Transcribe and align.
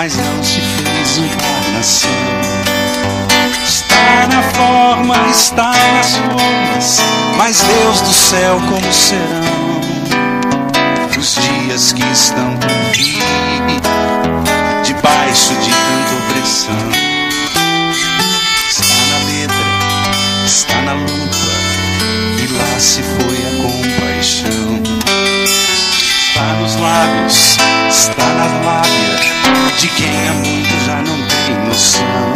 mas 0.00 0.14
não 0.14 0.44
se 0.44 0.60
fez 0.60 1.18
encarnação. 1.18 2.10
Está 3.66 4.28
na 4.28 4.42
forma, 4.44 5.16
está 5.28 5.72
nas 5.72 6.14
formas, 6.14 7.00
mas 7.36 7.60
Deus 7.62 8.00
do 8.02 8.12
céu 8.12 8.60
como 8.68 8.92
serão 8.92 9.80
os 11.18 11.34
dias 11.34 11.90
que 11.90 12.04
estão 12.12 12.56
por 12.58 12.70
vir, 12.92 13.24
debaixo 14.84 15.52
de 15.54 15.68
tanta 15.68 16.14
opressão. 16.14 16.90
Está 18.70 19.00
na 19.10 19.18
letra, 19.32 19.66
está 20.46 20.80
na 20.82 20.92
lupa, 20.92 21.50
e 22.40 22.46
lá 22.56 22.78
se 22.78 23.02
foi 23.02 23.36
a 23.36 23.50
compaixão. 23.64 24.80
Está 26.28 26.46
nos 26.60 26.76
lábios, 26.76 27.58
está 27.90 28.24
na 28.24 28.46
lábia, 28.64 28.97
de 29.78 29.88
quem 29.88 30.28
há 30.28 30.32
muito 30.32 30.84
já 30.84 30.96
não 30.96 31.16
tem 31.28 31.54
noção. 31.66 32.34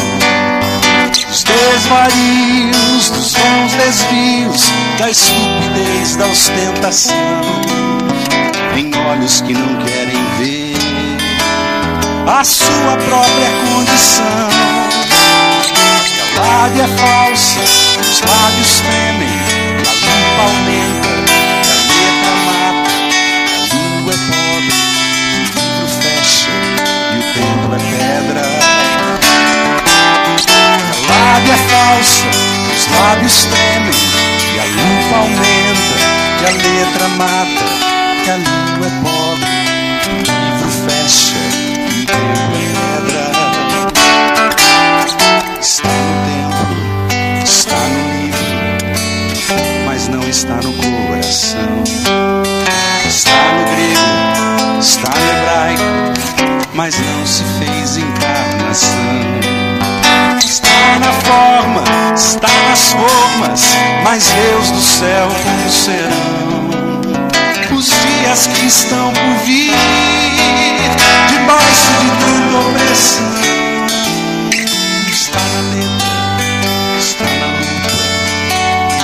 Dos 1.29 1.43
desvarios, 1.45 3.11
dos 3.11 3.35
bons 3.35 3.75
desvios, 3.75 4.73
da 4.99 5.11
estupidez, 5.11 6.17
da 6.17 6.27
ostentação 6.27 7.17
em 8.77 8.91
olhos 8.97 9.41
que 9.41 9.55
não 9.55 9.77
querem 9.85 10.25
ver 10.39 10.77
a 12.29 12.45
sua 12.45 12.97
própria 13.09 13.51
condição. 13.69 14.49
A 16.39 16.47
lábia 16.47 16.83
é 16.83 16.89
falsa, 16.97 17.61
os 18.01 18.21
lábios 18.21 18.81
tremem, 18.81 19.39
a 19.79 19.95
limpa 19.95 20.43
aumenta, 20.43 21.12
lábia 31.43 31.53
é 31.53 31.57
falsa, 31.57 32.25
os 32.75 32.87
lábios 32.89 33.45
tremem, 33.47 34.01
e 34.55 34.61
a 34.61 34.65
limpa 34.67 35.17
aumenta, 35.17 35.97
e 36.41 36.45
a 36.47 36.51
letra 36.51 37.09
mata 37.09 37.67
que 38.23 38.31
a 38.31 38.37
língua 38.37 38.87
é 38.87 38.91
pobre, 39.03 39.51
o 40.07 40.17
livro 40.23 40.71
fecha 40.87 41.37
e 41.57 42.03
o 42.03 42.07
templo 42.07 42.33
é 42.33 42.67
pedra. 43.09 43.25
Está 45.61 45.89
no 45.89 46.15
templo, 46.27 46.77
está 47.45 47.77
no 47.77 48.03
livro, 48.23 48.47
mas 49.87 50.09
não 50.09 50.23
está 50.23 50.57
no 50.57 50.73
coração. 50.75 51.83
Está 53.09 53.41
no 53.53 53.65
grego, 53.65 54.81
está 54.81 55.11
no 55.11 55.25
hebraico, 55.31 55.83
mas 56.75 56.99
não 56.99 57.27
se 57.27 57.43
fez 57.59 57.97
encarnação. 57.99 59.72
Está 60.53 60.99
na 61.01 61.13
forma, 61.13 61.83
está 62.15 62.49
nas 62.69 62.93
formas, 62.93 63.75
mas 64.05 64.29
Deus 64.29 64.71
do 64.71 64.83
céu 64.83 65.29
como 65.43 65.71
serão 65.71 66.53
os 67.75 67.87
dias 67.87 68.49
que 68.49 68.67
estão 68.67 69.15
por 69.15 69.47
vir, 69.47 69.73
debaixo 71.31 71.93
de 72.01 72.11
tanta 72.21 72.57
opressão. 72.69 73.33
Está 75.11 75.41
na 75.41 75.61
letra, 75.71 76.13
está 76.99 77.25
na 77.25 77.47
luta, 77.57 77.93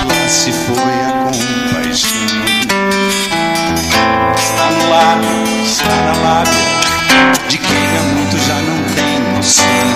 lá 0.04 0.28
se 0.28 0.52
foi 0.52 0.96
a 1.00 1.12
compaixão. 1.24 2.44
Está 4.36 4.66
no 4.70 4.90
lábio, 4.90 5.64
está 5.64 5.94
na 5.96 6.12
lábia, 6.28 6.66
de 7.48 7.56
quem 7.56 7.96
há 7.96 8.02
muito 8.02 8.36
já 8.38 8.54
não 8.54 8.84
tem 8.94 9.18
noção. 9.34 9.87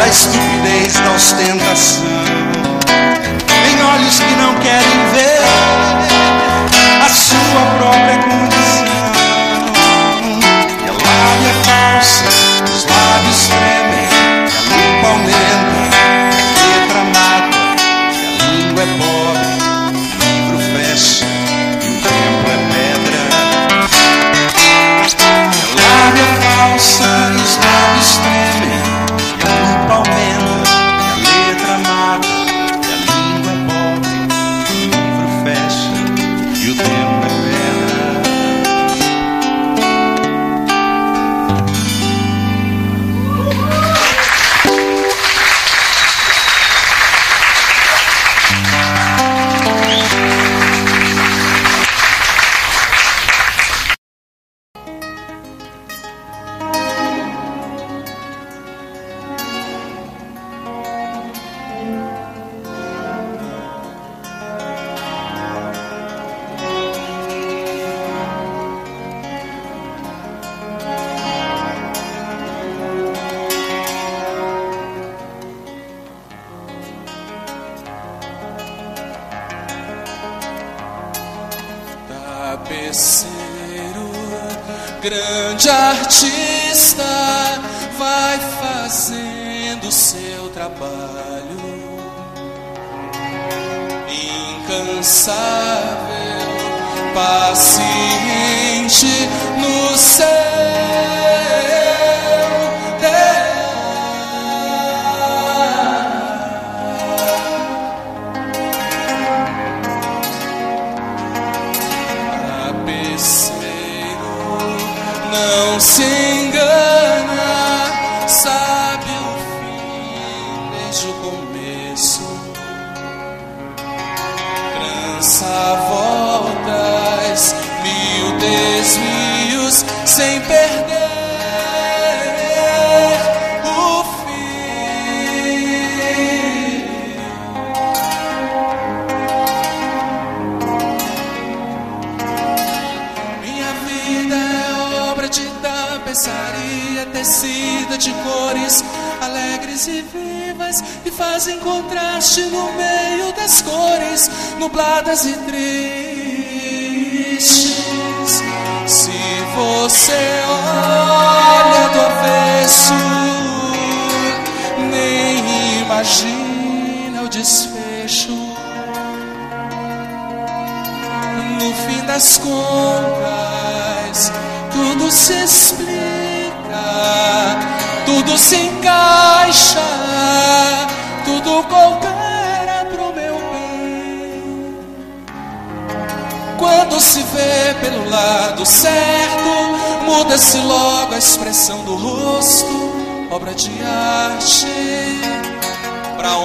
Da 0.00 0.08
estupidez, 0.08 0.94
da 0.94 1.12
ostentação 1.12 2.04
olhos 3.94 4.18
que 4.18 4.34
não 4.36 4.54
querem 4.60 5.10
ver 5.12 5.29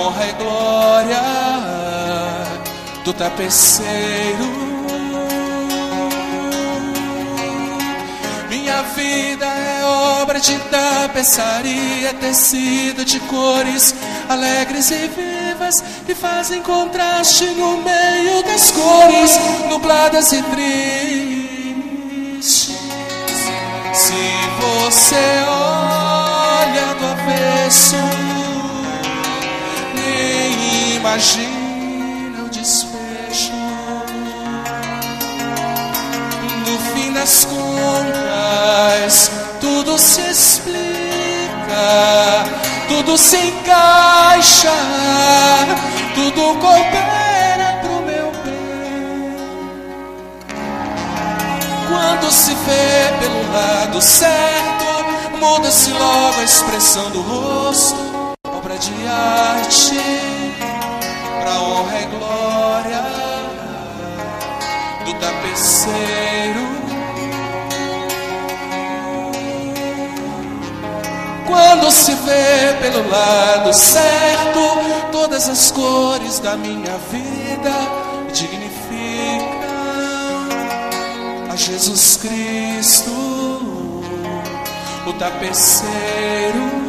honra 0.05 0.27
e 0.27 0.33
glória 0.33 1.21
do 3.03 3.11
tapeceiro. 3.13 4.65
Minha 8.49 8.83
vida 8.83 9.45
é 9.45 9.83
obra 10.21 10.39
de 10.39 10.57
tapeçaria, 10.59 12.13
tecido 12.13 13.03
de 13.03 13.19
cores 13.21 13.95
alegres 14.29 14.91
e 14.91 15.07
vivas 15.07 15.83
que 16.05 16.13
fazem 16.13 16.61
contraste 16.61 17.45
no 17.45 17.77
meio 17.77 18.43
das 18.43 18.69
cores 18.71 19.39
nubladas 19.69 20.31
e 20.31 20.43
tristes. 20.43 21.65
Se 23.93 24.13
você 24.59 25.43
olha 25.47 26.93
do 26.95 27.05
avesso, 27.07 28.24
imagina 31.05 32.43
o 32.43 32.49
desfecho. 32.49 33.53
No 36.65 36.79
fim 36.93 37.13
das 37.13 37.45
contas, 37.45 39.31
tudo 39.61 39.99
se 39.99 40.21
explica, 40.21 40.73
tudo 42.87 43.17
se 43.19 43.37
encaixa, 43.37 44.73
tudo 46.15 46.55
coopera 46.59 47.79
pro 47.81 48.01
meu 48.01 48.31
bem. 48.43 49.35
Quando 51.87 52.31
se 52.31 52.55
vê 52.55 53.13
pelo 53.19 53.53
lado 53.53 54.01
certo, 54.01 54.85
muda-se 55.39 55.91
logo 55.91 56.39
a 56.39 56.43
expressão 56.43 57.11
do 57.11 57.21
rosto, 57.21 58.33
obra 58.43 58.75
de 58.79 58.91
arte, 59.07 60.34
pra 61.45 61.61
honra 61.61 62.01
e 62.01 62.05
glória 62.05 63.03
do 65.05 65.13
tapeceiro. 65.13 66.65
Quando 71.45 71.91
se 71.91 72.15
vê 72.15 72.73
pelo 72.81 73.07
lado 73.07 73.71
certo, 73.73 75.11
todas 75.11 75.47
as 75.47 75.69
cores 75.69 76.39
da 76.39 76.57
minha 76.57 76.97
vida 77.11 77.73
dignificam 78.33 79.65
a 81.51 81.55
Jesus 81.55 82.17
Cristo, 82.17 83.11
o 85.05 85.13
tapeceiro. 85.19 86.84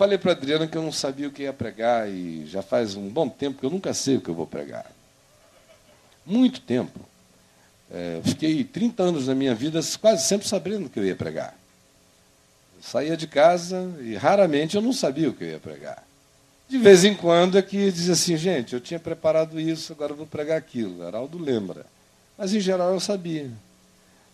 Falei 0.00 0.16
para 0.16 0.32
Adriana 0.32 0.66
que 0.66 0.78
eu 0.78 0.82
não 0.82 0.90
sabia 0.90 1.28
o 1.28 1.30
que 1.30 1.42
ia 1.42 1.52
pregar 1.52 2.08
e 2.08 2.46
já 2.46 2.62
faz 2.62 2.94
um 2.94 3.06
bom 3.06 3.28
tempo 3.28 3.60
que 3.60 3.66
eu 3.66 3.68
nunca 3.68 3.92
sei 3.92 4.16
o 4.16 4.20
que 4.22 4.30
eu 4.30 4.34
vou 4.34 4.46
pregar. 4.46 4.90
Muito 6.24 6.62
tempo. 6.62 6.98
É, 7.92 8.18
fiquei 8.24 8.64
30 8.64 9.02
anos 9.02 9.26
da 9.26 9.34
minha 9.34 9.54
vida 9.54 9.78
quase 10.00 10.26
sempre 10.26 10.48
sabendo 10.48 10.86
o 10.86 10.88
que 10.88 10.98
eu 10.98 11.04
ia 11.04 11.14
pregar. 11.14 11.54
Eu 12.78 12.82
saía 12.82 13.14
de 13.14 13.26
casa 13.26 13.94
e 14.00 14.16
raramente 14.16 14.74
eu 14.74 14.80
não 14.80 14.94
sabia 14.94 15.28
o 15.28 15.34
que 15.34 15.44
eu 15.44 15.48
ia 15.48 15.58
pregar. 15.58 16.02
De 16.66 16.78
vez 16.78 17.04
em 17.04 17.14
quando 17.14 17.58
é 17.58 17.62
que 17.62 17.92
dizia 17.92 18.14
assim, 18.14 18.38
gente, 18.38 18.72
eu 18.72 18.80
tinha 18.80 18.98
preparado 18.98 19.60
isso, 19.60 19.92
agora 19.92 20.12
eu 20.12 20.16
vou 20.16 20.26
pregar 20.26 20.56
aquilo. 20.56 21.06
Heraldo 21.06 21.36
lembra. 21.36 21.84
Mas 22.38 22.54
em 22.54 22.60
geral 22.60 22.94
eu 22.94 23.00
sabia. 23.00 23.50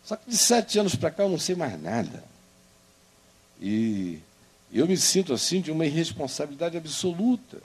Só 0.05 0.15
que 0.15 0.31
de 0.31 0.37
sete 0.37 0.79
anos 0.79 0.95
para 0.95 1.11
cá 1.11 1.25
eu 1.25 1.29
não 1.29 1.41
sei 1.41 1.57
mais 1.57 1.83
nada. 1.83 2.23
E 3.61 4.21
eu 4.73 4.87
me 4.87 4.97
sinto 4.97 5.33
assim 5.33 5.61
de 5.61 5.71
uma 5.71 5.87
irresponsabilidade 5.87 6.77
absoluta. 6.77 7.59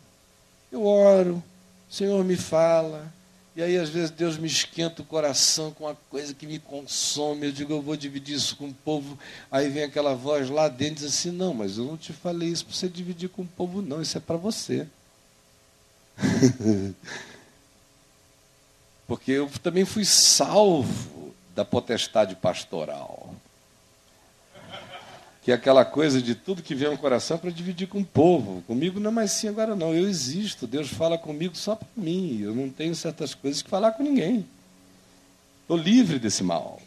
Eu 0.71 0.85
oro, 0.85 1.43
o 1.89 1.93
Senhor 1.93 2.23
me 2.23 2.37
fala, 2.37 3.11
e 3.55 3.61
aí 3.61 3.77
às 3.77 3.89
vezes 3.89 4.09
Deus 4.11 4.37
me 4.37 4.47
esquenta 4.47 5.01
o 5.01 5.05
coração 5.05 5.71
com 5.71 5.83
uma 5.83 5.95
coisa 6.09 6.33
que 6.33 6.47
me 6.47 6.57
consome. 6.57 7.47
Eu 7.47 7.51
digo, 7.51 7.73
eu 7.73 7.81
vou 7.81 7.97
dividir 7.97 8.35
isso 8.35 8.55
com 8.55 8.69
o 8.69 8.73
povo. 8.73 9.19
Aí 9.51 9.69
vem 9.69 9.83
aquela 9.83 10.15
voz 10.15 10.49
lá 10.49 10.69
dentro 10.69 11.03
e 11.03 11.07
diz 11.07 11.17
assim: 11.17 11.31
Não, 11.31 11.53
mas 11.53 11.77
eu 11.77 11.83
não 11.85 11.97
te 11.97 12.13
falei 12.13 12.49
isso 12.49 12.65
para 12.65 12.73
você 12.75 12.87
dividir 12.87 13.29
com 13.29 13.41
o 13.41 13.47
povo, 13.47 13.81
não, 13.81 14.01
isso 14.01 14.17
é 14.17 14.21
para 14.21 14.37
você. 14.37 14.87
Porque 19.05 19.31
eu 19.31 19.49
também 19.61 19.83
fui 19.83 20.05
salvo 20.05 21.33
da 21.53 21.65
potestade 21.65 22.35
pastoral 22.35 23.30
que 25.41 25.51
é 25.51 25.55
aquela 25.55 25.83
coisa 25.83 26.21
de 26.21 26.35
tudo 26.35 26.61
que 26.61 26.75
vem 26.75 26.87
ao 26.87 26.97
coração 26.97 27.37
para 27.37 27.49
dividir 27.49 27.87
com 27.87 27.99
o 27.99 28.05
povo. 28.05 28.61
Comigo 28.67 28.99
não 28.99 29.09
é 29.09 29.13
mais 29.13 29.31
assim 29.31 29.47
agora 29.47 29.75
não. 29.75 29.93
Eu 29.93 30.07
existo. 30.07 30.67
Deus 30.67 30.89
fala 30.89 31.17
comigo 31.17 31.55
só 31.55 31.75
para 31.75 31.87
mim. 31.97 32.39
Eu 32.41 32.53
não 32.53 32.69
tenho 32.69 32.93
certas 32.93 33.33
coisas 33.33 33.63
que 33.63 33.69
falar 33.69 33.93
com 33.93 34.03
ninguém. 34.03 34.45
Estou 35.63 35.75
livre 35.77 36.19
desse 36.19 36.43
mal. 36.43 36.79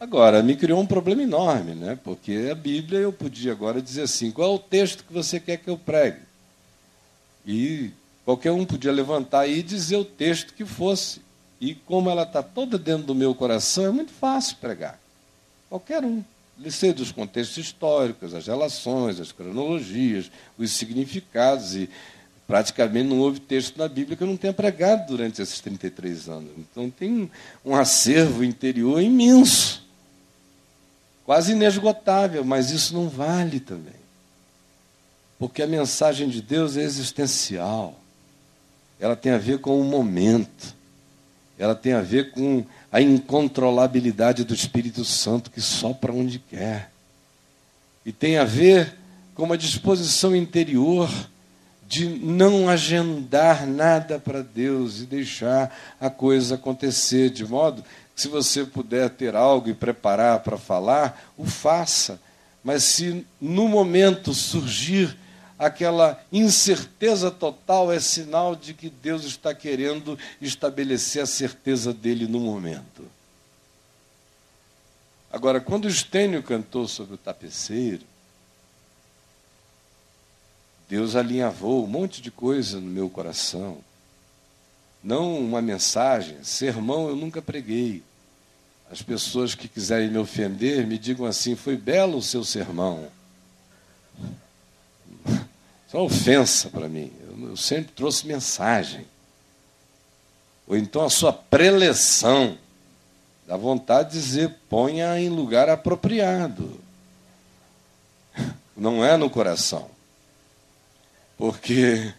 Agora, 0.00 0.42
me 0.42 0.56
criou 0.56 0.80
um 0.80 0.86
problema 0.86 1.22
enorme, 1.22 1.74
né? 1.74 1.98
Porque 2.02 2.48
a 2.50 2.54
Bíblia 2.54 2.98
eu 2.98 3.12
podia 3.12 3.52
agora 3.52 3.80
dizer 3.80 4.02
assim: 4.02 4.32
qual 4.32 4.52
é 4.52 4.54
o 4.54 4.58
texto 4.58 5.04
que 5.04 5.12
você 5.12 5.38
quer 5.38 5.58
que 5.58 5.70
eu 5.70 5.78
pregue? 5.78 6.20
E 7.46 7.92
qualquer 8.24 8.50
um 8.50 8.64
podia 8.64 8.90
levantar 8.90 9.46
e 9.46 9.62
dizer 9.62 9.96
o 9.96 10.04
texto 10.04 10.52
que 10.52 10.64
fosse. 10.64 11.22
E 11.60 11.74
como 11.74 12.10
ela 12.10 12.24
está 12.24 12.42
toda 12.42 12.76
dentro 12.76 13.06
do 13.06 13.14
meu 13.14 13.34
coração, 13.34 13.86
é 13.86 13.90
muito 13.90 14.12
fácil 14.12 14.56
pregar. 14.56 15.00
Qualquer 15.70 16.04
um 16.04 16.22
sei 16.70 16.92
dos 16.92 17.12
contextos 17.12 17.58
históricos, 17.58 18.34
as 18.34 18.46
relações, 18.46 19.20
as 19.20 19.32
cronologias, 19.32 20.30
os 20.56 20.72
significados, 20.72 21.74
e 21.74 21.88
praticamente 22.46 23.08
não 23.08 23.18
houve 23.18 23.40
texto 23.40 23.76
na 23.76 23.88
Bíblia 23.88 24.16
que 24.16 24.22
eu 24.22 24.26
não 24.26 24.36
tenha 24.36 24.52
pregado 24.52 25.06
durante 25.08 25.42
esses 25.42 25.60
33 25.60 26.28
anos. 26.28 26.50
Então 26.56 26.88
tem 26.90 27.30
um 27.64 27.74
acervo 27.74 28.44
interior 28.44 29.00
imenso, 29.00 29.84
quase 31.24 31.52
inesgotável, 31.52 32.44
mas 32.44 32.70
isso 32.70 32.94
não 32.94 33.08
vale 33.08 33.60
também. 33.60 34.06
Porque 35.38 35.62
a 35.62 35.66
mensagem 35.66 36.28
de 36.28 36.40
Deus 36.40 36.76
é 36.76 36.82
existencial, 36.82 37.98
ela 38.98 39.14
tem 39.14 39.32
a 39.32 39.38
ver 39.38 39.58
com 39.58 39.78
o 39.78 39.84
momento, 39.84 40.74
ela 41.58 41.74
tem 41.74 41.92
a 41.92 42.00
ver 42.00 42.30
com 42.30 42.64
a 42.90 43.00
incontrolabilidade 43.00 44.44
do 44.44 44.54
Espírito 44.54 45.04
Santo 45.04 45.50
que 45.50 45.60
sopra 45.60 46.12
onde 46.12 46.38
quer. 46.38 46.90
E 48.04 48.12
tem 48.12 48.38
a 48.38 48.44
ver 48.44 48.94
com 49.34 49.42
uma 49.42 49.58
disposição 49.58 50.34
interior 50.34 51.10
de 51.88 52.08
não 52.08 52.68
agendar 52.68 53.66
nada 53.66 54.18
para 54.18 54.42
Deus 54.42 55.00
e 55.00 55.06
deixar 55.06 55.76
a 56.00 56.10
coisa 56.10 56.56
acontecer, 56.56 57.30
de 57.30 57.46
modo 57.46 57.82
que, 57.82 58.22
se 58.22 58.28
você 58.28 58.64
puder 58.64 59.10
ter 59.10 59.36
algo 59.36 59.68
e 59.68 59.74
preparar 59.74 60.40
para 60.40 60.56
falar, 60.56 61.32
o 61.36 61.44
faça. 61.44 62.20
Mas 62.64 62.82
se 62.82 63.24
no 63.40 63.68
momento 63.68 64.34
surgir 64.34 65.16
aquela 65.58 66.22
incerteza 66.30 67.30
total 67.30 67.92
é 67.92 67.98
sinal 67.98 68.54
de 68.54 68.74
que 68.74 68.90
Deus 68.90 69.24
está 69.24 69.54
querendo 69.54 70.18
estabelecer 70.40 71.22
a 71.22 71.26
certeza 71.26 71.92
dele 71.92 72.26
no 72.26 72.40
momento. 72.40 73.04
Agora, 75.32 75.60
quando 75.60 75.88
Estênio 75.88 76.42
cantou 76.42 76.86
sobre 76.86 77.14
o 77.14 77.18
tapeceiro, 77.18 78.04
Deus 80.88 81.16
alinhavou 81.16 81.84
um 81.84 81.88
monte 81.88 82.22
de 82.22 82.30
coisa 82.30 82.80
no 82.80 82.86
meu 82.86 83.10
coração. 83.10 83.78
Não 85.02 85.38
uma 85.38 85.60
mensagem, 85.60 86.42
sermão 86.42 87.08
eu 87.08 87.16
nunca 87.16 87.42
preguei. 87.42 88.02
As 88.90 89.02
pessoas 89.02 89.54
que 89.54 89.66
quiserem 89.66 90.10
me 90.10 90.18
ofender 90.18 90.86
me 90.86 90.96
digam 90.96 91.26
assim: 91.26 91.56
foi 91.56 91.76
belo 91.76 92.18
o 92.18 92.22
seu 92.22 92.44
sermão. 92.44 93.10
Foi 95.88 96.00
uma 96.00 96.06
ofensa 96.06 96.68
para 96.68 96.88
mim. 96.88 97.12
Eu 97.42 97.56
sempre 97.56 97.92
trouxe 97.92 98.26
mensagem. 98.26 99.06
Ou 100.66 100.76
então 100.76 101.02
a 101.04 101.10
sua 101.10 101.32
preleção. 101.32 102.58
Dá 103.46 103.56
vontade 103.56 104.10
de 104.10 104.20
dizer, 104.20 104.54
ponha 104.68 105.18
em 105.20 105.28
lugar 105.28 105.68
apropriado. 105.68 106.80
Não 108.76 109.04
é 109.04 109.16
no 109.16 109.30
coração. 109.30 109.88
Porque 111.38 112.12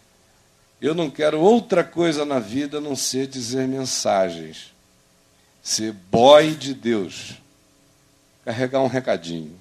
eu 0.80 0.94
não 0.94 1.10
quero 1.10 1.40
outra 1.40 1.84
coisa 1.84 2.24
na 2.24 2.38
vida 2.38 2.78
a 2.78 2.80
não 2.80 2.96
ser 2.96 3.26
dizer 3.26 3.68
mensagens. 3.68 4.72
Ser 5.62 5.92
boy 5.92 6.54
de 6.54 6.72
Deus. 6.72 7.34
Carregar 8.44 8.80
um 8.80 8.86
recadinho. 8.86 9.58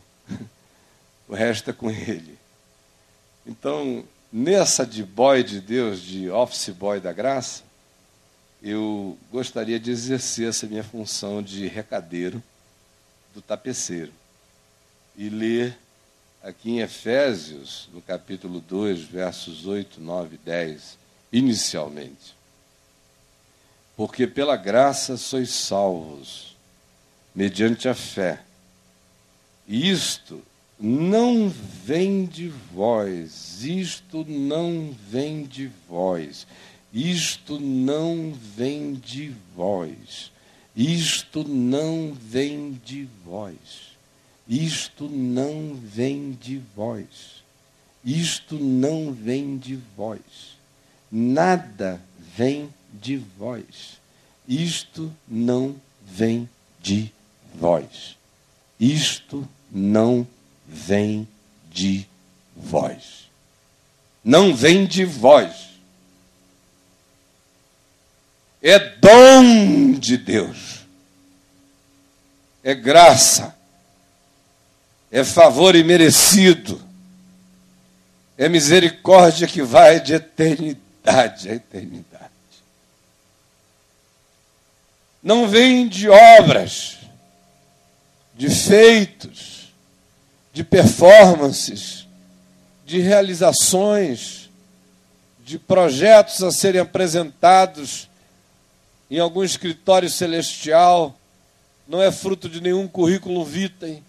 O 1.28 1.36
resto 1.36 1.70
é 1.70 1.74
com 1.74 1.90
ele. 1.92 2.37
Então, 3.48 4.04
nessa 4.32 4.86
de 4.86 5.02
boy 5.04 5.42
de 5.42 5.62
Deus, 5.62 6.02
de 6.02 6.30
office 6.30 6.70
boy 6.70 7.00
da 7.00 7.14
graça, 7.14 7.64
eu 8.62 9.18
gostaria 9.32 9.80
de 9.80 9.90
exercer 9.90 10.50
essa 10.50 10.68
minha 10.68 10.84
função 10.84 11.42
de 11.42 11.66
recadeiro 11.66 12.44
do 13.34 13.42
tapeceiro 13.42 14.12
e 15.16 15.30
ler 15.30 15.78
aqui 16.44 16.72
em 16.72 16.80
Efésios, 16.82 17.88
no 17.94 18.02
capítulo 18.02 18.60
2, 18.60 19.04
versos 19.04 19.66
8, 19.66 20.02
9 20.02 20.36
e 20.36 20.38
10, 20.40 20.98
inicialmente. 21.32 22.36
Porque 23.96 24.28
pela 24.28 24.58
graça 24.58 25.16
sois 25.16 25.52
salvos, 25.52 26.58
mediante 27.34 27.88
a 27.88 27.96
fé. 27.96 28.42
E 29.66 29.90
isto 29.90 30.44
não 30.80 31.50
vem 31.84 32.26
de 32.26 32.50
vós, 32.74 33.64
isto 33.64 34.24
não 34.28 34.96
vem 35.10 35.44
de 35.44 35.72
vós, 35.90 36.46
isto 36.94 37.60
não 37.60 38.34
vem 38.56 38.94
de 38.94 39.34
vós, 39.56 40.32
isto 40.76 41.44
não 41.48 42.14
vem 42.14 42.80
de 42.86 43.08
vós, 43.26 43.58
isto 44.48 45.10
não 45.10 45.74
vem 45.74 46.38
de 46.40 46.62
vós, 46.76 47.44
isto 48.06 48.60
não 48.60 49.12
vem 49.12 49.58
de 49.58 49.80
vós, 49.96 50.22
nada 51.12 52.00
vem 52.36 52.70
de 52.94 53.18
vós, 53.18 53.98
isto 54.48 55.12
não 55.28 55.76
vem 56.06 56.48
de 56.80 57.12
vós, 57.60 58.16
isto 58.80 59.48
não 59.72 60.18
vem 60.18 60.37
vem 60.68 61.28
de 61.72 62.06
vós. 62.56 63.30
Não 64.24 64.56
vem 64.56 64.86
de 64.86 65.06
vós. 65.06 65.70
É 68.62 68.78
dom 68.78 69.94
de 69.94 70.18
Deus. 70.18 70.86
É 72.64 72.76
graça. 72.76 73.56
É 75.10 75.24
favor 75.24 75.76
imerecido. 75.76 76.82
É 78.38 78.50
misericórdia 78.50 79.48
que 79.48 79.62
vai 79.62 80.00
de 80.00 80.14
eternidade 80.14 80.88
a 81.08 81.54
eternidade. 81.54 82.28
Não 85.24 85.48
vem 85.48 85.88
de 85.88 86.10
obras, 86.10 86.98
de 88.36 88.50
feitos, 88.50 89.57
de 90.58 90.64
performances, 90.64 92.08
de 92.84 93.00
realizações, 93.00 94.50
de 95.46 95.60
projetos 95.60 96.42
a 96.42 96.50
serem 96.50 96.82
apresentados 96.82 98.10
em 99.08 99.20
algum 99.20 99.44
escritório 99.44 100.10
celestial, 100.10 101.16
não 101.88 102.02
é 102.02 102.12
fruto 102.12 102.50
de 102.50 102.60
nenhum 102.60 102.88
currículo 102.88 103.46
vitae, 103.46 104.02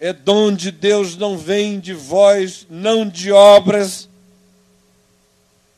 é 0.00 0.12
dom 0.12 0.52
de 0.52 0.72
Deus, 0.72 1.16
não 1.16 1.38
vem 1.38 1.78
de 1.78 1.94
vós, 1.94 2.66
não 2.68 3.08
de 3.08 3.30
obras, 3.30 4.08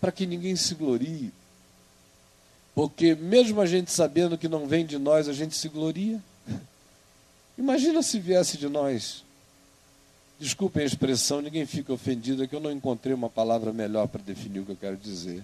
para 0.00 0.10
que 0.10 0.24
ninguém 0.24 0.56
se 0.56 0.74
glorie. 0.74 1.30
Porque 2.74 3.14
mesmo 3.14 3.60
a 3.60 3.66
gente 3.66 3.92
sabendo 3.92 4.38
que 4.38 4.48
não 4.48 4.66
vem 4.66 4.86
de 4.86 4.96
nós, 4.96 5.28
a 5.28 5.34
gente 5.34 5.54
se 5.54 5.68
gloria. 5.68 6.18
Imagina 7.58 8.02
se 8.02 8.18
viesse 8.18 8.56
de 8.56 8.70
nós. 8.70 9.22
Desculpem 10.42 10.82
a 10.82 10.86
expressão, 10.86 11.40
ninguém 11.40 11.64
fica 11.64 11.92
ofendido, 11.92 12.42
é 12.42 12.48
que 12.48 12.56
eu 12.56 12.58
não 12.58 12.72
encontrei 12.72 13.14
uma 13.14 13.30
palavra 13.30 13.72
melhor 13.72 14.08
para 14.08 14.20
definir 14.20 14.58
o 14.58 14.64
que 14.64 14.72
eu 14.72 14.76
quero 14.76 14.96
dizer. 14.96 15.40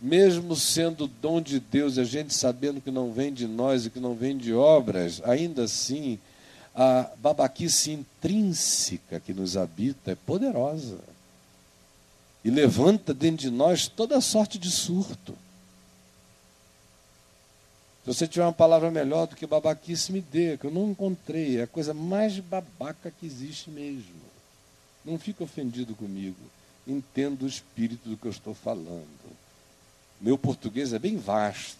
Mesmo 0.00 0.56
sendo 0.56 1.06
dom 1.06 1.42
de 1.42 1.60
Deus, 1.60 1.98
a 1.98 2.04
gente 2.04 2.32
sabendo 2.32 2.80
que 2.80 2.90
não 2.90 3.12
vem 3.12 3.30
de 3.30 3.46
nós 3.46 3.84
e 3.84 3.90
que 3.90 4.00
não 4.00 4.14
vem 4.14 4.34
de 4.34 4.54
obras, 4.54 5.20
ainda 5.26 5.64
assim, 5.64 6.18
a 6.74 7.10
babaquice 7.18 7.90
intrínseca 7.90 9.20
que 9.20 9.34
nos 9.34 9.58
habita 9.58 10.12
é 10.12 10.14
poderosa. 10.14 11.00
E 12.42 12.48
levanta 12.48 13.12
dentro 13.12 13.42
de 13.42 13.50
nós 13.50 13.88
toda 13.88 14.22
sorte 14.22 14.58
de 14.58 14.70
surto. 14.70 15.34
Você 18.08 18.26
tiver 18.26 18.46
uma 18.46 18.54
palavra 18.54 18.90
melhor 18.90 19.26
do 19.26 19.36
que 19.36 19.46
babaquice, 19.46 20.12
me 20.12 20.22
dê, 20.22 20.56
que 20.56 20.64
eu 20.64 20.70
não 20.70 20.92
encontrei. 20.92 21.58
É 21.58 21.64
a 21.64 21.66
coisa 21.66 21.92
mais 21.92 22.38
babaca 22.40 23.10
que 23.10 23.26
existe 23.26 23.68
mesmo. 23.68 24.16
Não 25.04 25.18
fique 25.18 25.42
ofendido 25.42 25.94
comigo. 25.94 26.38
Entendo 26.86 27.42
o 27.42 27.46
espírito 27.46 28.08
do 28.08 28.16
que 28.16 28.24
eu 28.24 28.30
estou 28.30 28.54
falando. 28.54 29.04
Meu 30.18 30.38
português 30.38 30.94
é 30.94 30.98
bem 30.98 31.18
vasto, 31.18 31.76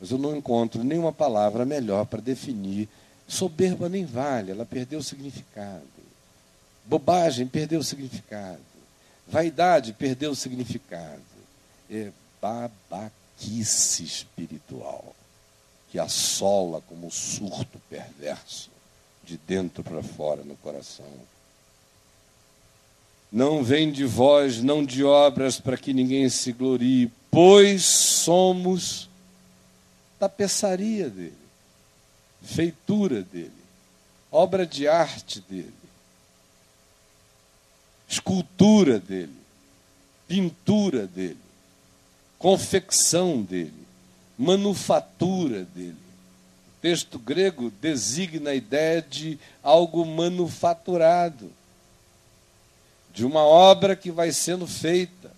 mas 0.00 0.10
eu 0.10 0.18
não 0.18 0.36
encontro 0.36 0.82
nenhuma 0.82 1.12
palavra 1.12 1.64
melhor 1.64 2.06
para 2.06 2.20
definir. 2.20 2.88
Soberba 3.28 3.88
nem 3.88 4.04
vale, 4.04 4.50
ela 4.50 4.66
perdeu 4.66 4.98
o 4.98 5.04
significado. 5.04 5.86
Bobagem 6.84 7.46
perdeu 7.46 7.78
o 7.78 7.84
significado. 7.84 8.58
Vaidade 9.28 9.92
perdeu 9.92 10.32
o 10.32 10.36
significado. 10.36 11.22
É 11.88 12.10
babaquice 12.42 14.02
espiritual 14.02 15.14
que 15.90 15.98
assola 15.98 16.80
como 16.82 17.10
surto 17.10 17.80
perverso, 17.90 18.70
de 19.24 19.36
dentro 19.36 19.82
para 19.82 20.02
fora 20.02 20.44
no 20.44 20.56
coração. 20.56 21.06
Não 23.30 23.62
vem 23.62 23.90
de 23.90 24.04
vós, 24.04 24.62
não 24.62 24.84
de 24.84 25.04
obras, 25.04 25.60
para 25.60 25.76
que 25.76 25.92
ninguém 25.92 26.28
se 26.28 26.52
glorie, 26.52 27.10
pois 27.30 27.84
somos 27.84 29.08
tapeçaria 30.18 31.08
dele, 31.10 31.34
feitura 32.42 33.22
dele, 33.22 33.52
obra 34.30 34.66
de 34.66 34.86
arte 34.86 35.40
dele, 35.40 35.74
escultura 38.08 39.00
dele, 39.00 39.36
pintura 40.28 41.06
dele, 41.06 41.38
confecção 42.38 43.42
dele 43.42 43.79
manufatura 44.40 45.64
dele. 45.64 45.96
O 46.78 46.80
texto 46.80 47.18
grego 47.18 47.70
designa 47.78 48.50
a 48.50 48.54
ideia 48.54 49.02
de 49.02 49.38
algo 49.62 50.02
manufaturado, 50.06 51.52
de 53.12 53.26
uma 53.26 53.42
obra 53.42 53.94
que 53.94 54.10
vai 54.10 54.32
sendo 54.32 54.66
feita, 54.66 55.30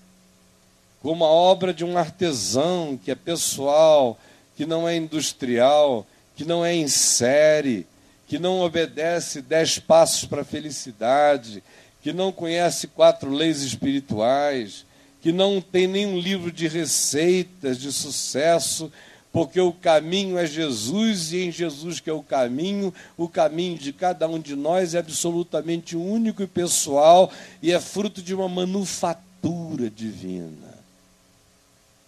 como 1.01 1.25
a 1.25 1.29
obra 1.29 1.75
de 1.75 1.85
um 1.85 1.99
artesão 1.99 2.97
que 2.97 3.11
é 3.11 3.17
pessoal, 3.17 4.17
que 4.57 4.65
não 4.65 4.89
é 4.89 4.95
industrial, 4.95 6.07
que 6.37 6.45
não 6.45 6.65
é 6.65 6.73
em 6.73 6.87
série, 6.87 7.89
que 8.29 8.39
não 8.39 8.61
obedece 8.61 9.43
dez 9.43 9.81
passos 9.81 10.27
para 10.27 10.43
a 10.43 10.45
felicidade, 10.45 11.61
que 12.01 12.13
não 12.13 12.31
conhece 12.31 12.87
quatro 12.87 13.33
leis 13.33 13.63
espirituais, 13.63 14.87
que 15.23 15.31
não 15.31 15.61
tem 15.61 15.87
nenhum 15.87 16.19
livro 16.19 16.51
de 16.51 16.67
receitas 16.67 17.79
de 17.79 17.93
sucesso, 17.93 18.93
porque 19.33 19.61
o 19.61 19.73
caminho 19.73 20.37
é 20.37 20.45
Jesus 20.45 21.33
e 21.33 21.45
em 21.45 21.53
Jesus 21.53 22.01
que 22.01 22.11
é 22.11 22.13
o 22.13 22.25
caminho, 22.25 22.93
o 23.17 23.29
caminho 23.29 23.79
de 23.79 23.93
cada 23.93 24.29
um 24.29 24.39
de 24.39 24.57
nós 24.57 24.95
é 24.95 24.99
absolutamente 24.99 25.97
único 25.97 26.43
e 26.43 26.47
pessoal 26.49 27.33
e 27.63 27.71
é 27.71 27.81
fruto 27.81 28.21
de 28.21 28.35
uma 28.35 28.49
manufatura 28.49 29.89
divina, 29.89 30.75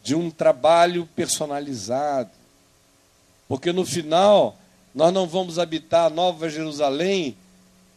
de 0.02 0.16
um 0.16 0.28
trabalho 0.28 1.08
personalizado. 1.14 2.30
Porque 3.46 3.72
no 3.72 3.86
final, 3.86 4.58
nós 4.92 5.14
não 5.14 5.26
vamos 5.26 5.56
habitar 5.56 6.06
a 6.06 6.10
Nova 6.10 6.50
Jerusalém 6.50 7.36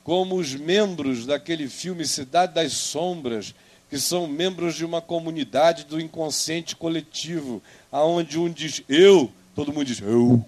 como 0.04 0.36
os 0.36 0.54
membros 0.54 1.26
daquele 1.26 1.68
filme 1.68 2.06
Cidade 2.06 2.54
das 2.54 2.74
Sombras, 2.74 3.54
que 3.90 4.00
são 4.00 4.28
membros 4.28 4.76
de 4.76 4.84
uma 4.84 5.02
comunidade 5.02 5.86
do 5.86 6.00
inconsciente 6.00 6.76
coletivo, 6.76 7.62
aonde 7.92 8.38
um 8.38 8.50
diz 8.50 8.82
eu, 8.90 9.32
todo 9.56 9.72
mundo 9.72 9.86
diz 9.86 10.02
eu. 10.02 10.44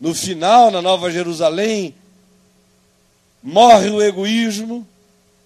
No 0.00 0.14
final, 0.14 0.70
na 0.70 0.80
Nova 0.80 1.10
Jerusalém, 1.10 1.92
morre 3.42 3.90
o 3.90 4.00
egoísmo, 4.00 4.86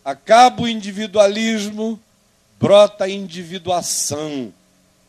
acaba 0.05 0.62
o 0.62 0.69
individualismo, 0.69 1.99
brota 2.61 3.05
a 3.05 3.09
individuação, 3.09 4.52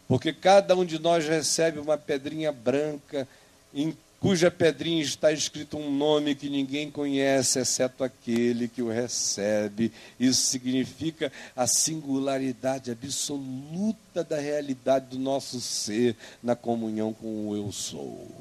porque 0.08 0.32
cada 0.32 0.76
um 0.76 0.86
de 0.86 0.98
nós 0.98 1.28
recebe 1.28 1.80
uma 1.80 1.98
pedrinha 1.98 2.52
branca 2.52 3.28
em 3.74 3.96
cuja 4.24 4.50
pedrinha 4.50 5.04
está 5.04 5.34
escrito 5.34 5.78
um 5.78 5.94
nome 5.94 6.34
que 6.34 6.50
ninguém 6.50 6.90
conhece, 6.90 7.60
exceto 7.60 8.06
aquele 8.06 8.70
que 8.70 8.82
o 8.82 8.88
recebe. 8.88 9.92
Isso 10.18 10.44
significa 10.44 11.30
a 11.54 11.68
singularidade 11.68 12.90
absoluta 12.90 14.24
da 14.24 14.40
realidade 14.40 15.08
do 15.08 15.20
nosso 15.20 15.60
ser 15.60 16.16
na 16.42 16.56
comunhão 16.56 17.12
com 17.12 17.50
o 17.50 17.54
eu 17.54 17.70
sou. 17.74 18.32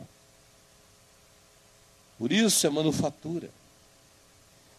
Por 2.17 2.31
isso 2.31 2.65
é 2.65 2.71
manufatura. 2.71 3.51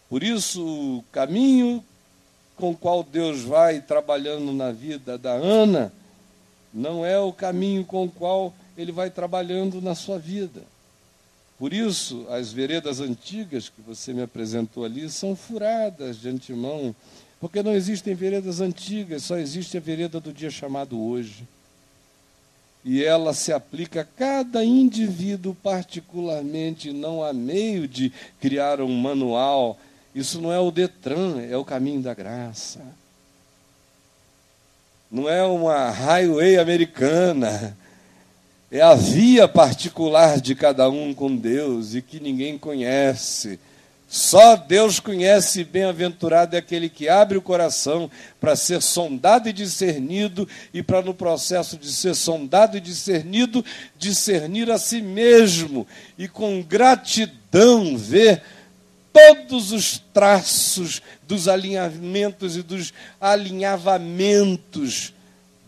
Por 0.08 0.22
isso 0.22 0.64
o 0.64 1.04
caminho 1.12 1.84
com 2.56 2.70
o 2.70 2.76
qual 2.76 3.04
Deus 3.04 3.42
vai 3.42 3.82
trabalhando 3.82 4.54
na 4.54 4.72
vida 4.72 5.18
da 5.18 5.32
Ana 5.32 5.92
não 6.72 7.04
é 7.04 7.18
o 7.18 7.30
caminho 7.30 7.84
com 7.84 8.06
o 8.06 8.10
qual 8.10 8.54
ele 8.74 8.90
vai 8.90 9.10
trabalhando 9.10 9.82
na 9.82 9.94
sua 9.94 10.18
vida. 10.18 10.72
Por 11.58 11.72
isso, 11.72 12.26
as 12.30 12.52
veredas 12.52 13.00
antigas 13.00 13.68
que 13.68 13.80
você 13.80 14.12
me 14.12 14.22
apresentou 14.22 14.84
ali 14.84 15.08
são 15.08 15.36
furadas 15.36 16.20
de 16.20 16.28
antemão, 16.28 16.94
porque 17.40 17.62
não 17.62 17.72
existem 17.72 18.14
veredas 18.14 18.60
antigas, 18.60 19.22
só 19.22 19.36
existe 19.36 19.76
a 19.76 19.80
vereda 19.80 20.18
do 20.18 20.32
dia 20.32 20.50
chamado 20.50 21.00
hoje. 21.00 21.46
E 22.84 23.02
ela 23.02 23.32
se 23.32 23.52
aplica 23.52 24.02
a 24.02 24.04
cada 24.04 24.64
indivíduo 24.64 25.54
particularmente, 25.62 26.92
não 26.92 27.22
há 27.22 27.32
meio 27.32 27.88
de 27.88 28.12
criar 28.40 28.80
um 28.80 28.94
manual. 28.94 29.78
Isso 30.14 30.40
não 30.40 30.52
é 30.52 30.58
o 30.58 30.70
Detran, 30.70 31.40
é 31.40 31.56
o 31.56 31.64
caminho 31.64 32.02
da 32.02 32.12
graça. 32.12 32.80
Não 35.10 35.28
é 35.28 35.42
uma 35.44 35.90
highway 35.90 36.58
americana 36.58 37.76
é 38.74 38.82
a 38.82 38.96
via 38.96 39.46
particular 39.46 40.40
de 40.40 40.52
cada 40.52 40.90
um 40.90 41.14
com 41.14 41.36
Deus 41.36 41.94
e 41.94 42.02
que 42.02 42.18
ninguém 42.18 42.58
conhece. 42.58 43.60
Só 44.08 44.56
Deus 44.56 44.98
conhece, 44.98 45.62
bem-aventurado 45.62 46.56
é 46.56 46.58
aquele 46.58 46.88
que 46.88 47.08
abre 47.08 47.38
o 47.38 47.42
coração 47.42 48.10
para 48.40 48.56
ser 48.56 48.82
sondado 48.82 49.48
e 49.48 49.52
discernido, 49.52 50.48
e 50.72 50.82
para, 50.82 51.02
no 51.02 51.14
processo 51.14 51.78
de 51.78 51.86
ser 51.92 52.16
sondado 52.16 52.76
e 52.76 52.80
discernido, 52.80 53.64
discernir 53.96 54.68
a 54.72 54.76
si 54.76 55.00
mesmo 55.00 55.86
e 56.18 56.26
com 56.26 56.60
gratidão 56.60 57.96
ver 57.96 58.42
todos 59.12 59.70
os 59.70 60.02
traços 60.12 61.00
dos 61.28 61.46
alinhamentos 61.46 62.56
e 62.56 62.62
dos 62.62 62.92
alinhavamentos 63.20 65.14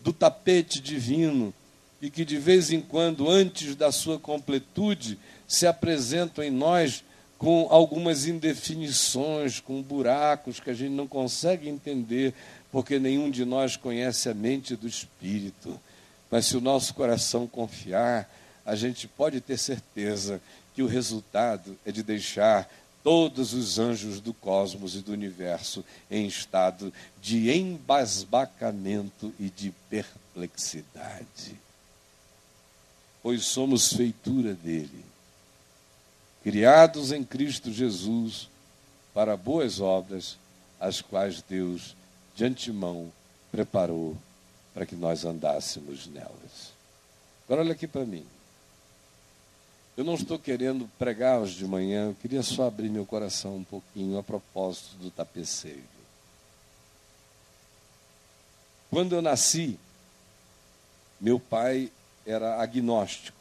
do 0.03 0.11
tapete 0.11 0.81
divino 0.81 1.53
e 2.01 2.09
que 2.09 2.23
de 2.23 2.37
vez 2.37 2.71
em 2.71 2.81
quando, 2.81 3.29
antes 3.29 3.75
da 3.75 3.91
sua 3.91 4.19
completude, 4.19 5.17
se 5.47 5.65
apresentam 5.65 6.43
em 6.43 6.51
nós 6.51 7.03
com 7.37 7.67
algumas 7.69 8.25
indefinições, 8.25 9.59
com 9.59 9.81
buracos 9.81 10.59
que 10.59 10.69
a 10.69 10.73
gente 10.73 10.91
não 10.91 11.07
consegue 11.07 11.69
entender, 11.69 12.33
porque 12.71 12.99
nenhum 12.99 13.29
de 13.29 13.45
nós 13.45 13.75
conhece 13.75 14.27
a 14.29 14.33
mente 14.33 14.75
do 14.75 14.87
Espírito. 14.87 15.79
Mas 16.29 16.47
se 16.47 16.57
o 16.57 16.61
nosso 16.61 16.93
coração 16.93 17.47
confiar, 17.47 18.29
a 18.65 18.75
gente 18.75 19.07
pode 19.07 19.39
ter 19.39 19.57
certeza 19.57 20.41
que 20.73 20.83
o 20.83 20.87
resultado 20.87 21.77
é 21.85 21.91
de 21.91 22.03
deixar 22.03 22.69
todos 23.03 23.53
os 23.53 23.79
anjos 23.79 24.19
do 24.19 24.33
cosmos 24.33 24.95
e 24.95 24.99
do 24.99 25.13
universo 25.13 25.85
em 26.11 26.27
estado 26.27 26.91
de 27.21 27.49
embasbacamento 27.51 29.33
e 29.39 29.49
de 29.49 29.71
perplexidade 29.89 31.55
pois 33.27 33.43
somos 33.43 33.91
feitura 33.91 34.53
dele, 34.53 35.03
criados 36.45 37.11
em 37.11 37.25
Cristo 37.25 37.73
Jesus 37.73 38.47
para 39.13 39.35
boas 39.35 39.81
obras, 39.81 40.37
as 40.79 41.01
quais 41.01 41.41
Deus 41.41 41.93
de 42.37 42.45
antemão 42.45 43.11
preparou 43.51 44.15
para 44.73 44.85
que 44.85 44.95
nós 44.95 45.25
andássemos 45.25 46.07
nelas. 46.07 46.71
Agora 47.43 47.63
olha 47.63 47.73
aqui 47.73 47.85
para 47.85 48.05
mim. 48.05 48.25
Eu 49.97 50.05
não 50.05 50.13
estou 50.13 50.39
querendo 50.39 50.89
pregar 50.97 51.41
hoje 51.41 51.57
de 51.57 51.65
manhã, 51.65 52.07
eu 52.07 52.15
queria 52.21 52.41
só 52.41 52.65
abrir 52.65 52.87
meu 52.87 53.05
coração 53.05 53.57
um 53.57 53.63
pouquinho 53.65 54.17
a 54.17 54.23
propósito 54.23 54.95
do 55.01 55.11
tapeceiro. 55.11 55.83
Quando 58.89 59.13
eu 59.13 59.21
nasci, 59.21 59.77
meu 61.19 61.41
pai 61.41 61.91
era 62.27 62.61
agnóstico. 62.61 63.37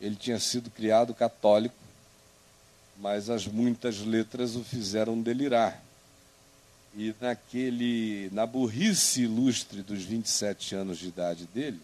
Ele 0.00 0.14
tinha 0.14 0.38
sido 0.38 0.70
criado 0.70 1.12
católico, 1.12 1.74
mas 2.98 3.28
as 3.28 3.46
muitas 3.46 3.98
letras 4.00 4.54
o 4.54 4.62
fizeram 4.62 5.20
delirar. 5.20 5.82
E 6.96 7.12
naquele, 7.20 8.30
na 8.32 8.46
burrice 8.46 9.22
ilustre 9.22 9.82
dos 9.82 10.04
27 10.04 10.76
anos 10.76 10.98
de 10.98 11.08
idade 11.08 11.46
dele, 11.52 11.80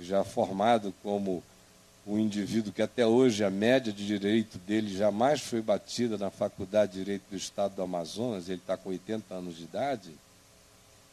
já 0.00 0.24
formado 0.24 0.92
como 1.02 1.42
um 2.04 2.18
indivíduo 2.18 2.72
que 2.72 2.82
até 2.82 3.06
hoje 3.06 3.44
a 3.44 3.50
média 3.50 3.92
de 3.92 4.04
direito 4.04 4.58
dele 4.58 4.96
jamais 4.96 5.40
foi 5.40 5.62
batida 5.62 6.18
na 6.18 6.30
Faculdade 6.30 6.92
de 6.92 6.98
Direito 6.98 7.22
do 7.30 7.36
Estado 7.36 7.76
do 7.76 7.82
Amazonas, 7.82 8.48
ele 8.48 8.58
está 8.58 8.76
com 8.76 8.90
80 8.90 9.32
anos 9.32 9.56
de 9.56 9.62
idade, 9.62 10.10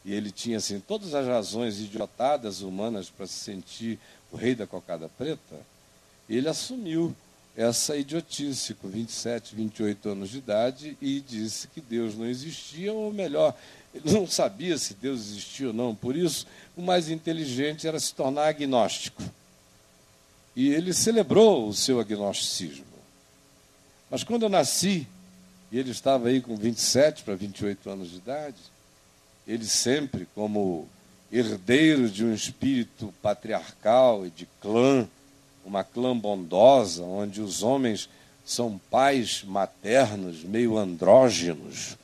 e 0.04 0.14
ele 0.14 0.32
tinha 0.32 0.58
assim 0.58 0.80
todas 0.80 1.14
as 1.14 1.28
razões 1.28 1.80
idiotadas 1.80 2.62
humanas 2.62 3.10
para 3.10 3.28
se 3.28 3.34
sentir 3.34 4.00
o 4.32 4.38
rei 4.38 4.56
da 4.56 4.66
cocada 4.66 5.10
preta, 5.18 5.56
ele 6.30 6.48
assumiu 6.48 7.16
essa 7.56 7.98
idiotice 7.98 8.74
com 8.74 8.88
27, 8.88 9.56
28 9.56 10.10
anos 10.10 10.30
de 10.30 10.38
idade 10.38 10.98
e 11.02 11.20
disse 11.20 11.68
que 11.68 11.82
Deus 11.82 12.16
não 12.16 12.26
existia, 12.26 12.94
ou 12.94 13.12
melhor, 13.12 13.54
ele 13.94 14.14
não 14.14 14.28
sabia 14.28 14.78
se 14.78 14.94
Deus 14.94 15.20
existia 15.20 15.68
ou 15.68 15.74
não. 15.74 15.96
Por 15.96 16.16
isso, 16.16 16.46
o 16.78 16.82
mais 16.82 17.10
inteligente 17.10 17.88
era 17.88 18.00
se 18.00 18.14
tornar 18.14 18.48
agnóstico. 18.48 19.22
E 20.56 20.70
ele 20.70 20.94
celebrou 20.94 21.68
o 21.68 21.74
seu 21.74 22.00
agnosticismo. 22.00 22.86
Mas 24.10 24.24
quando 24.24 24.44
eu 24.44 24.50
nasci, 24.50 25.08
e 25.72 25.78
ele 25.78 25.92
estava 25.92 26.30
aí 26.30 26.42
com 26.42 26.56
27 26.56 27.24
para 27.24 27.36
28 27.36 27.90
anos 27.90 28.10
de 28.10 28.18
idade, 28.18 28.58
ele 29.50 29.66
sempre, 29.66 30.28
como 30.36 30.88
herdeiro 31.32 32.08
de 32.08 32.24
um 32.24 32.32
espírito 32.32 33.12
patriarcal 33.20 34.24
e 34.24 34.30
de 34.30 34.48
clã, 34.62 35.08
uma 35.66 35.84
clã 35.84 36.16
bondosa, 36.16 37.04
onde 37.04 37.42
os 37.42 37.64
homens 37.64 38.08
são 38.46 38.80
pais 38.92 39.44
maternos, 39.44 40.44
meio 40.44 40.78
andrógenos, 40.78 41.98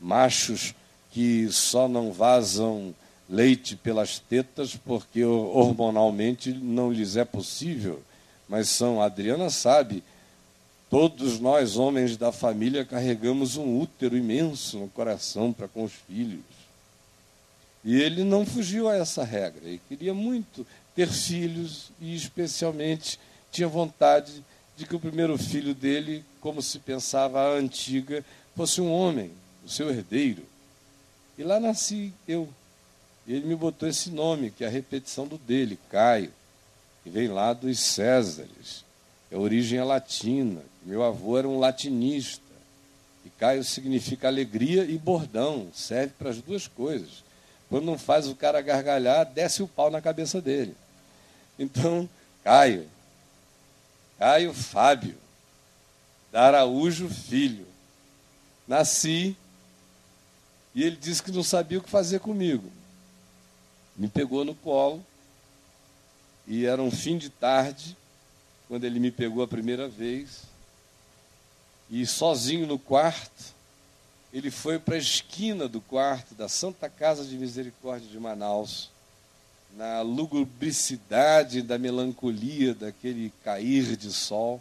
machos 0.00 0.72
que 1.10 1.50
só 1.50 1.88
não 1.88 2.12
vazam 2.12 2.94
leite 3.28 3.74
pelas 3.74 4.20
tetas 4.20 4.76
porque 4.76 5.24
hormonalmente 5.24 6.52
não 6.52 6.92
lhes 6.92 7.16
é 7.16 7.24
possível, 7.24 8.00
mas 8.48 8.68
são, 8.68 9.02
Adriana 9.02 9.50
sabe, 9.50 10.00
todos 10.88 11.40
nós, 11.40 11.76
homens 11.76 12.16
da 12.16 12.30
família, 12.30 12.84
carregamos 12.84 13.56
um 13.56 13.80
útero 13.80 14.16
imenso 14.16 14.78
no 14.78 14.88
coração 14.88 15.52
para 15.52 15.66
com 15.66 15.82
os 15.82 15.92
filhos. 15.92 16.53
E 17.84 18.00
ele 18.00 18.24
não 18.24 18.46
fugiu 18.46 18.88
a 18.88 18.96
essa 18.96 19.22
regra. 19.22 19.60
Ele 19.62 19.80
queria 19.88 20.14
muito 20.14 20.66
ter 20.94 21.08
filhos 21.08 21.90
e, 22.00 22.14
especialmente, 22.14 23.20
tinha 23.52 23.68
vontade 23.68 24.42
de 24.76 24.86
que 24.86 24.96
o 24.96 25.00
primeiro 25.00 25.36
filho 25.36 25.74
dele, 25.74 26.24
como 26.40 26.62
se 26.62 26.78
pensava 26.78 27.40
a 27.40 27.52
antiga, 27.52 28.24
fosse 28.56 28.80
um 28.80 28.90
homem, 28.90 29.30
o 29.64 29.68
seu 29.68 29.90
herdeiro. 29.90 30.42
E 31.36 31.42
lá 31.42 31.60
nasci 31.60 32.12
eu. 32.26 32.48
E 33.26 33.34
ele 33.34 33.46
me 33.46 33.56
botou 33.56 33.88
esse 33.88 34.10
nome, 34.10 34.50
que 34.50 34.64
é 34.64 34.66
a 34.66 34.70
repetição 34.70 35.26
do 35.26 35.38
dele, 35.38 35.78
Caio, 35.90 36.32
que 37.02 37.10
vem 37.10 37.28
lá 37.28 37.52
dos 37.52 37.78
Césares. 37.78 38.84
A 39.32 39.38
origem 39.38 39.78
é 39.78 39.84
latina. 39.84 40.62
Meu 40.84 41.02
avô 41.02 41.36
era 41.36 41.48
um 41.48 41.58
latinista. 41.58 42.42
E 43.24 43.30
Caio 43.30 43.64
significa 43.64 44.28
alegria 44.28 44.84
e 44.84 44.96
bordão, 44.98 45.68
serve 45.74 46.12
para 46.18 46.30
as 46.30 46.40
duas 46.40 46.66
coisas. 46.66 47.24
Quando 47.68 47.84
não 47.84 47.98
faz 47.98 48.26
o 48.26 48.34
cara 48.34 48.60
gargalhar, 48.60 49.26
desce 49.26 49.62
o 49.62 49.68
pau 49.68 49.90
na 49.90 50.00
cabeça 50.00 50.40
dele. 50.40 50.76
Então, 51.58 52.08
Caio, 52.42 52.88
Caio 54.18 54.52
Fábio, 54.52 55.16
da 56.30 56.46
Araújo 56.46 57.08
Filho. 57.08 57.66
Nasci 58.66 59.36
e 60.74 60.82
ele 60.82 60.96
disse 60.96 61.22
que 61.22 61.30
não 61.30 61.44
sabia 61.44 61.78
o 61.78 61.82
que 61.82 61.88
fazer 61.88 62.18
comigo. 62.18 62.70
Me 63.96 64.08
pegou 64.08 64.44
no 64.44 64.54
colo 64.54 65.04
e 66.46 66.66
era 66.66 66.82
um 66.82 66.90
fim 66.90 67.16
de 67.16 67.30
tarde, 67.30 67.96
quando 68.68 68.84
ele 68.84 68.98
me 68.98 69.10
pegou 69.10 69.42
a 69.42 69.48
primeira 69.48 69.88
vez, 69.88 70.42
e 71.88 72.04
sozinho 72.04 72.66
no 72.66 72.78
quarto, 72.78 73.53
ele 74.34 74.50
foi 74.50 74.80
para 74.80 74.96
a 74.96 74.98
esquina 74.98 75.68
do 75.68 75.80
quarto 75.80 76.34
da 76.34 76.48
Santa 76.48 76.90
Casa 76.90 77.24
de 77.24 77.38
Misericórdia 77.38 78.08
de 78.08 78.18
Manaus, 78.18 78.90
na 79.76 80.02
lugubricidade 80.02 81.62
da 81.62 81.78
melancolia 81.78 82.74
daquele 82.74 83.32
cair 83.44 83.96
de 83.96 84.12
sol. 84.12 84.60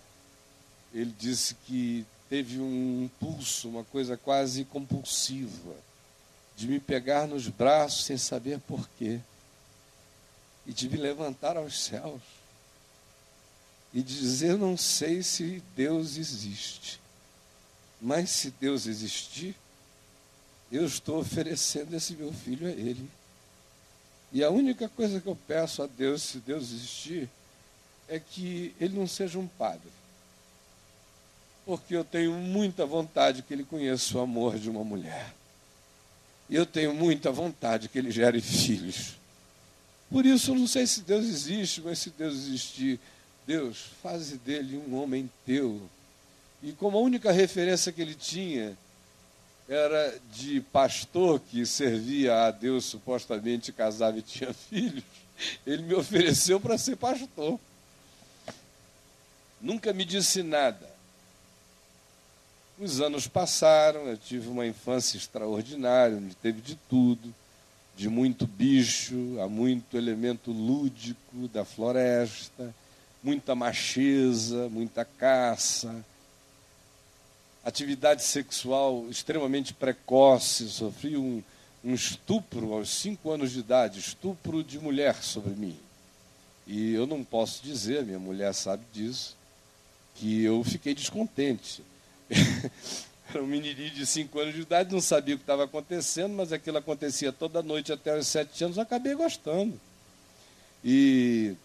Ele 0.94 1.12
disse 1.18 1.56
que 1.66 2.06
teve 2.30 2.60
um 2.60 3.06
impulso, 3.06 3.68
uma 3.68 3.84
coisa 3.86 4.16
quase 4.16 4.64
compulsiva, 4.64 5.74
de 6.56 6.68
me 6.68 6.80
pegar 6.80 7.28
nos 7.28 7.48
braços 7.48 8.06
sem 8.06 8.16
saber 8.16 8.60
porquê, 8.60 9.20
e 10.68 10.72
de 10.72 10.88
me 10.88 10.98
levantar 10.98 11.58
aos 11.58 11.82
céus, 11.82 12.22
e 13.92 14.04
dizer: 14.04 14.56
Não 14.56 14.78
sei 14.78 15.24
se 15.24 15.64
Deus 15.76 16.16
existe, 16.16 17.02
mas 18.00 18.30
se 18.30 18.52
Deus 18.52 18.86
existir, 18.86 19.56
eu 20.76 20.86
estou 20.86 21.20
oferecendo 21.20 21.96
esse 21.96 22.16
meu 22.16 22.34
filho 22.34 22.68
a 22.68 22.72
Ele. 22.72 23.08
E 24.32 24.44
a 24.44 24.50
única 24.50 24.90
coisa 24.90 25.22
que 25.22 25.28
eu 25.28 25.38
peço 25.48 25.84
a 25.84 25.86
Deus, 25.86 26.24
se 26.24 26.40
Deus 26.40 26.72
existir, 26.72 27.30
é 28.08 28.20
que 28.20 28.74
ele 28.80 28.98
não 28.98 29.08
seja 29.08 29.38
um 29.38 29.48
padre. 29.48 29.92
Porque 31.64 31.96
eu 31.96 32.04
tenho 32.04 32.34
muita 32.34 32.86
vontade 32.86 33.44
que 33.44 33.54
ele 33.54 33.64
conheça 33.64 34.18
o 34.18 34.22
amor 34.22 34.58
de 34.58 34.70
uma 34.70 34.84
mulher. 34.84 35.34
E 36.50 36.56
eu 36.56 36.66
tenho 36.66 36.94
muita 36.94 37.32
vontade 37.32 37.88
que 37.88 37.98
ele 38.00 38.10
gere 38.10 38.42
filhos. 38.42 39.16
Por 40.10 40.26
isso, 40.26 40.52
eu 40.52 40.56
não 40.56 40.68
sei 40.68 40.88
se 40.88 41.02
Deus 41.02 41.26
existe, 41.26 41.82
mas 41.82 42.00
se 42.00 42.10
Deus 42.10 42.34
existir, 42.34 43.00
Deus, 43.46 43.92
faze 44.02 44.38
dele 44.38 44.78
um 44.78 44.96
homem 45.00 45.30
teu. 45.46 45.80
E 46.64 46.72
como 46.72 46.98
a 46.98 47.02
única 47.02 47.32
referência 47.32 47.92
que 47.92 48.02
ele 48.02 48.16
tinha 48.16 48.76
era 49.68 50.20
de 50.32 50.62
pastor 50.62 51.40
que 51.40 51.66
servia 51.66 52.46
a 52.48 52.52
Deus, 52.52 52.86
supostamente 52.86 53.72
casava 53.72 54.18
e 54.18 54.22
tinha 54.22 54.54
filhos, 54.70 55.04
ele 55.66 55.84
me 55.84 55.94
ofereceu 55.94 56.60
para 56.60 56.78
ser 56.78 56.96
pastor. 56.96 57.60
Nunca 59.62 59.94
me 59.94 60.04
disse 60.04 60.44
nada. 60.44 60.92
Os 62.78 63.00
anos 63.00 63.28
passaram, 63.28 64.08
eu 64.08 64.18
tive 64.18 64.50
uma 64.50 64.66
infância 64.66 65.16
extraordinária, 65.16 66.18
onde 66.18 66.36
teve 66.36 66.60
de 66.60 66.76
tudo, 66.90 67.34
de 67.96 68.10
muito 68.10 68.46
bicho, 68.46 69.40
a 69.40 69.48
muito 69.48 69.96
elemento 69.96 70.52
lúdico 70.52 71.48
da 71.54 71.64
floresta, 71.64 72.74
muita 73.22 73.56
macheza, 73.56 74.68
muita 74.70 75.06
caça, 75.06 76.04
atividade 77.64 78.24
sexual 78.24 79.06
extremamente 79.10 79.74
precoce, 79.74 80.70
sofri 80.70 81.16
um, 81.16 81.42
um 81.84 81.94
estupro 81.94 82.74
aos 82.74 82.90
cinco 82.90 83.32
anos 83.32 83.52
de 83.52 83.60
idade, 83.60 84.00
estupro 84.00 84.64
de 84.64 84.80
mulher 84.80 85.16
sobre 85.24 85.52
mim. 85.52 85.78
E 86.68 86.94
eu 86.94 87.06
não 87.06 87.24
posso 87.24 87.64
dizer, 87.64 88.04
minha 88.04 88.20
mulher 88.20 88.54
sabe 88.54 88.84
disso, 88.92 89.36
que 90.16 90.44
eu 90.44 90.64
fiquei 90.64 90.94
descontente. 90.94 91.84
Era 93.30 93.42
um 93.42 93.48
menininho 93.48 93.90
de 93.90 94.06
cinco 94.06 94.40
anos 94.40 94.54
de 94.54 94.62
idade, 94.62 94.94
não 94.94 95.02
sabia 95.02 95.36
o 95.36 95.38
que 95.38 95.44
estava 95.44 95.64
acontecendo, 95.64 96.34
mas 96.34 96.52
aquilo 96.52 96.78
acontecia 96.78 97.32
toda 97.32 97.64
noite 97.64 97.92
até 97.92 98.18
os 98.18 98.28
sete 98.28 98.64
anos, 98.64 98.78
eu 98.78 98.84
acabei 98.84 99.16
gostando. 99.16 99.80
E 100.84 101.56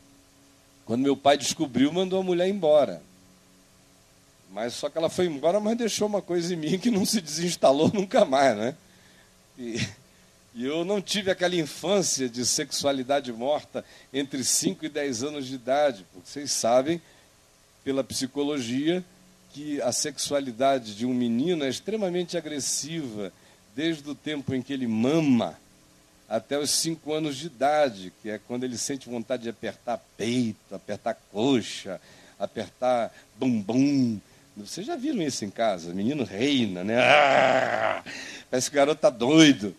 quando 0.86 1.02
meu 1.02 1.16
pai 1.16 1.36
descobriu, 1.36 1.92
mandou 1.92 2.20
a 2.20 2.24
mulher 2.24 2.48
embora. 2.48 3.02
Mas 4.50 4.74
só 4.74 4.88
que 4.88 4.96
ela 4.96 5.10
foi 5.10 5.26
embora, 5.26 5.60
mas 5.60 5.76
deixou 5.76 6.08
uma 6.08 6.22
coisa 6.22 6.54
em 6.54 6.56
mim 6.56 6.78
que 6.78 6.90
não 6.90 7.04
se 7.04 7.20
desinstalou 7.20 7.90
nunca 7.92 8.24
mais, 8.24 8.56
né? 8.56 8.74
E, 9.58 9.86
e 10.54 10.64
eu 10.64 10.84
não 10.84 11.00
tive 11.00 11.30
aquela 11.30 11.54
infância 11.54 12.28
de 12.28 12.44
sexualidade 12.46 13.32
morta 13.32 13.84
entre 14.12 14.42
5 14.42 14.86
e 14.86 14.88
10 14.88 15.22
anos 15.24 15.46
de 15.46 15.54
idade, 15.54 16.06
porque 16.12 16.28
vocês 16.28 16.50
sabem, 16.50 17.00
pela 17.84 18.02
psicologia, 18.02 19.04
que 19.52 19.80
a 19.82 19.92
sexualidade 19.92 20.94
de 20.94 21.04
um 21.06 21.14
menino 21.14 21.64
é 21.64 21.68
extremamente 21.68 22.36
agressiva 22.36 23.32
desde 23.74 24.08
o 24.08 24.14
tempo 24.14 24.54
em 24.54 24.62
que 24.62 24.72
ele 24.72 24.86
mama 24.86 25.58
até 26.28 26.58
os 26.58 26.70
5 26.70 27.12
anos 27.12 27.36
de 27.36 27.46
idade, 27.46 28.12
que 28.22 28.28
é 28.28 28.38
quando 28.38 28.64
ele 28.64 28.76
sente 28.76 29.08
vontade 29.08 29.44
de 29.44 29.48
apertar 29.48 29.98
peito, 30.16 30.74
apertar 30.74 31.14
coxa, 31.32 32.00
apertar 32.38 33.12
bumbum, 33.36 34.20
vocês 34.66 34.86
já 34.86 34.96
viram 34.96 35.22
isso 35.22 35.44
em 35.44 35.50
casa? 35.50 35.94
Menino 35.94 36.24
reina, 36.24 36.82
né? 36.82 36.98
Ah, 37.00 38.02
o 38.52 38.72
garoto 38.72 39.00
tá 39.00 39.10
doido. 39.10 39.74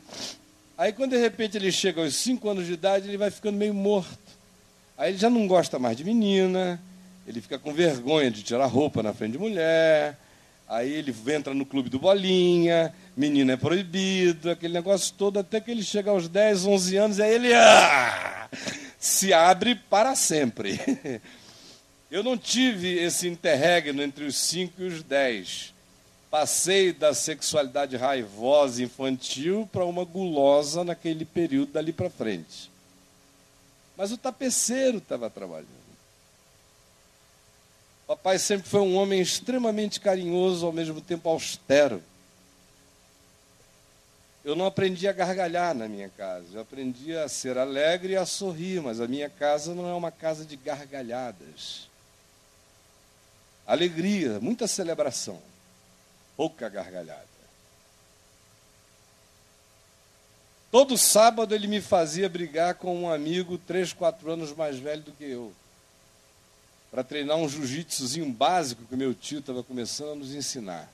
Aí 0.77 0.93
quando 0.93 1.11
de 1.11 1.17
repente 1.17 1.57
ele 1.57 1.71
chega 1.71 2.01
aos 2.01 2.15
5 2.15 2.49
anos 2.49 2.65
de 2.65 2.73
idade, 2.73 3.07
ele 3.07 3.17
vai 3.17 3.29
ficando 3.29 3.57
meio 3.57 3.73
morto. 3.73 4.17
Aí 4.97 5.11
ele 5.11 5.17
já 5.17 5.29
não 5.29 5.47
gosta 5.47 5.77
mais 5.77 5.97
de 5.97 6.03
menina, 6.03 6.79
ele 7.27 7.41
fica 7.41 7.59
com 7.59 7.73
vergonha 7.73 8.31
de 8.31 8.43
tirar 8.43 8.65
roupa 8.67 9.03
na 9.03 9.13
frente 9.13 9.33
de 9.33 9.37
mulher. 9.37 10.17
Aí 10.67 10.91
ele 10.93 11.13
entra 11.27 11.53
no 11.53 11.65
clube 11.65 11.89
do 11.89 11.99
bolinha, 11.99 12.93
menina 13.17 13.53
é 13.53 13.57
proibido, 13.57 14.51
aquele 14.51 14.73
negócio 14.73 15.13
todo, 15.17 15.39
até 15.39 15.59
que 15.59 15.71
ele 15.71 15.83
chega 15.83 16.11
aos 16.11 16.27
10, 16.27 16.65
11 16.65 16.97
anos, 16.97 17.19
aí 17.19 17.33
ele 17.33 17.53
ah, 17.53 18.47
se 18.99 19.33
abre 19.33 19.73
para 19.75 20.15
sempre. 20.15 20.79
Eu 22.11 22.23
não 22.23 22.35
tive 22.35 22.97
esse 22.97 23.27
interregno 23.27 24.01
entre 24.01 24.23
os 24.23 24.35
5 24.35 24.81
e 24.81 24.87
os 24.87 25.03
10. 25.03 25.73
Passei 26.31 26.91
da 26.91 27.13
sexualidade 27.13 27.95
raivosa 27.95 28.81
infantil 28.81 29.69
para 29.71 29.85
uma 29.85 30.03
gulosa 30.03 30.83
naquele 30.83 31.23
período 31.23 31.73
dali 31.73 31.93
para 31.93 32.09
frente. 32.09 32.71
Mas 33.95 34.11
o 34.11 34.17
tapeceiro 34.17 34.97
estava 34.97 35.29
trabalhando. 35.29 35.67
Papai 38.07 38.39
sempre 38.39 38.67
foi 38.67 38.81
um 38.81 38.95
homem 38.95 39.21
extremamente 39.21 39.99
carinhoso, 39.99 40.65
ao 40.65 40.71
mesmo 40.71 40.99
tempo 40.99 41.29
austero. 41.29 42.01
Eu 44.43 44.55
não 44.55 44.65
aprendi 44.65 45.07
a 45.07 45.13
gargalhar 45.13 45.75
na 45.75 45.87
minha 45.87 46.09
casa. 46.09 46.47
Eu 46.53 46.61
aprendi 46.61 47.15
a 47.15 47.27
ser 47.29 47.55
alegre 47.55 48.13
e 48.13 48.17
a 48.17 48.25
sorrir, 48.25 48.81
mas 48.81 48.99
a 48.99 49.07
minha 49.07 49.29
casa 49.29 49.75
não 49.75 49.87
é 49.87 49.93
uma 49.93 50.09
casa 50.09 50.43
de 50.43 50.55
gargalhadas 50.55 51.88
alegria, 53.69 54.39
muita 54.39 54.67
celebração, 54.67 55.39
pouca 56.35 56.67
gargalhada. 56.67 57.29
Todo 60.71 60.97
sábado 60.97 61.53
ele 61.53 61.67
me 61.67 61.79
fazia 61.79 62.27
brigar 62.27 62.73
com 62.75 62.95
um 63.03 63.11
amigo 63.11 63.59
três, 63.59 63.93
quatro 63.93 64.31
anos 64.31 64.55
mais 64.55 64.79
velho 64.79 65.03
do 65.03 65.11
que 65.11 65.23
eu, 65.23 65.53
para 66.89 67.03
treinar 67.03 67.37
um 67.37 67.47
jiu-jitsuzinho 67.47 68.31
básico 68.31 68.85
que 68.85 68.95
meu 68.95 69.13
tio 69.13 69.37
estava 69.37 69.61
começando 69.61 70.13
a 70.13 70.15
nos 70.15 70.33
ensinar. 70.33 70.91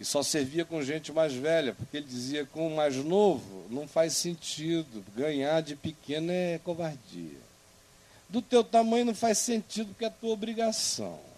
E 0.00 0.04
só 0.04 0.20
servia 0.20 0.64
com 0.64 0.82
gente 0.82 1.12
mais 1.12 1.32
velha, 1.32 1.74
porque 1.74 1.98
ele 1.98 2.06
dizia 2.06 2.44
com 2.44 2.66
o 2.66 2.74
mais 2.74 2.96
novo 2.96 3.66
não 3.70 3.86
faz 3.86 4.14
sentido, 4.14 5.04
ganhar 5.14 5.60
de 5.60 5.76
pequeno 5.76 6.32
é 6.32 6.58
covardia. 6.64 7.38
Do 8.28 8.42
teu 8.42 8.64
tamanho 8.64 9.04
não 9.04 9.14
faz 9.14 9.38
sentido 9.38 9.88
porque 9.88 10.06
é 10.06 10.10
tua 10.10 10.30
obrigação. 10.30 11.31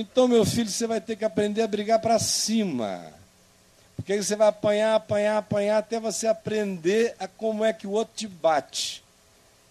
Então, 0.00 0.28
meu 0.28 0.44
filho, 0.44 0.70
você 0.70 0.86
vai 0.86 1.00
ter 1.00 1.16
que 1.16 1.24
aprender 1.24 1.60
a 1.60 1.66
brigar 1.66 1.98
para 1.98 2.20
cima. 2.20 3.04
Porque 3.96 4.12
aí 4.12 4.22
você 4.22 4.36
vai 4.36 4.46
apanhar, 4.46 4.94
apanhar, 4.94 5.38
apanhar, 5.38 5.78
até 5.78 5.98
você 5.98 6.28
aprender 6.28 7.16
a 7.18 7.26
como 7.26 7.64
é 7.64 7.72
que 7.72 7.84
o 7.84 7.90
outro 7.90 8.14
te 8.14 8.28
bate. 8.28 9.02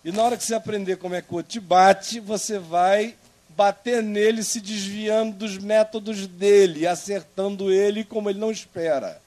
E 0.03 0.11
na 0.11 0.21
hora 0.21 0.35
que 0.35 0.43
você 0.43 0.53
aprender 0.53 0.97
como 0.97 1.15
é 1.15 1.21
que 1.21 1.31
o 1.31 1.37
outro 1.37 1.53
te 1.53 1.61
bate, 1.61 2.19
você 2.19 2.59
vai 2.59 3.15
bater 3.55 4.03
nele, 4.03 4.43
se 4.43 4.59
desviando 4.59 5.33
dos 5.33 5.57
métodos 5.57 6.27
dele, 6.27 6.85
acertando 6.85 7.71
ele 7.71 8.03
como 8.03 8.29
ele 8.29 8.37
não 8.37 8.51
espera. 8.51 9.21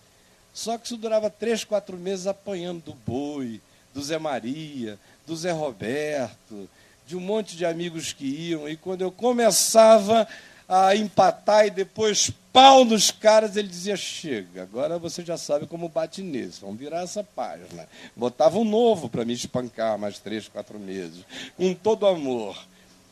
Só 0.53 0.77
que 0.77 0.85
isso 0.85 0.99
durava 0.99 1.31
três, 1.31 1.65
quatro 1.65 1.97
meses 1.97 2.27
apanhando 2.27 2.83
do 2.83 2.93
boi, 2.93 3.59
do 3.95 4.03
Zé 4.03 4.19
Maria, 4.19 4.99
do 5.27 5.35
Zé 5.35 5.51
Roberto, 5.51 6.69
de 7.07 7.17
um 7.17 7.21
monte 7.21 7.57
de 7.57 7.65
amigos 7.65 8.13
que 8.13 8.27
iam. 8.27 8.69
E 8.69 8.77
quando 8.77 9.01
eu 9.01 9.11
começava 9.11 10.29
a 10.71 10.95
empatar 10.95 11.67
e 11.67 11.71
depois 11.71 12.31
pau 12.53 12.85
nos 12.85 13.11
caras, 13.11 13.57
ele 13.57 13.67
dizia: 13.67 13.97
chega, 13.97 14.63
agora 14.63 15.01
você 15.01 15.25
já 15.25 15.37
sabe 15.37 15.67
como 15.67 15.89
bate 15.89 16.23
nisso, 16.23 16.61
vamos 16.63 16.79
virar 16.79 17.03
essa 17.03 17.25
página. 17.25 17.89
Botava 18.15 18.57
um 18.57 18.65
novo 18.65 19.09
para 19.09 19.25
me 19.25 19.33
espancar 19.33 19.99
mais 19.99 20.21
três, 20.21 20.47
quatro 20.47 20.79
meses, 20.79 21.25
com 21.57 21.75
todo 21.75 22.07
amor. 22.07 22.57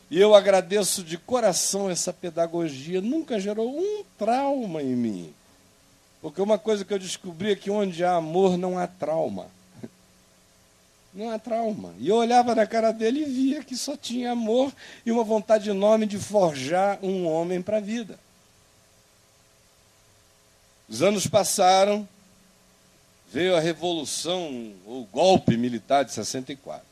E 0.09 0.19
eu 0.19 0.33
agradeço 0.33 1.03
de 1.03 1.17
coração 1.17 1.89
essa 1.89 2.13
pedagogia, 2.13 3.01
nunca 3.01 3.39
gerou 3.39 3.77
um 3.77 4.03
trauma 4.17 4.81
em 4.81 4.95
mim. 4.95 5.33
Porque 6.21 6.41
uma 6.41 6.57
coisa 6.57 6.85
que 6.85 6.93
eu 6.93 6.99
descobri 6.99 7.51
é 7.51 7.55
que 7.55 7.69
onde 7.69 8.03
há 8.03 8.15
amor 8.15 8.57
não 8.57 8.79
há 8.79 8.87
trauma 8.87 9.47
não 11.13 11.29
há 11.29 11.39
trauma. 11.39 11.93
E 11.99 12.09
eu 12.09 12.15
olhava 12.15 12.53
na 12.53 12.65
cara 12.65 12.91
dele 12.91 13.21
e 13.21 13.25
via 13.25 13.63
que 13.63 13.75
só 13.75 13.97
tinha 13.97 14.31
amor 14.31 14.71
e 15.05 15.11
uma 15.11 15.23
vontade 15.23 15.69
enorme 15.69 16.05
de 16.05 16.17
forjar 16.17 16.99
um 17.03 17.27
homem 17.27 17.61
para 17.61 17.77
a 17.77 17.81
vida. 17.81 18.19
Os 20.87 21.01
anos 21.01 21.27
passaram, 21.27 22.07
veio 23.31 23.55
a 23.55 23.59
revolução, 23.59 24.73
o 24.85 25.07
golpe 25.11 25.55
militar 25.55 26.03
de 26.03 26.13
64. 26.13 26.83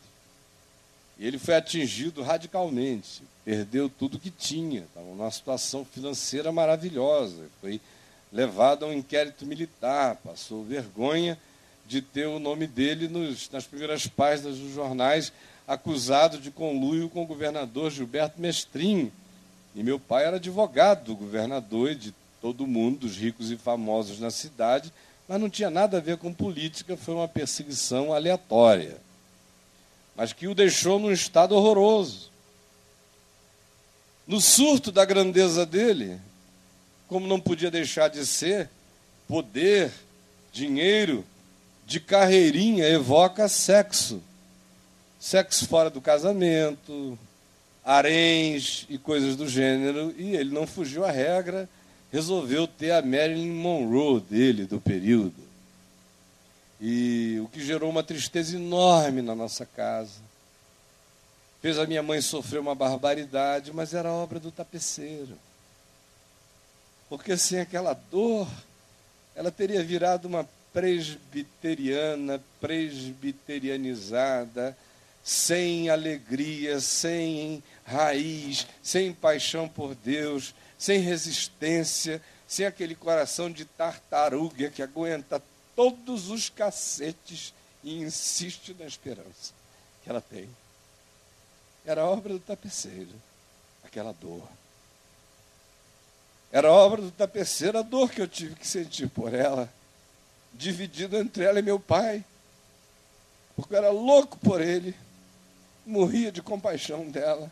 E 1.17 1.25
ele 1.25 1.39
foi 1.39 1.55
atingido 1.55 2.21
radicalmente, 2.21 3.23
perdeu 3.43 3.89
tudo 3.89 4.19
que 4.19 4.29
tinha, 4.29 4.81
estava 4.81 5.07
numa 5.07 5.31
situação 5.31 5.83
financeira 5.83 6.51
maravilhosa, 6.51 7.49
foi 7.59 7.81
levado 8.31 8.85
a 8.85 8.89
um 8.89 8.93
inquérito 8.93 9.45
militar, 9.45 10.17
passou 10.17 10.63
vergonha 10.63 11.39
de 11.87 12.01
ter 12.01 12.27
o 12.27 12.39
nome 12.39 12.67
dele 12.67 13.07
nos, 13.07 13.49
nas 13.49 13.65
primeiras 13.65 14.07
páginas 14.07 14.57
dos 14.57 14.73
jornais, 14.73 15.31
acusado 15.65 16.37
de 16.37 16.51
conluio 16.51 17.09
com 17.09 17.23
o 17.23 17.25
governador 17.25 17.89
Gilberto 17.89 18.41
Mestrinho. 18.41 19.11
E 19.73 19.81
meu 19.81 19.99
pai 19.99 20.25
era 20.25 20.35
advogado 20.35 21.05
do 21.05 21.15
governador 21.15 21.91
e 21.91 21.95
de 21.95 22.13
todo 22.41 22.67
mundo, 22.67 22.99
dos 22.99 23.15
ricos 23.15 23.51
e 23.51 23.57
famosos 23.57 24.19
na 24.19 24.29
cidade, 24.29 24.91
mas 25.27 25.39
não 25.39 25.49
tinha 25.49 25.69
nada 25.69 25.97
a 25.97 26.01
ver 26.01 26.17
com 26.17 26.33
política, 26.33 26.97
foi 26.97 27.15
uma 27.15 27.27
perseguição 27.27 28.13
aleatória. 28.13 28.97
Mas 30.15 30.33
que 30.33 30.47
o 30.47 30.55
deixou 30.55 30.99
num 30.99 31.11
estado 31.11 31.55
horroroso. 31.55 32.31
No 34.25 34.41
surto 34.41 34.91
da 34.91 35.05
grandeza 35.05 35.65
dele, 35.65 36.19
como 37.07 37.27
não 37.27 37.39
podia 37.39 37.71
deixar 37.71 38.09
de 38.09 38.25
ser, 38.25 38.69
poder, 39.27 39.91
dinheiro, 40.51 41.25
de 41.87 41.99
carreirinha 41.99 42.85
evoca 42.85 43.47
sexo. 43.47 44.21
Sexo 45.19 45.67
fora 45.67 45.89
do 45.89 45.99
casamento, 45.99 47.17
haréns 47.83 48.85
e 48.87 48.99
coisas 48.99 49.35
do 49.35 49.47
gênero, 49.49 50.13
e 50.15 50.35
ele 50.35 50.51
não 50.51 50.67
fugiu 50.67 51.03
à 51.03 51.09
regra 51.09 51.67
resolveu 52.11 52.67
ter 52.67 52.91
a 52.91 53.01
Marilyn 53.01 53.51
Monroe 53.51 54.21
dele, 54.21 54.65
do 54.65 54.79
período. 54.79 55.35
E 56.79 57.39
o 57.43 57.47
que 57.47 57.63
gerou 57.63 57.89
uma 57.89 58.03
tristeza 58.03 58.55
enorme 58.55 59.21
na 59.21 59.35
nossa 59.35 59.65
casa. 59.65 60.21
Fez 61.61 61.79
a 61.79 61.87
minha 61.87 62.03
mãe 62.03 62.21
sofrer 62.21 62.59
uma 62.59 62.75
barbaridade, 62.75 63.73
mas 63.73 63.93
era 63.93 64.11
obra 64.11 64.39
do 64.39 64.51
tapeceiro. 64.51 65.37
Porque 67.09 67.35
sem 67.35 67.59
aquela 67.59 67.93
dor, 67.93 68.47
ela 69.35 69.51
teria 69.51 69.83
virado 69.83 70.27
uma 70.27 70.47
presbiteriana, 70.77 72.39
presbiterianizada, 72.61 74.77
sem 75.23 75.89
alegria, 75.89 76.79
sem 76.79 77.63
raiz, 77.83 78.67
sem 78.83 79.11
paixão 79.11 79.67
por 79.67 79.95
Deus, 79.95 80.53
sem 80.77 80.99
resistência, 80.99 82.21
sem 82.47 82.67
aquele 82.67 82.93
coração 82.93 83.51
de 83.51 83.65
tartaruga 83.65 84.69
que 84.69 84.83
aguenta 84.83 85.41
todos 85.75 86.29
os 86.29 86.47
cacetes 86.47 87.55
e 87.83 87.99
insiste 87.99 88.75
na 88.77 88.85
esperança 88.85 89.55
que 90.03 90.09
ela 90.11 90.21
tem. 90.21 90.47
Era 91.87 92.05
obra 92.05 92.33
do 92.33 92.39
tapeceiro, 92.39 93.15
aquela 93.83 94.13
dor. 94.13 94.47
Era 96.51 96.71
obra 96.71 97.01
do 97.01 97.09
tapeceiro 97.09 97.79
a 97.79 97.81
dor 97.81 98.11
que 98.11 98.21
eu 98.21 98.27
tive 98.27 98.53
que 98.53 98.67
sentir 98.67 99.09
por 99.09 99.33
ela, 99.33 99.75
dividida 100.57 101.19
entre 101.19 101.43
ela 101.43 101.59
e 101.59 101.61
meu 101.61 101.79
pai, 101.79 102.25
porque 103.55 103.73
eu 103.73 103.77
era 103.77 103.89
louco 103.89 104.37
por 104.37 104.61
ele, 104.61 104.95
morria 105.85 106.31
de 106.31 106.41
compaixão 106.41 107.09
dela. 107.09 107.51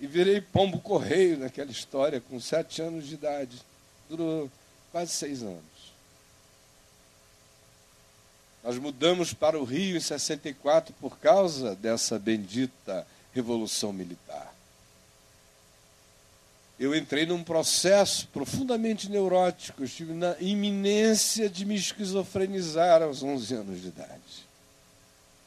E 0.00 0.06
virei 0.06 0.40
pombo 0.40 0.80
correio 0.80 1.38
naquela 1.38 1.70
história 1.70 2.20
com 2.20 2.40
sete 2.40 2.82
anos 2.82 3.06
de 3.06 3.14
idade. 3.14 3.62
Durou 4.08 4.50
quase 4.90 5.12
seis 5.12 5.42
anos. 5.42 5.62
Nós 8.62 8.78
mudamos 8.78 9.34
para 9.34 9.58
o 9.58 9.64
Rio 9.64 9.96
em 9.96 10.00
64 10.00 10.94
por 11.00 11.18
causa 11.18 11.76
dessa 11.76 12.18
bendita 12.18 13.06
revolução 13.34 13.92
militar. 13.92 14.53
Eu 16.84 16.94
entrei 16.94 17.24
num 17.24 17.42
processo 17.42 18.28
profundamente 18.28 19.10
neurótico, 19.10 19.80
eu 19.80 19.86
estive 19.86 20.12
na 20.12 20.36
iminência 20.38 21.48
de 21.48 21.64
me 21.64 21.74
esquizofrenizar 21.74 23.00
aos 23.00 23.22
11 23.22 23.54
anos 23.54 23.80
de 23.80 23.88
idade. 23.88 24.46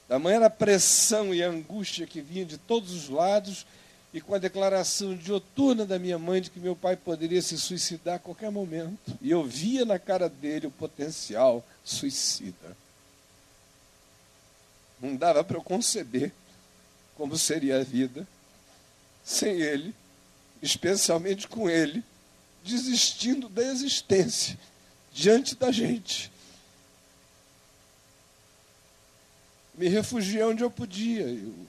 Da 0.10 0.18
manhã 0.18 0.44
a 0.44 0.50
pressão 0.50 1.36
e 1.36 1.44
a 1.44 1.48
angústia 1.48 2.08
que 2.08 2.22
vinha 2.22 2.44
de 2.44 2.58
todos 2.58 2.92
os 2.92 3.08
lados, 3.08 3.68
e 4.12 4.20
com 4.20 4.34
a 4.34 4.40
declaração 4.40 5.16
dioturna 5.16 5.86
da 5.86 6.00
minha 6.00 6.18
mãe 6.18 6.42
de 6.42 6.50
que 6.50 6.60
meu 6.60 6.76
pai 6.76 6.96
poderia 6.96 7.42
se 7.44 7.56
suicidar 7.56 8.16
a 8.16 8.20
qualquer 8.20 8.50
momento. 8.50 9.16
E 9.22 9.30
eu 9.30 9.44
via 9.44 9.86
na 9.86 10.00
cara 10.00 10.28
dele 10.28 10.66
o 10.66 10.72
potencial 10.72 11.64
suicida. 11.84 12.76
Não 15.00 15.16
dava 15.16 15.44
para 15.44 15.58
eu 15.58 15.62
conceber 15.62 16.32
como 17.16 17.38
seria 17.38 17.80
a 17.80 17.84
vida 17.84 18.28
sem 19.24 19.62
ele, 19.62 19.94
especialmente 20.62 21.48
com 21.48 21.70
ele, 21.70 22.04
desistindo 22.64 23.50
da 23.50 23.64
existência 23.64 24.58
diante 25.12 25.56
da 25.56 25.72
gente. 25.72 26.32
Me 29.76 29.88
refugiei 29.88 30.44
onde 30.44 30.64
eu 30.64 30.72
podia. 30.72 31.22
Eu 31.22 31.68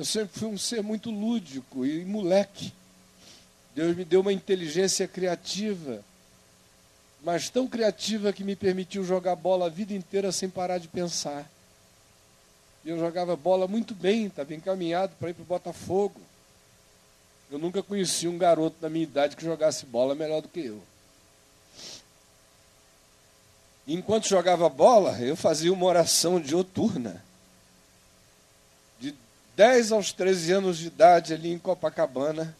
eu 0.00 0.04
sempre 0.06 0.38
fui 0.38 0.48
um 0.48 0.56
ser 0.56 0.82
muito 0.82 1.10
lúdico 1.10 1.84
e 1.84 2.04
moleque. 2.06 2.72
Deus 3.74 3.94
me 3.94 4.02
deu 4.02 4.22
uma 4.22 4.32
inteligência 4.32 5.06
criativa, 5.06 6.02
mas 7.22 7.50
tão 7.50 7.66
criativa 7.66 8.32
que 8.32 8.42
me 8.42 8.56
permitiu 8.56 9.04
jogar 9.04 9.36
bola 9.36 9.66
a 9.66 9.68
vida 9.68 9.92
inteira 9.92 10.32
sem 10.32 10.48
parar 10.48 10.78
de 10.78 10.88
pensar. 10.88 11.46
E 12.82 12.88
eu 12.88 12.98
jogava 12.98 13.36
bola 13.36 13.68
muito 13.68 13.94
bem, 13.94 14.26
estava 14.26 14.54
encaminhado 14.54 15.14
para 15.20 15.28
ir 15.28 15.34
para 15.34 15.42
o 15.42 15.46
Botafogo. 15.46 16.18
Eu 17.50 17.58
nunca 17.58 17.82
conheci 17.82 18.28
um 18.28 18.38
garoto 18.38 18.76
da 18.80 18.88
minha 18.88 19.02
idade 19.02 19.36
que 19.36 19.44
jogasse 19.44 19.84
bola 19.84 20.14
melhor 20.14 20.40
do 20.40 20.48
que 20.48 20.60
eu. 20.60 20.80
Enquanto 23.86 24.28
jogava 24.28 24.68
bola, 24.68 25.18
eu 25.20 25.34
fazia 25.34 25.72
uma 25.72 25.86
oração 25.86 26.40
dioturna. 26.40 27.24
10 29.56 29.92
aos 29.92 30.12
13 30.12 30.52
anos 30.52 30.78
de 30.78 30.86
idade, 30.86 31.34
ali 31.34 31.52
em 31.52 31.58
Copacabana, 31.58 32.56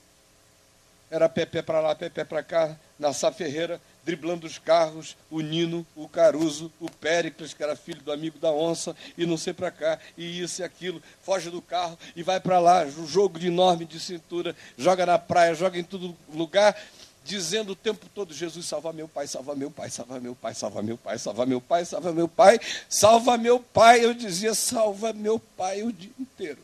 era 1.10 1.28
pé 1.28 1.44
para 1.44 1.80
lá, 1.80 1.94
pé 1.94 2.24
para 2.24 2.42
cá, 2.42 2.76
na 2.98 3.12
Sá 3.12 3.32
Ferreira, 3.32 3.80
driblando 4.04 4.46
os 4.46 4.58
carros, 4.58 5.16
o 5.30 5.40
Nino, 5.40 5.86
o 5.96 6.08
Caruso, 6.08 6.72
o 6.80 6.90
Péricles, 6.90 7.52
que 7.52 7.62
era 7.62 7.74
filho 7.74 8.00
do 8.02 8.12
amigo 8.12 8.38
da 8.38 8.52
onça, 8.52 8.94
e 9.18 9.26
não 9.26 9.36
sei 9.36 9.52
para 9.52 9.70
cá, 9.70 9.98
e 10.16 10.40
isso 10.40 10.62
e 10.62 10.64
aquilo, 10.64 11.02
foge 11.22 11.50
do 11.50 11.60
carro 11.60 11.98
e 12.14 12.22
vai 12.22 12.38
para 12.38 12.58
lá, 12.58 12.84
um 12.84 13.06
jogo 13.06 13.38
de 13.38 13.48
enorme 13.48 13.84
de 13.84 13.98
cintura, 13.98 14.54
joga 14.78 15.04
na 15.04 15.18
praia, 15.18 15.54
joga 15.54 15.78
em 15.78 15.84
todo 15.84 16.16
lugar, 16.32 16.76
dizendo 17.24 17.72
o 17.72 17.76
tempo 17.76 18.06
todo: 18.14 18.32
Jesus, 18.32 18.66
salva 18.66 18.92
meu 18.92 19.08
pai, 19.08 19.26
salva 19.26 19.54
meu 19.54 19.70
pai, 19.70 19.90
salva 19.90 20.20
meu 20.20 20.34
pai, 20.34 20.54
salva 20.54 20.82
meu 20.82 20.98
pai, 20.98 21.18
salva 21.18 21.46
meu 21.46 21.60
pai, 21.60 21.84
salva 21.84 22.12
meu 22.12 22.28
pai, 22.28 22.60
salva 22.88 23.38
meu 23.38 23.60
pai. 23.60 24.04
Eu 24.04 24.14
dizia: 24.14 24.54
salva 24.54 25.12
meu 25.12 25.38
pai 25.38 25.82
o 25.82 25.92
dia 25.92 26.12
inteiro. 26.18 26.60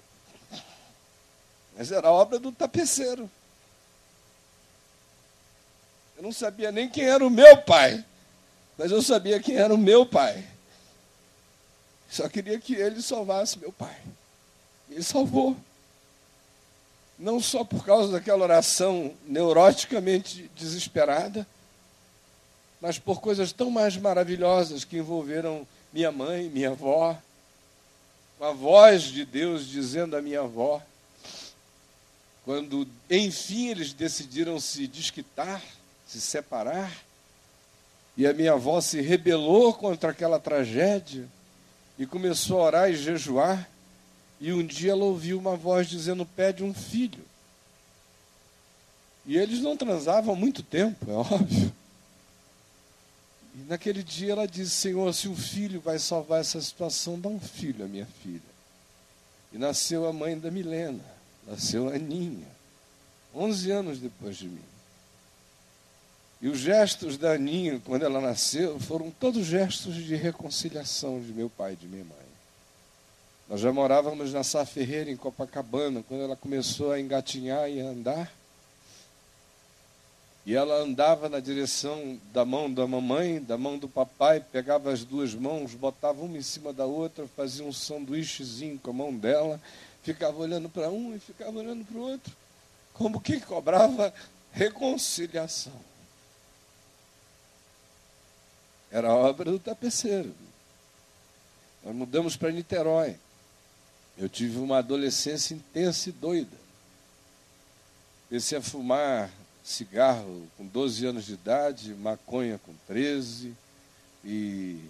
Mas 1.77 1.93
era 1.93 2.11
obra 2.11 2.39
do 2.39 2.51
tapeceiro. 2.51 3.31
Eu 6.17 6.23
não 6.23 6.33
sabia 6.33 6.73
nem 6.73 6.89
quem 6.89 7.05
era 7.05 7.25
o 7.27 7.31
meu 7.31 7.59
pai, 7.59 8.05
mas 8.79 8.91
eu 8.91 9.03
sabia 9.03 9.39
quem 9.41 9.57
era 9.57 9.75
o 9.75 9.79
meu 9.79 10.07
pai. 10.07 10.45
Só 12.11 12.29
queria 12.29 12.59
que 12.59 12.75
ele 12.75 13.03
salvasse 13.03 13.59
meu 13.59 13.73
pai. 13.73 13.97
Ele 14.91 15.03
salvou. 15.03 15.57
Não 17.19 17.41
só 17.41 17.65
por 17.65 17.85
causa 17.85 18.13
daquela 18.13 18.45
oração 18.45 19.15
neuroticamente 19.27 20.51
desesperada, 20.55 21.47
mas 22.81 22.99
por 22.99 23.21
coisas 23.21 23.53
tão 23.53 23.71
mais 23.71 23.97
maravilhosas 23.97 24.85
que 24.85 24.99
envolveram 24.99 25.67
minha 25.93 26.13
mãe, 26.13 26.49
minha 26.49 26.71
avó, 26.71 27.19
a 28.41 28.51
voz 28.53 29.05
de 29.05 29.25
Deus 29.25 29.67
dizendo 29.67 30.17
à 30.17 30.23
minha 30.23 30.41
avó: 30.41 30.83
quando 32.45 32.87
enfim 33.11 33.69
eles 33.69 33.93
decidiram 33.93 34.61
se 34.61 34.87
desquitar, 34.87 35.63
se 36.07 36.21
separar, 36.21 36.93
e 38.17 38.27
a 38.27 38.33
minha 38.33 38.53
avó 38.53 38.81
se 38.81 39.01
rebelou 39.01 39.75
contra 39.75 40.11
aquela 40.11 40.41
tragédia 40.41 41.29
e 41.99 42.07
começou 42.07 42.61
a 42.61 42.65
orar 42.65 42.91
e 42.91 42.97
jejuar, 42.97 43.69
e 44.41 44.53
um 44.53 44.65
dia 44.65 44.93
ela 44.93 45.05
ouviu 45.05 45.39
uma 45.39 45.57
voz 45.57 45.89
dizendo: 45.89 46.25
Pede 46.25 46.63
um 46.63 46.73
filho. 46.73 47.25
E 49.27 49.37
eles 49.37 49.61
não 49.61 49.77
transavam 49.77 50.35
há 50.35 50.37
muito 50.37 50.63
tempo, 50.63 51.11
é 51.11 51.15
óbvio. 51.15 51.73
E 53.55 53.63
naquele 53.69 54.03
dia 54.03 54.33
ela 54.33 54.47
disse: 54.47 54.71
Senhor, 54.71 55.13
se 55.13 55.29
um 55.29 55.37
filho 55.37 55.81
vai 55.81 55.99
salvar 55.99 56.41
essa 56.41 56.61
situação, 56.61 57.19
dá 57.19 57.29
um 57.29 57.41
filho 57.41 57.85
à 57.85 57.89
minha 57.89 58.07
filha. 58.23 58.41
E 59.53 59.59
nasceu 59.59 60.07
a 60.07 60.13
mãe 60.13 60.39
da 60.39 60.51
Milena. 60.51 61.05
Nasceu 61.47 61.89
Aninha, 61.89 62.49
11 63.35 63.71
anos 63.71 63.99
depois 63.99 64.37
de 64.37 64.49
mim. 64.49 64.76
E 66.41 66.49
os 66.49 66.59
gestos 66.59 67.17
da 67.17 67.33
Aninha, 67.33 67.81
quando 67.85 68.05
ela 68.05 68.21
nasceu, 68.21 68.79
foram 68.79 69.11
todos 69.11 69.47
gestos 69.47 69.95
de 69.95 70.15
reconciliação 70.15 71.21
de 71.21 71.33
meu 71.33 71.49
pai 71.49 71.73
e 71.73 71.77
de 71.77 71.89
minha 71.89 72.05
mãe. 72.05 72.27
Nós 73.49 73.61
já 73.61 73.73
morávamos 73.73 74.33
na 74.33 74.43
Sá 74.43 74.67
Ferreira, 74.67 75.11
em 75.11 75.17
Copacabana, 75.17 76.05
quando 76.07 76.23
ela 76.23 76.37
começou 76.37 76.93
a 76.93 77.01
engatinhar 77.01 77.71
e 77.71 77.81
a 77.81 77.85
andar. 77.85 78.33
E 80.45 80.55
ela 80.55 80.77
andava 80.77 81.29
na 81.29 81.41
direção 81.41 82.21
da 82.33 82.45
mão 82.45 82.73
da 82.73 82.87
mamãe, 82.87 83.41
da 83.41 83.57
mão 83.57 83.79
do 83.79 83.89
papai, 83.89 84.41
pegava 84.41 84.93
as 84.93 85.05
duas 85.05 85.35
mãos, 85.35 85.75
botava 85.75 86.23
uma 86.23 86.37
em 86.37 86.43
cima 86.43 86.73
da 86.73 86.85
outra, 86.85 87.27
fazia 87.37 87.65
um 87.65 87.73
sanduíchezinho 87.73 88.79
com 88.79 88.91
a 88.91 88.95
mão 88.95 89.17
dela, 89.17 89.61
ficava 90.03 90.37
olhando 90.37 90.69
para 90.69 90.89
um 90.91 91.17
e 91.17 91.19
ficava 91.19 91.59
olhando 91.59 91.85
para 91.85 91.97
o 91.97 92.01
outro, 92.01 92.33
como 92.93 93.21
quem 93.21 93.41
cobrava 93.41 94.13
reconciliação. 94.53 95.96
Era 98.97 99.13
obra 99.13 99.51
do 99.51 99.59
tapeceiro. 99.59 100.33
Nós 101.85 101.95
mudamos 101.95 102.35
para 102.35 102.51
Niterói. 102.51 103.15
Eu 104.17 104.27
tive 104.27 104.57
uma 104.57 104.79
adolescência 104.79 105.53
intensa 105.53 106.09
e 106.09 106.13
doida. 106.13 106.57
Comecei 108.27 108.57
a 108.57 108.63
fumar 108.63 109.31
cigarro 109.63 110.49
com 110.57 110.65
12 110.65 111.05
anos 111.05 111.27
de 111.27 111.35
idade, 111.35 111.93
maconha 111.93 112.59
com 112.65 112.73
13, 112.87 113.53
e 114.25 114.81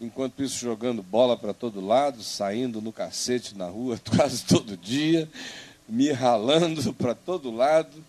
enquanto 0.00 0.44
isso 0.44 0.58
jogando 0.60 1.02
bola 1.02 1.36
para 1.36 1.52
todo 1.52 1.84
lado, 1.84 2.22
saindo 2.22 2.80
no 2.80 2.92
cacete 2.92 3.58
na 3.58 3.66
rua 3.66 4.00
quase 4.16 4.44
todo 4.44 4.76
dia, 4.76 5.28
me 5.88 6.12
ralando 6.12 6.94
para 6.94 7.16
todo 7.16 7.50
lado, 7.50 8.04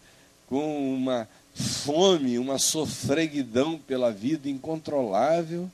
com 0.46 0.94
uma 0.94 1.28
fome, 1.58 2.38
uma 2.38 2.60
sofreguidão 2.60 3.80
pela 3.80 4.12
vida 4.12 4.48
incontrolável. 4.48 5.70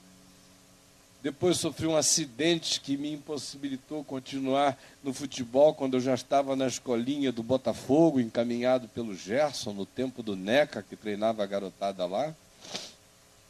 Depois 1.21 1.57
sofri 1.57 1.87
um 1.87 1.95
acidente 1.95 2.81
que 2.81 2.97
me 2.97 3.13
impossibilitou 3.13 4.03
continuar 4.03 4.77
no 5.03 5.13
futebol 5.13 5.73
quando 5.73 5.95
eu 5.95 6.01
já 6.01 6.13
estava 6.13 6.55
na 6.55 6.67
escolinha 6.67 7.31
do 7.31 7.43
Botafogo, 7.43 8.19
encaminhado 8.19 8.87
pelo 8.89 9.15
Gerson, 9.15 9.73
no 9.73 9.85
tempo 9.85 10.21
do 10.21 10.35
NECA, 10.35 10.83
que 10.83 10.95
treinava 10.95 11.43
a 11.43 11.45
garotada 11.45 12.05
lá, 12.05 12.33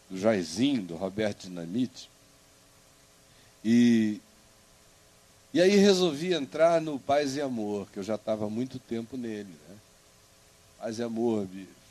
do 0.09 0.17
Jairzinho, 0.17 0.83
do 0.83 0.95
Roberto 0.95 1.47
Dinamite. 1.47 2.09
E, 3.65 4.21
e 5.53 5.61
aí 5.61 5.75
resolvi 5.77 6.33
entrar 6.33 6.81
no 6.81 6.99
Paz 6.99 7.35
e 7.35 7.41
Amor, 7.41 7.87
que 7.91 7.97
eu 7.97 8.03
já 8.03 8.15
estava 8.15 8.45
há 8.45 8.49
muito 8.49 8.77
tempo 8.77 9.17
nele. 9.17 9.49
Né? 9.69 9.75
Paz 10.79 10.99
e 10.99 11.03
Amor, 11.03 11.45
bicho. 11.45 11.82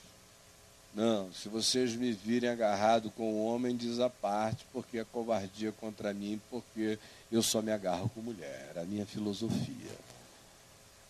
Não, 0.94 1.32
se 1.32 1.48
vocês 1.48 1.94
me 1.94 2.12
virem 2.12 2.50
agarrado 2.50 3.10
com 3.10 3.32
um 3.32 3.46
homem, 3.46 3.74
diz 3.74 3.98
a 3.98 4.10
parte, 4.10 4.66
porque 4.72 4.98
é 4.98 5.04
covardia 5.04 5.72
contra 5.72 6.12
mim, 6.12 6.40
porque 6.50 6.98
eu 7.30 7.42
só 7.42 7.62
me 7.62 7.72
agarro 7.72 8.10
com 8.10 8.20
mulher. 8.20 8.72
A 8.76 8.84
minha 8.84 9.06
filosofia. 9.06 9.96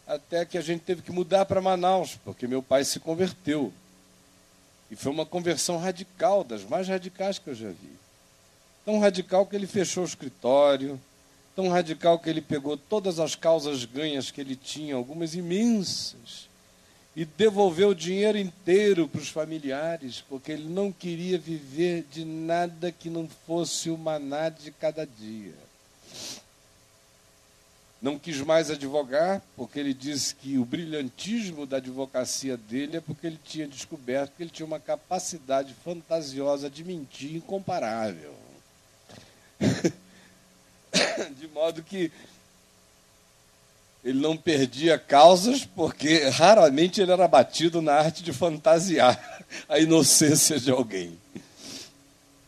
Até 0.06 0.44
que 0.44 0.56
a 0.56 0.60
gente 0.60 0.82
teve 0.82 1.02
que 1.02 1.10
mudar 1.10 1.46
para 1.46 1.60
Manaus, 1.60 2.16
porque 2.24 2.46
meu 2.46 2.62
pai 2.62 2.84
se 2.84 3.00
converteu. 3.00 3.72
E 4.88 4.94
foi 4.94 5.10
uma 5.10 5.26
conversão 5.26 5.78
radical, 5.78 6.44
das 6.44 6.64
mais 6.64 6.86
radicais 6.86 7.38
que 7.38 7.50
eu 7.50 7.54
já 7.54 7.68
vi. 7.68 7.92
Tão 8.84 9.00
radical 9.00 9.46
que 9.46 9.56
ele 9.56 9.66
fechou 9.66 10.04
o 10.04 10.06
escritório, 10.06 11.00
tão 11.56 11.68
radical 11.68 12.18
que 12.18 12.30
ele 12.30 12.40
pegou 12.40 12.76
todas 12.76 13.18
as 13.18 13.34
causas 13.34 13.84
ganhas 13.84 14.30
que 14.30 14.40
ele 14.40 14.54
tinha, 14.54 14.94
algumas 14.94 15.34
imensas, 15.34 16.48
e 17.14 17.25
devolveu 17.25 17.90
o 17.90 17.94
dinheiro 17.94 18.38
inteiro 18.38 19.07
para 19.07 19.20
os 19.20 19.29
familiares, 19.29 20.25
porque 20.29 20.53
ele 20.53 20.68
não 20.68 20.90
queria 20.90 21.38
viver 21.38 22.07
de 22.11 22.25
nada 22.25 22.90
que 22.90 23.11
não 23.11 23.29
fosse 23.46 23.90
o 23.90 23.98
maná 23.98 24.48
de 24.48 24.70
cada 24.70 25.07
dia. 25.07 25.55
Não 28.01 28.18
quis 28.18 28.40
mais 28.40 28.70
advogar, 28.70 29.40
porque 29.55 29.79
ele 29.79 29.94
disse 29.94 30.35
que 30.35 30.59
o 30.59 30.64
brilhantismo 30.64 31.66
da 31.66 31.77
advocacia 31.77 32.57
dele 32.57 32.96
é 32.96 33.01
porque 33.01 33.27
ele 33.27 33.38
tinha 33.44 33.68
descoberto 33.68 34.33
que 34.37 34.42
ele 34.42 34.51
tinha 34.51 34.66
uma 34.66 34.81
capacidade 34.81 35.72
fantasiosa 35.85 36.68
de 36.68 36.83
mentir 36.83 37.37
incomparável. 37.37 38.35
de 41.38 41.46
modo 41.48 41.83
que 41.83 42.11
ele 44.04 44.20
não 44.20 44.36
perdia 44.36 44.98
causas, 44.98 45.64
porque 45.64 46.28
raramente 46.28 47.00
ele 47.00 47.12
era 47.12 47.28
batido 47.28 47.80
na 47.80 47.94
arte 47.94 48.22
de 48.22 48.32
fantasiar 48.32 49.44
a 49.68 49.78
inocência 49.78 50.58
de 50.58 50.70
alguém. 50.70 51.16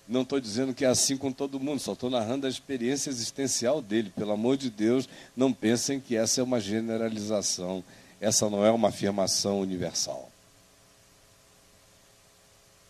Não 0.06 0.22
estou 0.22 0.40
dizendo 0.40 0.74
que 0.74 0.84
é 0.84 0.88
assim 0.88 1.16
com 1.16 1.32
todo 1.32 1.60
mundo, 1.60 1.80
só 1.80 1.92
estou 1.92 2.10
narrando 2.10 2.46
a 2.46 2.50
experiência 2.50 3.08
existencial 3.08 3.80
dele. 3.80 4.12
Pelo 4.14 4.32
amor 4.32 4.56
de 4.56 4.68
Deus, 4.68 5.08
não 5.36 5.52
pensem 5.52 5.98
que 6.00 6.16
essa 6.16 6.40
é 6.40 6.44
uma 6.44 6.60
generalização, 6.60 7.82
essa 8.20 8.50
não 8.50 8.66
é 8.66 8.70
uma 8.70 8.88
afirmação 8.88 9.60
universal. 9.60 10.30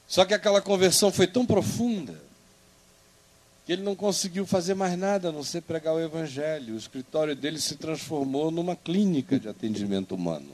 Só 0.09 0.25
que 0.25 0.35
aquela 0.35 0.61
conversão 0.61 1.13
foi 1.13 1.27
tão 1.27 1.47
profunda 1.47 2.21
que 3.65 3.73
ele 3.73 3.83
não 3.83 3.95
conseguiu 3.95 4.45
fazer 4.45 4.75
mais 4.75 4.97
nada 4.99 5.29
a 5.29 5.33
não 5.33 5.43
ser 5.43 5.63
pregar 5.63 5.95
o 5.95 6.01
Evangelho. 6.01 6.75
O 6.75 6.79
escritório 6.79 7.35
dele 7.35 7.59
se 7.59 7.77
transformou 7.77 8.51
numa 8.51 8.77
clínica 8.77 9.39
de 9.39 9.49
atendimento 9.49 10.15
humano. 10.15 10.53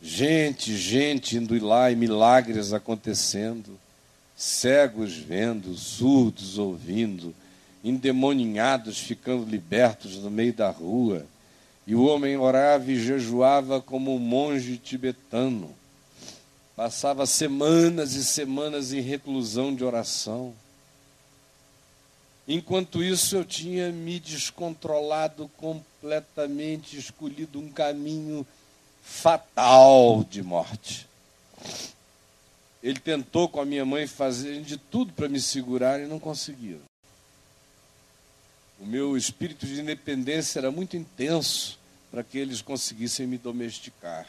Gente, 0.00 0.76
gente 0.76 1.36
indo 1.36 1.58
lá 1.64 1.90
e 1.90 1.96
milagres 1.96 2.72
acontecendo, 2.72 3.78
cegos 4.34 5.16
vendo, 5.16 5.74
surdos 5.74 6.56
ouvindo, 6.58 7.34
endemoninhados 7.82 8.98
ficando 8.98 9.44
libertos 9.44 10.16
no 10.16 10.30
meio 10.30 10.52
da 10.54 10.70
rua. 10.70 11.26
E 11.86 11.94
o 11.94 12.06
homem 12.06 12.38
orava 12.38 12.90
e 12.90 12.98
jejuava 12.98 13.82
como 13.82 14.14
um 14.14 14.18
monge 14.18 14.78
tibetano. 14.78 15.74
Passava 16.74 17.26
semanas 17.26 18.14
e 18.14 18.24
semanas 18.24 18.94
em 18.94 19.00
reclusão 19.00 19.74
de 19.74 19.84
oração 19.84 20.54
Enquanto 22.46 23.02
isso, 23.02 23.36
eu 23.36 23.44
tinha 23.44 23.90
me 23.90 24.20
descontrolado 24.20 25.48
completamente, 25.56 26.98
escolhido 26.98 27.58
um 27.58 27.70
caminho 27.70 28.46
fatal 29.02 30.24
de 30.24 30.42
morte. 30.42 31.08
Ele 32.82 33.00
tentou 33.00 33.48
com 33.48 33.60
a 33.60 33.64
minha 33.64 33.84
mãe 33.84 34.06
fazer 34.06 34.60
de 34.60 34.76
tudo 34.76 35.12
para 35.14 35.28
me 35.28 35.40
segurar 35.40 36.00
e 36.00 36.06
não 36.06 36.20
conseguiram. 36.20 36.82
O 38.78 38.84
meu 38.84 39.16
espírito 39.16 39.66
de 39.66 39.80
independência 39.80 40.58
era 40.58 40.70
muito 40.70 40.96
intenso 40.96 41.78
para 42.10 42.22
que 42.22 42.36
eles 42.36 42.60
conseguissem 42.60 43.26
me 43.26 43.38
domesticar. 43.38 44.28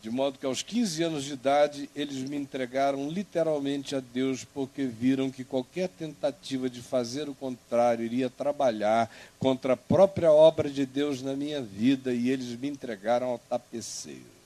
De 0.00 0.10
modo 0.10 0.38
que 0.38 0.46
aos 0.46 0.62
15 0.62 1.02
anos 1.02 1.24
de 1.24 1.32
idade, 1.32 1.90
eles 1.94 2.18
me 2.18 2.36
entregaram 2.36 3.08
literalmente 3.10 3.96
a 3.96 4.00
Deus, 4.00 4.44
porque 4.44 4.84
viram 4.84 5.30
que 5.30 5.42
qualquer 5.42 5.88
tentativa 5.88 6.70
de 6.70 6.80
fazer 6.80 7.28
o 7.28 7.34
contrário 7.34 8.04
iria 8.04 8.30
trabalhar 8.30 9.10
contra 9.40 9.72
a 9.72 9.76
própria 9.76 10.30
obra 10.30 10.70
de 10.70 10.86
Deus 10.86 11.20
na 11.20 11.34
minha 11.34 11.60
vida, 11.60 12.14
e 12.14 12.30
eles 12.30 12.58
me 12.58 12.68
entregaram 12.68 13.26
ao 13.26 13.38
tapeceiro. 13.38 14.38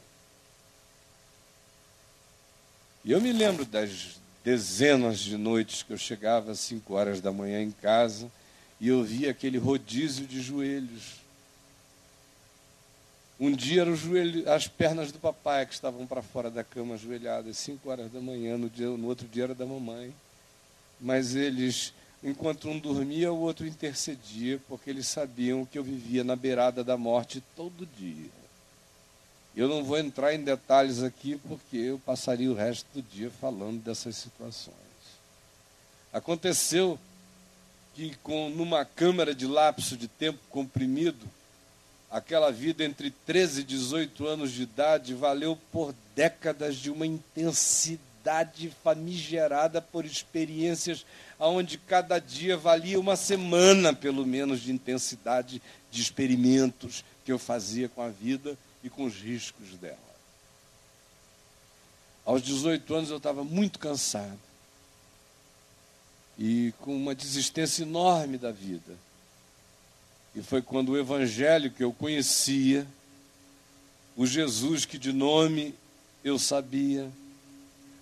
E 3.05 3.13
eu 3.13 3.21
me 3.21 3.33
lembro 3.33 3.67
das 3.67 4.21
dezenas 4.45 5.19
de 5.19 5.37
noites 5.37 5.83
que 5.83 5.93
eu 5.93 5.99
chegava 5.99 6.53
às 6.53 6.61
5 6.61 6.95
horas 6.95 7.21
da 7.21 7.33
manhã 7.33 7.63
em 7.63 7.71
casa 7.71 8.31
e 8.81 8.89
eu 8.89 9.03
via 9.05 9.31
aquele 9.31 9.59
rodízio 9.59 10.27
de 10.27 10.41
joelhos 10.41 11.22
um 13.45 13.51
dia 13.51 13.81
eram 13.81 13.97
joelho, 13.97 14.49
as 14.49 14.69
pernas 14.69 15.11
do 15.11 15.19
papai 15.19 15.67
que 15.67 15.75
estavam 15.75 16.07
para 16.07 16.23
fora 16.23 16.49
da 16.49 16.63
cama 16.63 16.95
ajoelhadas, 16.95 17.59
5 17.59 17.91
horas 17.91 18.09
da 18.13 18.21
manhã, 18.21 18.57
no, 18.57 18.71
dia, 18.71 18.87
no 18.87 19.09
outro 19.09 19.27
dia 19.27 19.43
era 19.43 19.55
da 19.55 19.67
mamãe. 19.67 20.15
Mas 21.01 21.35
eles, 21.35 21.93
enquanto 22.23 22.69
um 22.69 22.79
dormia, 22.79 23.33
o 23.33 23.41
outro 23.41 23.67
intercedia, 23.67 24.61
porque 24.69 24.89
eles 24.89 25.09
sabiam 25.09 25.67
que 25.67 25.77
eu 25.77 25.83
vivia 25.83 26.23
na 26.23 26.37
beirada 26.37 26.85
da 26.85 26.97
morte 26.97 27.43
todo 27.57 27.85
dia. 27.99 28.31
Eu 29.57 29.67
não 29.67 29.83
vou 29.83 29.99
entrar 29.99 30.33
em 30.33 30.45
detalhes 30.45 31.03
aqui, 31.03 31.37
porque 31.49 31.77
eu 31.77 31.99
passaria 31.99 32.49
o 32.49 32.55
resto 32.55 32.87
do 32.95 33.03
dia 33.03 33.29
falando 33.29 33.83
dessas 33.83 34.15
situações. 34.15 34.77
Aconteceu 36.13 36.97
que, 37.93 38.15
com, 38.23 38.51
numa 38.51 38.85
câmara 38.85 39.35
de 39.35 39.49
lapso 39.49 39.97
de 39.97 40.07
tempo 40.07 40.39
comprimido, 40.49 41.29
Aquela 42.13 42.53
vida 42.53 42.85
entre 42.85 43.11
13 43.11 43.63
e 43.63 43.65
18 43.65 44.27
anos 44.27 44.53
de 44.53 44.65
idade 44.65 45.15
valeu 45.15 45.59
por 45.73 45.95
décadas 46.15 46.77
de 46.77 46.91
uma 46.91 47.07
intensidade 47.07 48.71
famigerada 48.85 49.81
por 49.81 50.05
experiências 50.05 51.07
onde 51.41 51.79
cada 51.79 52.19
dia 52.19 52.55
valia 52.55 53.01
uma 53.01 53.17
semana, 53.17 53.95
pelo 53.95 54.27
menos, 54.27 54.61
de 54.61 54.71
intensidade 54.71 55.63
de 55.91 56.03
experimentos 56.03 57.03
que 57.25 57.33
eu 57.33 57.39
fazia 57.39 57.89
com 57.89 58.03
a 58.03 58.11
vida 58.11 58.59
e 58.85 58.91
com 58.91 59.05
os 59.05 59.15
riscos 59.15 59.71
dela. 59.79 59.97
Aos 62.27 62.43
18 62.43 62.95
anos 62.95 63.09
eu 63.09 63.17
estava 63.17 63.43
muito 63.43 63.79
cansado 63.79 64.39
e 66.39 66.75
com 66.79 66.95
uma 66.95 67.15
desistência 67.15 67.85
enorme 67.85 68.37
da 68.37 68.53
vida. 68.53 68.93
E 70.35 70.43
foi 70.43 70.63
quando 70.63 70.91
o 70.91 70.99
evangelho 70.99 71.71
que 71.71 71.85
eu 71.85 71.93
conhecia, 71.93 72.87
o 74.17 74.27
Jesus 74.27 74.85
que 74.85 74.99
de 74.99 75.13
nome 75.13 75.75
eu 76.25 76.39
sabia, 76.39 77.11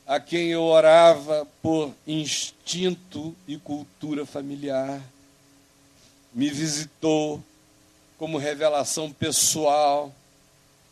a 0.07 0.19
quem 0.19 0.49
eu 0.49 0.63
orava 0.63 1.47
por 1.63 1.95
instinto 2.07 3.35
e 3.47 3.57
cultura 3.57 4.27
familiar, 4.27 5.01
me 6.33 6.49
visitou 6.51 7.43
como 8.19 8.39
revelação 8.39 9.11
pessoal, 9.11 10.15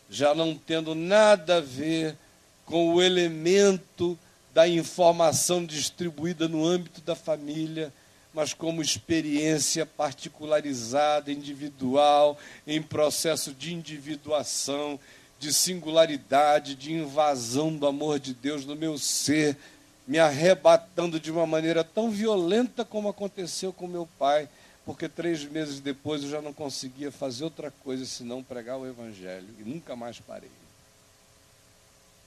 já 0.09 0.33
não 0.33 0.55
tendo 0.55 0.95
nada 0.95 1.57
a 1.57 1.61
ver 1.61 2.17
com 2.65 2.93
o 2.93 3.01
elemento 3.01 4.17
da 4.53 4.67
informação 4.67 5.65
distribuída 5.65 6.47
no 6.47 6.65
âmbito 6.65 7.01
da 7.01 7.15
família, 7.15 7.93
mas 8.33 8.53
como 8.53 8.81
experiência 8.81 9.85
particularizada, 9.85 11.31
individual, 11.31 12.37
em 12.67 12.81
processo 12.81 13.53
de 13.53 13.73
individuação, 13.73 14.99
de 15.39 15.53
singularidade, 15.53 16.75
de 16.75 16.93
invasão 16.93 17.75
do 17.75 17.87
amor 17.87 18.19
de 18.19 18.33
Deus 18.33 18.65
no 18.65 18.75
meu 18.75 18.97
ser, 18.97 19.57
me 20.05 20.19
arrebatando 20.19 21.19
de 21.19 21.31
uma 21.31 21.47
maneira 21.47 21.83
tão 21.83 22.11
violenta 22.11 22.83
como 22.83 23.09
aconteceu 23.09 23.71
com 23.71 23.87
meu 23.87 24.07
pai, 24.17 24.49
porque 24.85 25.07
três 25.07 25.43
meses 25.45 25.79
depois 25.79 26.23
eu 26.23 26.29
já 26.29 26.41
não 26.41 26.51
conseguia 26.51 27.11
fazer 27.11 27.43
outra 27.43 27.71
coisa 27.83 28.05
senão 28.05 28.43
pregar 28.43 28.77
o 28.77 28.87
Evangelho 28.87 29.47
e 29.59 29.63
nunca 29.63 29.95
mais 29.95 30.19
parei. 30.19 30.49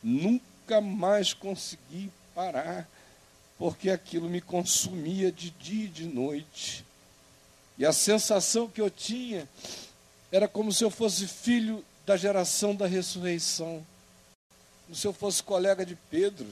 Nunca 0.02 0.80
mais 0.80 1.32
consegui 1.32 2.10
parar, 2.34 2.88
porque 3.62 3.90
aquilo 3.90 4.28
me 4.28 4.40
consumia 4.40 5.30
de 5.30 5.50
dia 5.50 5.84
e 5.84 5.88
de 5.88 6.04
noite. 6.04 6.84
E 7.78 7.86
a 7.86 7.92
sensação 7.92 8.68
que 8.68 8.80
eu 8.80 8.90
tinha 8.90 9.48
era 10.32 10.48
como 10.48 10.72
se 10.72 10.82
eu 10.82 10.90
fosse 10.90 11.28
filho 11.28 11.84
da 12.04 12.16
geração 12.16 12.74
da 12.74 12.88
ressurreição. 12.88 13.86
Como 14.84 14.96
se 14.96 15.06
eu 15.06 15.12
fosse 15.12 15.44
colega 15.44 15.86
de 15.86 15.94
Pedro, 15.94 16.48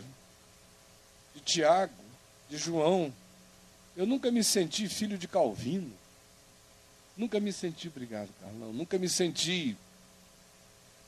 de 1.35 1.41
Tiago, 1.41 1.93
de 2.49 2.57
João. 2.57 3.13
Eu 3.97 4.07
nunca 4.07 4.31
me 4.31 4.45
senti 4.45 4.89
filho 4.89 5.19
de 5.19 5.27
Calvino. 5.27 5.93
Nunca 7.17 7.41
me 7.41 7.53
senti, 7.53 7.89
obrigado, 7.89 8.29
Carlão, 8.41 8.73
nunca 8.73 8.97
me 9.01 9.09
senti 9.09 9.77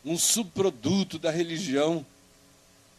um 0.04 0.18
subproduto 0.18 1.16
da 1.16 1.30
religião. 1.30 2.04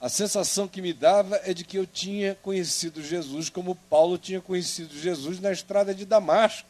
A 0.04 0.10
sensação 0.10 0.68
que 0.68 0.82
me 0.82 0.92
dava 0.92 1.40
é 1.46 1.54
de 1.54 1.64
que 1.64 1.78
eu 1.78 1.88
tinha 1.88 2.36
conhecido 2.42 3.02
Jesus 3.02 3.48
como 3.48 3.74
Paulo 3.90 4.18
tinha 4.18 4.42
conhecido 4.42 4.94
Jesus 5.00 5.40
na 5.40 5.50
estrada 5.50 5.96
de 5.96 6.04
Damasco. 6.04 6.68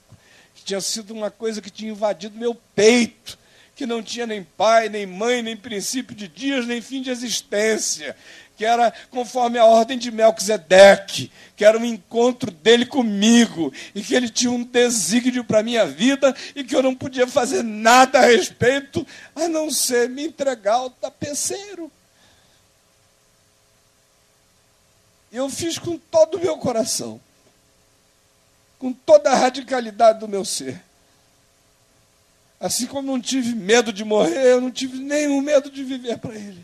Que 0.53 0.63
tinha 0.63 0.79
sido 0.79 1.15
uma 1.15 1.31
coisa 1.31 1.59
que 1.59 1.71
tinha 1.71 1.89
invadido 1.89 2.37
meu 2.37 2.53
peito 2.75 3.39
que 3.75 3.87
não 3.87 4.03
tinha 4.03 4.27
nem 4.27 4.43
pai, 4.43 4.87
nem 4.87 5.07
mãe, 5.07 5.41
nem 5.41 5.57
princípio 5.57 6.15
de 6.15 6.27
dias, 6.27 6.67
nem 6.67 6.79
fim 6.79 7.01
de 7.01 7.09
existência, 7.09 8.15
que 8.55 8.63
era 8.63 8.93
conforme 9.09 9.57
a 9.57 9.65
ordem 9.65 9.97
de 9.97 10.11
Melquisedeque, 10.11 11.31
que 11.55 11.65
era 11.65 11.75
um 11.75 11.83
encontro 11.83 12.51
dele 12.51 12.85
comigo, 12.85 13.73
e 13.95 14.03
que 14.03 14.13
ele 14.13 14.29
tinha 14.29 14.51
um 14.51 14.63
desígnio 14.63 15.43
para 15.43 15.61
a 15.61 15.63
minha 15.63 15.87
vida, 15.87 16.35
e 16.55 16.63
que 16.63 16.75
eu 16.75 16.83
não 16.83 16.93
podia 16.93 17.25
fazer 17.25 17.63
nada 17.63 18.19
a 18.19 18.25
respeito, 18.27 19.07
a 19.35 19.47
não 19.47 19.71
ser 19.71 20.07
me 20.07 20.23
entregar 20.23 20.75
ao 20.75 20.91
tapeceiro. 20.91 21.91
Eu 25.33 25.49
fiz 25.49 25.79
com 25.79 25.97
todo 25.97 26.37
o 26.37 26.39
meu 26.39 26.59
coração, 26.59 27.19
com 28.77 28.93
toda 28.93 29.31
a 29.31 29.35
radicalidade 29.35 30.19
do 30.19 30.27
meu 30.27 30.45
ser. 30.45 30.79
Assim 32.59 32.85
como 32.85 33.11
não 33.11 33.19
tive 33.19 33.55
medo 33.55 33.91
de 33.91 34.05
morrer, 34.05 34.45
eu 34.45 34.61
não 34.61 34.69
tive 34.69 34.99
nenhum 34.99 35.41
medo 35.41 35.71
de 35.71 35.83
viver 35.83 36.19
para 36.19 36.35
Ele. 36.35 36.63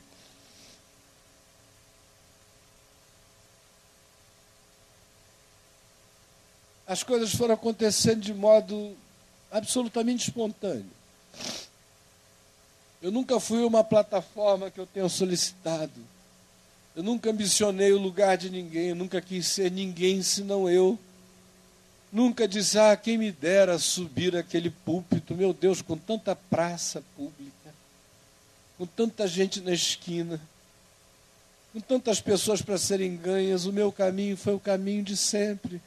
As 6.86 7.02
coisas 7.02 7.34
foram 7.34 7.56
acontecendo 7.56 8.22
de 8.22 8.36
modo 8.36 8.96
absolutamente 9.52 10.30
espontâneo. 10.30 10.92
Eu 13.02 13.12
nunca 13.12 13.40
fui 13.40 13.64
uma 13.64 13.84
plataforma 13.84 14.70
que 14.70 14.80
eu 14.80 14.86
tenha 14.86 15.10
solicitado. 15.10 16.19
Eu 17.00 17.04
nunca 17.04 17.30
ambicionei 17.30 17.94
o 17.94 17.98
lugar 17.98 18.36
de 18.38 18.50
ninguém, 18.50 18.90
eu 18.90 18.96
nunca 18.96 19.22
quis 19.22 19.48
ser 19.48 19.72
ninguém 19.72 20.22
senão 20.22 20.70
eu. 20.70 21.00
Nunca 22.12 22.46
disse, 22.46 22.78
ah, 22.78 22.94
quem 22.98 23.18
me 23.18 23.32
dera 23.32 23.80
subir 23.80 24.36
aquele 24.36 24.70
púlpito, 24.70 25.34
meu 25.34 25.54
Deus, 25.54 25.82
com 25.82 25.96
tanta 25.96 26.36
praça 26.36 27.02
pública, 27.16 27.74
com 28.78 28.86
tanta 28.86 29.26
gente 29.30 29.62
na 29.62 29.72
esquina, 29.72 30.42
com 31.72 31.80
tantas 31.80 32.20
pessoas 32.20 32.62
para 32.62 32.78
serem 32.78 33.16
ganhas, 33.16 33.64
o 33.64 33.72
meu 33.72 33.94
caminho 33.94 34.36
foi 34.36 34.56
o 34.56 34.60
caminho 34.60 35.02
de 35.02 35.16
sempre. 35.16 35.82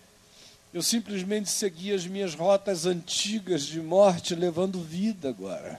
Eu 0.72 0.82
simplesmente 0.82 1.50
segui 1.50 1.92
as 1.92 2.06
minhas 2.06 2.34
rotas 2.34 2.86
antigas 2.86 3.66
de 3.66 3.82
morte, 3.82 4.34
levando 4.34 4.82
vida 4.82 5.28
agora. 5.28 5.78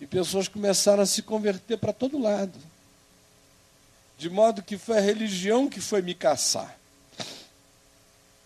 E 0.00 0.06
pessoas 0.06 0.48
começaram 0.48 1.02
a 1.02 1.06
se 1.06 1.20
converter 1.20 1.76
para 1.76 1.92
todo 1.92 2.18
lado. 2.18 2.71
De 4.18 4.30
modo 4.30 4.62
que 4.62 4.78
foi 4.78 4.98
a 4.98 5.00
religião 5.00 5.68
que 5.68 5.80
foi 5.80 6.02
me 6.02 6.14
caçar. 6.14 6.78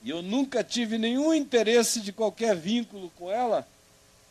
E 0.03 0.11
eu 0.11 0.23
nunca 0.23 0.63
tive 0.63 0.99
nenhum 0.99 1.35
interesse 1.35 2.01
de 2.01 2.13
qualquer 2.13 2.55
vínculo 2.55 3.11
com 3.17 3.31
ela. 3.31 3.67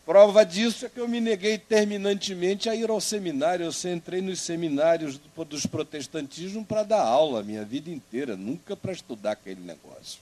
Prova 0.06 0.46
disso 0.46 0.86
é 0.86 0.90
que 0.90 1.00
eu 1.00 1.08
me 1.08 1.20
neguei 1.20 1.58
terminantemente 1.58 2.70
a 2.70 2.76
ir 2.76 2.90
ao 2.90 3.02
seminário. 3.02 3.66
Eu 3.66 3.94
entrei 3.94 4.22
nos 4.22 4.40
seminários 4.40 5.20
dos 5.50 5.66
protestantismos 5.66 6.66
para 6.66 6.84
dar 6.84 7.02
aula 7.02 7.42
a 7.42 7.44
minha 7.44 7.66
vida 7.66 7.90
inteira, 7.90 8.38
nunca 8.38 8.76
para 8.76 8.94
estudar 8.94 9.32
aquele 9.32 9.62
negócio. 9.62 10.20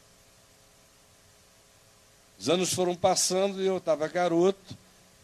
Os 2.39 2.49
anos 2.49 2.73
foram 2.73 2.95
passando 2.95 3.61
e 3.61 3.65
eu 3.65 3.77
estava 3.77 4.07
garoto, 4.07 4.75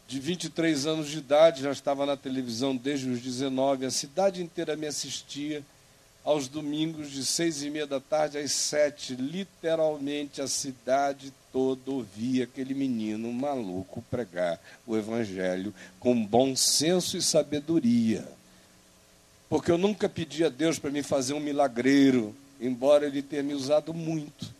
de 0.08 0.20
23 0.20 0.86
anos 0.86 1.10
de 1.10 1.18
idade, 1.18 1.64
já 1.64 1.72
estava 1.72 2.06
na 2.06 2.18
televisão 2.18 2.76
desde 2.76 3.10
os 3.10 3.22
19, 3.22 3.86
a 3.86 3.92
cidade 3.92 4.42
inteira 4.42 4.76
me 4.76 4.88
assistia 4.88 5.64
aos 6.30 6.48
domingos 6.48 7.10
de 7.10 7.26
seis 7.26 7.64
e 7.64 7.72
meia 7.72 7.88
da 7.88 8.00
tarde 8.00 8.38
às 8.38 8.52
sete, 8.52 9.16
literalmente 9.16 10.44
a 10.44 10.48
cidade 10.48 11.34
toda 11.52 11.90
ouvia 11.90 12.44
aquele 12.44 12.76
menino 12.76 13.34
maluco 13.34 14.04
pregar 14.12 14.62
o 14.86 14.96
evangelho 14.96 15.74
com 16.00 16.24
bom 16.24 16.56
senso 16.56 17.18
e 17.18 17.22
sabedoria. 17.24 18.28
Porque 19.50 19.72
eu 19.72 19.78
nunca 19.80 20.08
pedi 20.08 20.46
a 20.46 20.50
Deus 20.50 20.78
para 20.78 20.92
me 20.92 21.02
fazer 21.02 21.34
um 21.34 21.40
milagreiro, 21.40 22.36
embora 22.62 23.08
ele 23.08 23.24
tenha 23.24 23.42
me 23.42 23.56
usado 23.56 23.92
muito. 23.92 24.54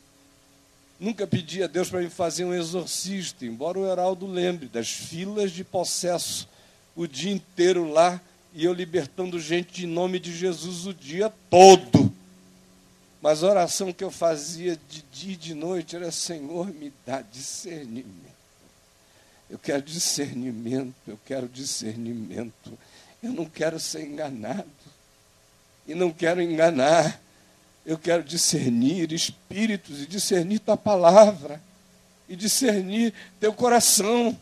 Nunca 1.00 1.28
pedi 1.28 1.62
a 1.62 1.68
Deus 1.68 1.88
para 1.88 2.02
me 2.02 2.10
fazer 2.10 2.46
um 2.46 2.54
exorcista, 2.56 3.46
embora 3.46 3.78
o 3.78 3.88
Heraldo 3.88 4.26
lembre 4.26 4.68
das 4.68 4.90
filas 4.90 5.52
de 5.52 5.64
processo 5.64 6.50
o 6.96 7.06
dia 7.06 7.32
inteiro 7.32 7.92
lá 7.92 8.20
e 8.54 8.66
eu 8.66 8.74
libertando 8.74 9.40
gente 9.40 9.86
em 9.86 9.88
nome 9.88 10.20
de 10.20 10.36
Jesus 10.36 10.86
o 10.86 10.94
dia 10.94 11.32
todo. 11.50 12.12
Mas 13.22 13.44
a 13.44 13.50
oração 13.50 13.92
que 13.92 14.04
eu 14.04 14.12
fazia 14.12 14.80
de 14.90 15.04
dia 15.12 15.34
e 15.34 15.38
de 15.38 15.54
noite 15.54 15.96
era: 15.96 16.12
Senhor, 16.12 16.68
me 16.68 16.92
dá 17.06 17.22
discernimento. 17.22 18.30
Eu 19.50 19.58
quero 19.58 19.82
discernimento, 19.82 20.96
eu 21.08 21.20
quero 21.26 21.48
discernimento. 21.48 22.78
Eu 23.22 23.34
não 23.34 23.46
quero 23.46 23.80
ser 23.80 24.06
enganado. 24.06 24.66
E 25.88 25.94
não 25.96 26.12
quero 26.12 26.42
enganar. 26.42 27.20
Eu 27.86 27.98
quero 27.98 28.24
discernir 28.24 29.12
espíritos 29.12 30.04
e 30.04 30.06
discernir 30.06 30.60
tua 30.60 30.78
palavra. 30.78 31.62
E 32.28 32.36
discernir 32.36 33.14
teu 33.40 33.52
coração. 33.52 34.38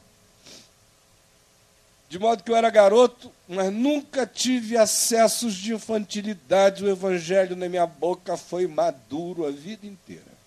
De 2.10 2.18
modo 2.18 2.41
que 2.41 2.51
eu 2.51 2.55
era 2.55 2.70
garoto, 2.70 3.32
mas 3.47 3.72
nunca 3.72 4.26
tive 4.26 4.78
acessos 4.78 5.53
de 5.53 5.74
infantilidade. 5.74 6.84
O 6.84 6.89
evangelho 6.89 7.55
na 7.55 7.68
minha 7.68 7.86
boca 7.86 8.38
foi 8.38 8.66
maduro 8.66 9.45
a 9.45 9.51
vida 9.51 9.86
inteira. 9.86 10.38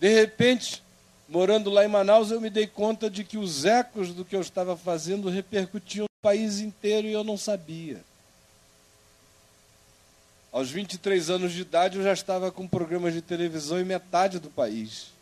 De 0.00 0.08
repente, 0.08 0.82
morando 1.28 1.70
lá 1.70 1.84
em 1.84 1.88
Manaus, 1.88 2.32
eu 2.32 2.40
me 2.40 2.50
dei 2.50 2.66
conta 2.66 3.08
de 3.08 3.22
que 3.22 3.38
os 3.38 3.64
ecos 3.64 4.12
do 4.12 4.24
que 4.24 4.34
eu 4.34 4.40
estava 4.40 4.76
fazendo 4.76 5.30
repercutiam 5.30 6.04
no 6.04 6.22
país 6.22 6.58
inteiro 6.58 7.06
e 7.06 7.12
eu 7.12 7.22
não 7.22 7.38
sabia. 7.38 8.04
Aos 10.50 10.70
23 10.70 11.30
anos 11.30 11.52
de 11.52 11.62
idade, 11.62 11.96
eu 11.96 12.04
já 12.04 12.12
estava 12.12 12.50
com 12.50 12.66
programas 12.66 13.14
de 13.14 13.22
televisão 13.22 13.80
em 13.80 13.84
metade 13.84 14.38
do 14.40 14.50
país. 14.50 15.13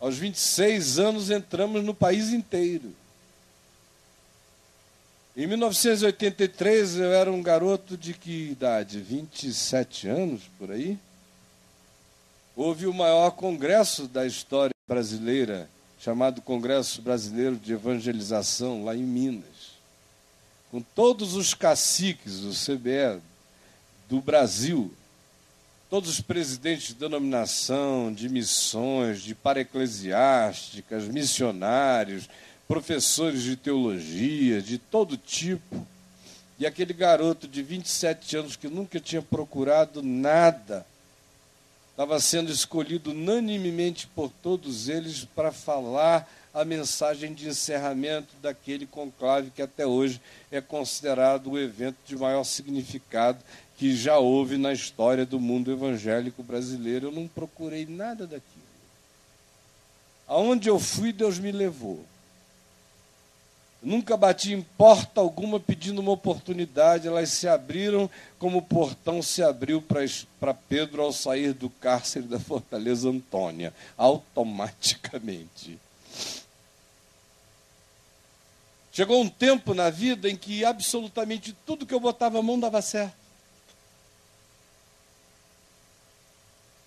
Aos 0.00 0.16
26 0.16 0.98
anos 0.98 1.30
entramos 1.30 1.84
no 1.84 1.94
país 1.94 2.30
inteiro. 2.30 2.94
Em 5.36 5.46
1983 5.46 6.96
eu 6.96 7.12
era 7.12 7.30
um 7.30 7.42
garoto 7.42 7.98
de 7.98 8.14
que 8.14 8.50
idade? 8.50 8.98
27 8.98 10.08
anos 10.08 10.42
por 10.58 10.72
aí. 10.72 10.98
Houve 12.56 12.86
o 12.86 12.94
maior 12.94 13.32
congresso 13.32 14.08
da 14.08 14.26
história 14.26 14.74
brasileira, 14.88 15.68
chamado 15.98 16.40
Congresso 16.40 17.02
Brasileiro 17.02 17.56
de 17.56 17.74
Evangelização, 17.74 18.84
lá 18.84 18.96
em 18.96 19.02
Minas. 19.02 19.78
Com 20.70 20.80
todos 20.80 21.34
os 21.34 21.52
caciques 21.52 22.40
do 22.40 22.52
CBE 22.52 23.20
do 24.08 24.20
Brasil, 24.20 24.92
todos 25.90 26.08
os 26.08 26.20
presidentes 26.20 26.88
de 26.88 26.94
denominação, 26.94 28.12
de 28.12 28.28
missões, 28.28 29.20
de 29.22 29.34
pareclesiásticas, 29.34 31.08
missionários, 31.08 32.30
professores 32.68 33.42
de 33.42 33.56
teologia, 33.56 34.62
de 34.62 34.78
todo 34.78 35.16
tipo. 35.16 35.84
E 36.60 36.64
aquele 36.64 36.92
garoto 36.92 37.48
de 37.48 37.60
27 37.60 38.36
anos 38.36 38.54
que 38.54 38.68
nunca 38.68 39.00
tinha 39.00 39.20
procurado 39.20 40.00
nada, 40.00 40.86
estava 41.90 42.20
sendo 42.20 42.52
escolhido 42.52 43.10
unanimemente 43.10 44.06
por 44.06 44.30
todos 44.40 44.88
eles 44.88 45.24
para 45.34 45.50
falar 45.50 46.30
a 46.54 46.64
mensagem 46.64 47.34
de 47.34 47.48
encerramento 47.48 48.34
daquele 48.40 48.86
conclave 48.86 49.50
que 49.50 49.62
até 49.62 49.86
hoje 49.86 50.20
é 50.50 50.60
considerado 50.60 51.50
o 51.50 51.58
evento 51.58 51.96
de 52.06 52.16
maior 52.16 52.44
significado 52.44 53.38
que 53.80 53.96
já 53.96 54.18
houve 54.18 54.58
na 54.58 54.74
história 54.74 55.24
do 55.24 55.40
mundo 55.40 55.72
evangélico 55.72 56.42
brasileiro. 56.42 57.06
Eu 57.06 57.12
não 57.12 57.26
procurei 57.26 57.86
nada 57.86 58.26
daquilo. 58.26 58.60
Aonde 60.28 60.68
eu 60.68 60.78
fui, 60.78 61.14
Deus 61.14 61.38
me 61.38 61.50
levou. 61.50 62.04
Nunca 63.82 64.18
bati 64.18 64.52
em 64.52 64.60
porta 64.60 65.22
alguma 65.22 65.58
pedindo 65.58 66.02
uma 66.02 66.10
oportunidade, 66.10 67.08
elas 67.08 67.30
se 67.30 67.48
abriram 67.48 68.10
como 68.38 68.58
o 68.58 68.62
portão 68.62 69.22
se 69.22 69.42
abriu 69.42 69.82
para 70.38 70.52
Pedro 70.52 71.00
ao 71.00 71.10
sair 71.10 71.54
do 71.54 71.70
cárcere 71.70 72.26
da 72.26 72.38
Fortaleza 72.38 73.08
Antônia, 73.08 73.72
automaticamente. 73.96 75.78
Chegou 78.92 79.22
um 79.22 79.28
tempo 79.30 79.72
na 79.72 79.88
vida 79.88 80.28
em 80.28 80.36
que 80.36 80.66
absolutamente 80.66 81.56
tudo 81.64 81.86
que 81.86 81.94
eu 81.94 82.00
botava 82.00 82.38
a 82.38 82.42
mão 82.42 82.60
dava 82.60 82.82
certo. 82.82 83.29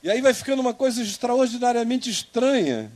E 0.04 0.12
aí 0.12 0.22
vai 0.22 0.34
ficando 0.34 0.60
uma 0.60 0.74
coisa 0.74 1.02
extraordinariamente 1.02 2.10
estranha 2.10 2.92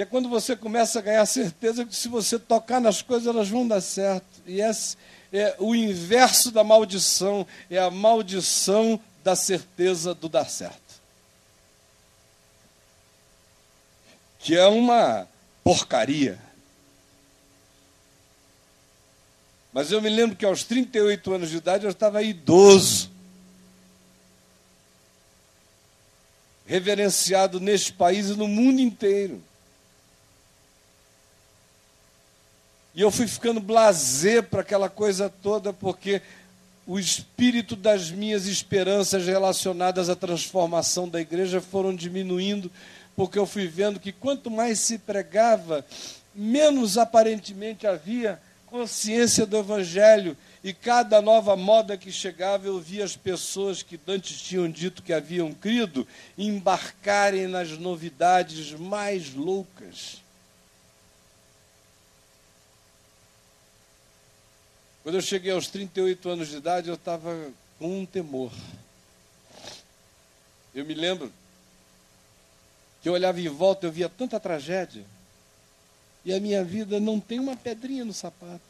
que 0.00 0.02
é 0.02 0.06
quando 0.06 0.30
você 0.30 0.56
começa 0.56 0.98
a 0.98 1.02
ganhar 1.02 1.26
certeza 1.26 1.84
que 1.84 1.94
se 1.94 2.08
você 2.08 2.38
tocar 2.38 2.80
nas 2.80 3.02
coisas, 3.02 3.26
elas 3.26 3.50
vão 3.50 3.68
dar 3.68 3.82
certo. 3.82 4.40
E 4.46 4.62
esse 4.62 4.96
é 5.30 5.54
o 5.58 5.74
inverso 5.74 6.50
da 6.50 6.64
maldição, 6.64 7.46
é 7.68 7.78
a 7.78 7.90
maldição 7.90 8.98
da 9.22 9.36
certeza 9.36 10.14
do 10.14 10.26
dar 10.26 10.48
certo. 10.48 10.80
Que 14.38 14.56
é 14.56 14.66
uma 14.66 15.28
porcaria. 15.62 16.38
Mas 19.74 19.92
eu 19.92 20.00
me 20.00 20.08
lembro 20.08 20.34
que 20.34 20.46
aos 20.46 20.64
38 20.64 21.34
anos 21.34 21.50
de 21.50 21.58
idade 21.58 21.84
eu 21.84 21.90
estava 21.90 22.22
idoso. 22.22 23.09
Reverenciado 26.70 27.58
neste 27.58 27.92
país 27.92 28.28
e 28.28 28.36
no 28.36 28.46
mundo 28.46 28.80
inteiro. 28.80 29.42
E 32.94 33.00
eu 33.00 33.10
fui 33.10 33.26
ficando 33.26 33.58
blazer 33.58 34.44
para 34.44 34.60
aquela 34.60 34.88
coisa 34.88 35.28
toda, 35.28 35.72
porque 35.72 36.22
o 36.86 36.96
espírito 36.96 37.74
das 37.74 38.12
minhas 38.12 38.46
esperanças 38.46 39.26
relacionadas 39.26 40.08
à 40.08 40.14
transformação 40.14 41.08
da 41.08 41.20
igreja 41.20 41.60
foram 41.60 41.92
diminuindo, 41.92 42.70
porque 43.16 43.36
eu 43.36 43.46
fui 43.46 43.66
vendo 43.66 43.98
que 43.98 44.12
quanto 44.12 44.48
mais 44.48 44.78
se 44.78 44.96
pregava, 44.96 45.84
menos 46.32 46.96
aparentemente 46.96 47.84
havia 47.84 48.40
consciência 48.70 49.44
do 49.44 49.58
evangelho. 49.58 50.36
E 50.62 50.72
cada 50.72 51.20
nova 51.20 51.56
moda 51.56 51.96
que 51.96 52.12
chegava, 52.12 52.66
eu 52.66 52.78
via 52.78 53.04
as 53.04 53.16
pessoas 53.16 53.82
que 53.82 53.98
antes 54.06 54.40
tinham 54.40 54.70
dito 54.70 55.02
que 55.02 55.12
haviam 55.12 55.52
crido 55.52 56.06
embarcarem 56.36 57.46
nas 57.46 57.70
novidades 57.70 58.72
mais 58.72 59.34
loucas. 59.34 60.22
Quando 65.02 65.14
eu 65.14 65.22
cheguei 65.22 65.50
aos 65.50 65.66
38 65.68 66.28
anos 66.28 66.48
de 66.48 66.56
idade, 66.58 66.88
eu 66.88 66.94
estava 66.94 67.50
com 67.78 68.00
um 68.00 68.06
temor. 68.06 68.52
Eu 70.74 70.84
me 70.84 70.94
lembro 70.94 71.32
que 73.02 73.08
eu 73.08 73.14
olhava 73.14 73.40
em 73.40 73.48
volta, 73.48 73.86
eu 73.86 73.92
via 73.92 74.10
tanta 74.10 74.38
tragédia, 74.38 75.04
e 76.24 76.34
a 76.34 76.40
minha 76.40 76.62
vida 76.64 77.00
não 77.00 77.18
tem 77.18 77.38
uma 77.38 77.56
pedrinha 77.56 78.04
no 78.04 78.12
sapato. 78.12 78.60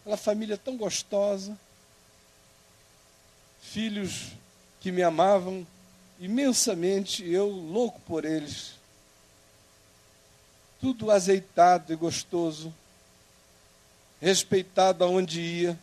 Aquela 0.00 0.16
família 0.16 0.56
tão 0.56 0.76
gostosa, 0.76 1.58
filhos 3.60 4.32
que 4.80 4.90
me 4.90 5.02
amavam 5.02 5.66
imensamente, 6.18 7.28
eu 7.28 7.48
louco 7.48 8.00
por 8.00 8.24
eles. 8.24 8.72
Tudo 10.80 11.10
azeitado 11.10 11.92
e 11.92 11.96
gostoso 11.96 12.72
respeitado 14.20 15.04
aonde 15.04 15.40
ia, 15.40 15.78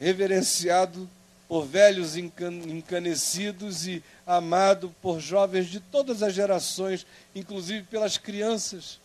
reverenciado 0.00 1.08
por 1.48 1.66
velhos 1.66 2.16
encanecidos 2.16 3.86
e 3.86 4.02
amado 4.26 4.94
por 5.02 5.20
jovens 5.20 5.66
de 5.66 5.80
todas 5.80 6.22
as 6.22 6.32
gerações, 6.32 7.06
inclusive 7.34 7.84
pelas 7.84 8.16
crianças, 8.16 8.98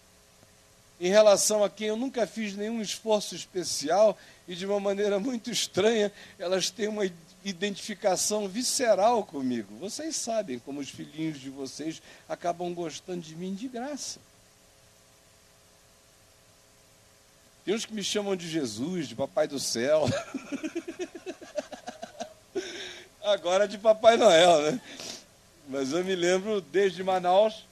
em 1.00 1.10
relação 1.10 1.64
a 1.64 1.70
quem 1.70 1.88
eu 1.88 1.96
nunca 1.96 2.28
fiz 2.28 2.56
nenhum 2.56 2.82
esforço 2.82 3.36
especial 3.36 4.18
e 4.48 4.56
de 4.56 4.66
uma 4.66 4.80
maneira 4.80 5.20
muito 5.20 5.50
estranha, 5.50 6.12
elas 6.38 6.70
têm 6.70 6.88
uma 6.88 7.10
identificação 7.44 8.48
visceral 8.48 9.24
comigo. 9.24 9.76
Vocês 9.78 10.16
sabem 10.16 10.60
como 10.60 10.82
os 10.82 10.90
filhinhos 10.90 11.40
de 11.40 11.50
vocês 11.50 12.02
acabam 12.28 12.74
gostando 12.74 13.22
de 13.22 13.36
mim 13.36 13.54
de 13.54 13.68
graça. 13.68 14.20
Tem 17.64 17.74
uns 17.74 17.86
que 17.86 17.94
me 17.94 18.04
chamam 18.04 18.36
de 18.36 18.50
Jesus, 18.50 19.08
de 19.08 19.16
Papai 19.16 19.48
do 19.48 19.60
Céu. 19.60 20.06
Agora 23.32 23.68
de 23.68 23.78
Papai 23.78 24.18
Noel, 24.18 24.62
né? 24.64 24.82
Mas 25.68 25.92
eu 25.92 26.04
me 26.04 26.16
lembro 26.16 26.62
desde 26.62 27.04
Manaus 27.04 27.64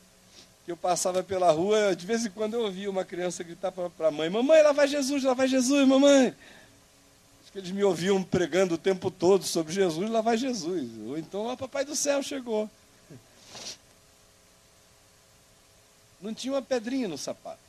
que 0.63 0.71
eu 0.71 0.77
passava 0.77 1.23
pela 1.23 1.51
rua, 1.51 1.95
de 1.95 2.05
vez 2.05 2.25
em 2.25 2.29
quando 2.29 2.53
eu 2.53 2.61
ouvia 2.65 2.89
uma 2.89 3.03
criança 3.03 3.43
gritar 3.43 3.71
para 3.71 4.07
a 4.07 4.11
mãe: 4.11 4.29
Mamãe, 4.29 4.61
lá 4.61 4.71
vai 4.71 4.87
Jesus, 4.87 5.23
lá 5.23 5.33
vai 5.33 5.47
Jesus, 5.47 5.87
mamãe. 5.87 6.35
Acho 7.41 7.51
que 7.51 7.57
eles 7.57 7.71
me 7.71 7.83
ouviam 7.83 8.21
pregando 8.21 8.75
o 8.75 8.77
tempo 8.77 9.09
todo 9.09 9.43
sobre 9.45 9.73
Jesus, 9.73 10.09
lá 10.09 10.21
vai 10.21 10.37
Jesus. 10.37 10.89
Ou 11.07 11.17
então, 11.17 11.51
o 11.51 11.57
Papai 11.57 11.85
do 11.85 11.95
Céu 11.95 12.21
chegou. 12.21 12.69
Não 16.21 16.33
tinha 16.33 16.53
uma 16.53 16.61
pedrinha 16.61 17.07
no 17.07 17.17
sapato. 17.17 17.66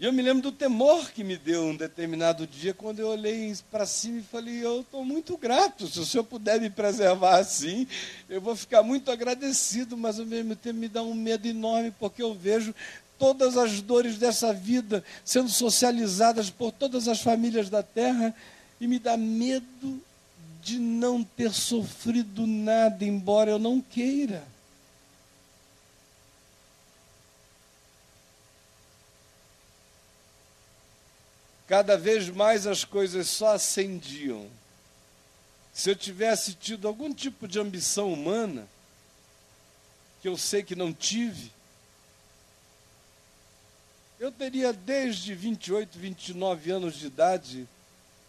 E 0.00 0.06
eu 0.06 0.14
me 0.14 0.22
lembro 0.22 0.44
do 0.44 0.50
temor 0.50 1.10
que 1.10 1.22
me 1.22 1.36
deu 1.36 1.62
um 1.66 1.76
determinado 1.76 2.46
dia, 2.46 2.72
quando 2.72 3.00
eu 3.00 3.08
olhei 3.08 3.54
para 3.70 3.84
cima 3.84 4.20
e 4.20 4.22
falei: 4.22 4.64
Eu 4.64 4.80
estou 4.80 5.04
muito 5.04 5.36
grato, 5.36 5.86
se 5.86 6.00
o 6.00 6.06
senhor 6.06 6.24
puder 6.24 6.58
me 6.58 6.70
preservar 6.70 7.36
assim, 7.36 7.86
eu 8.26 8.40
vou 8.40 8.56
ficar 8.56 8.82
muito 8.82 9.10
agradecido, 9.10 9.98
mas 9.98 10.18
ao 10.18 10.24
mesmo 10.24 10.56
tempo 10.56 10.78
me 10.78 10.88
dá 10.88 11.02
um 11.02 11.12
medo 11.12 11.46
enorme, 11.46 11.92
porque 11.98 12.22
eu 12.22 12.32
vejo 12.34 12.74
todas 13.18 13.58
as 13.58 13.82
dores 13.82 14.16
dessa 14.16 14.54
vida 14.54 15.04
sendo 15.22 15.50
socializadas 15.50 16.48
por 16.48 16.72
todas 16.72 17.06
as 17.06 17.20
famílias 17.20 17.68
da 17.68 17.82
terra, 17.82 18.34
e 18.80 18.86
me 18.86 18.98
dá 18.98 19.18
medo 19.18 20.00
de 20.62 20.78
não 20.78 21.22
ter 21.22 21.52
sofrido 21.52 22.46
nada, 22.46 23.04
embora 23.04 23.50
eu 23.50 23.58
não 23.58 23.82
queira. 23.82 24.42
Cada 31.70 31.96
vez 31.96 32.28
mais 32.28 32.66
as 32.66 32.84
coisas 32.84 33.28
só 33.28 33.54
acendiam. 33.54 34.50
Se 35.72 35.88
eu 35.88 35.94
tivesse 35.94 36.54
tido 36.54 36.88
algum 36.88 37.14
tipo 37.14 37.46
de 37.46 37.60
ambição 37.60 38.12
humana, 38.12 38.66
que 40.20 40.26
eu 40.26 40.36
sei 40.36 40.64
que 40.64 40.74
não 40.74 40.92
tive, 40.92 41.52
eu 44.18 44.32
teria 44.32 44.72
desde 44.72 45.32
28, 45.32 45.96
29 45.96 46.72
anos 46.72 46.96
de 46.96 47.06
idade 47.06 47.68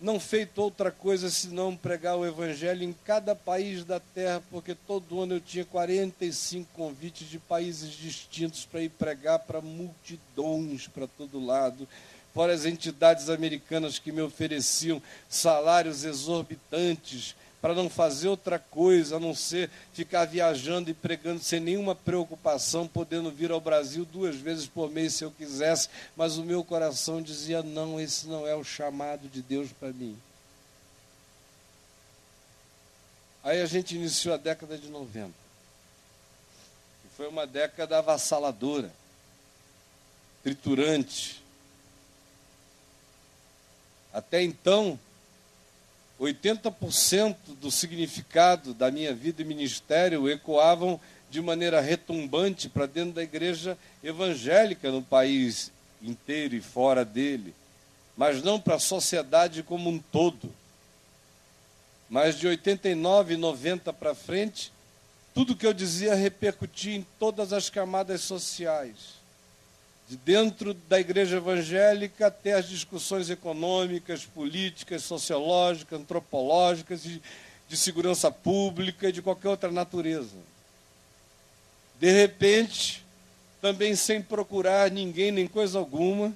não 0.01 0.19
feito 0.19 0.59
outra 0.59 0.89
coisa 0.89 1.29
senão 1.29 1.77
pregar 1.77 2.17
o 2.17 2.25
Evangelho 2.25 2.83
em 2.83 2.91
cada 2.91 3.35
país 3.35 3.83
da 3.83 3.99
terra, 3.99 4.41
porque 4.49 4.73
todo 4.73 5.21
ano 5.21 5.35
eu 5.35 5.39
tinha 5.39 5.63
45 5.63 6.67
convites 6.73 7.29
de 7.29 7.37
países 7.37 7.91
distintos 7.91 8.65
para 8.65 8.81
ir 8.81 8.89
pregar 8.89 9.37
para 9.39 9.61
multidões 9.61 10.87
para 10.87 11.05
todo 11.05 11.45
lado, 11.45 11.87
fora 12.33 12.53
as 12.53 12.65
entidades 12.65 13.29
americanas 13.29 13.99
que 13.99 14.11
me 14.11 14.21
ofereciam 14.21 15.01
salários 15.29 16.03
exorbitantes 16.03 17.35
para 17.61 17.75
não 17.75 17.89
fazer 17.89 18.27
outra 18.27 18.57
coisa 18.57 19.17
a 19.17 19.19
não 19.19 19.35
ser 19.35 19.69
ficar 19.93 20.25
viajando 20.25 20.89
e 20.89 20.93
pregando 20.93 21.39
sem 21.39 21.59
nenhuma 21.59 21.93
preocupação, 21.93 22.87
podendo 22.87 23.29
vir 23.29 23.51
ao 23.51 23.61
Brasil 23.61 24.03
duas 24.03 24.35
vezes 24.35 24.65
por 24.65 24.89
mês 24.89 25.13
se 25.13 25.23
eu 25.23 25.31
quisesse, 25.31 25.87
mas 26.15 26.37
o 26.37 26.43
meu 26.43 26.63
coração 26.63 27.21
dizia: 27.21 27.61
não, 27.61 27.99
esse 27.99 28.27
não 28.27 28.47
é 28.47 28.55
o 28.55 28.63
chamado 28.63 29.29
de 29.29 29.41
Deus 29.43 29.69
para 29.71 29.93
mim. 29.93 30.17
Aí 33.43 33.61
a 33.61 33.65
gente 33.65 33.95
iniciou 33.95 34.33
a 34.33 34.37
década 34.37 34.77
de 34.77 34.87
90. 34.87 35.31
E 37.05 37.15
foi 37.15 37.27
uma 37.27 37.45
década 37.45 37.99
avassaladora, 37.99 38.91
triturante. 40.43 41.40
Até 44.13 44.41
então, 44.41 44.99
80% 46.19 47.35
do 47.59 47.71
significado 47.71 48.73
da 48.73 48.91
minha 48.91 49.13
vida 49.13 49.41
e 49.41 49.45
ministério 49.45 50.29
ecoavam 50.29 50.99
de 51.29 51.41
maneira 51.41 51.79
retumbante 51.79 52.67
para 52.67 52.85
dentro 52.85 53.13
da 53.13 53.23
igreja 53.23 53.77
evangélica 54.03 54.91
no 54.91 55.01
país 55.01 55.71
inteiro 56.01 56.55
e 56.55 56.61
fora 56.61 57.05
dele, 57.05 57.55
mas 58.17 58.43
não 58.43 58.59
para 58.59 58.75
a 58.75 58.79
sociedade 58.79 59.63
como 59.63 59.89
um 59.89 59.97
todo. 59.97 60.53
Mas 62.09 62.37
de 62.37 62.47
89 62.47 63.35
e 63.35 63.37
90 63.37 63.93
para 63.93 64.13
frente, 64.13 64.73
tudo 65.33 65.55
que 65.55 65.65
eu 65.65 65.73
dizia 65.73 66.13
repercutia 66.13 66.97
em 66.97 67.07
todas 67.17 67.53
as 67.53 67.69
camadas 67.69 68.21
sociais 68.21 69.20
de 70.11 70.17
dentro 70.17 70.73
da 70.73 70.99
igreja 70.99 71.37
evangélica 71.37 72.27
até 72.27 72.51
as 72.51 72.67
discussões 72.67 73.29
econômicas, 73.29 74.25
políticas, 74.25 75.03
sociológicas, 75.03 76.01
antropológicas, 76.01 77.01
de, 77.01 77.21
de 77.69 77.77
segurança 77.77 78.29
pública 78.29 79.07
e 79.07 79.13
de 79.13 79.21
qualquer 79.21 79.47
outra 79.47 79.71
natureza. 79.71 80.35
De 81.97 82.11
repente, 82.11 83.05
também 83.61 83.95
sem 83.95 84.21
procurar 84.21 84.91
ninguém 84.91 85.31
nem 85.31 85.47
coisa 85.47 85.79
alguma, 85.79 86.35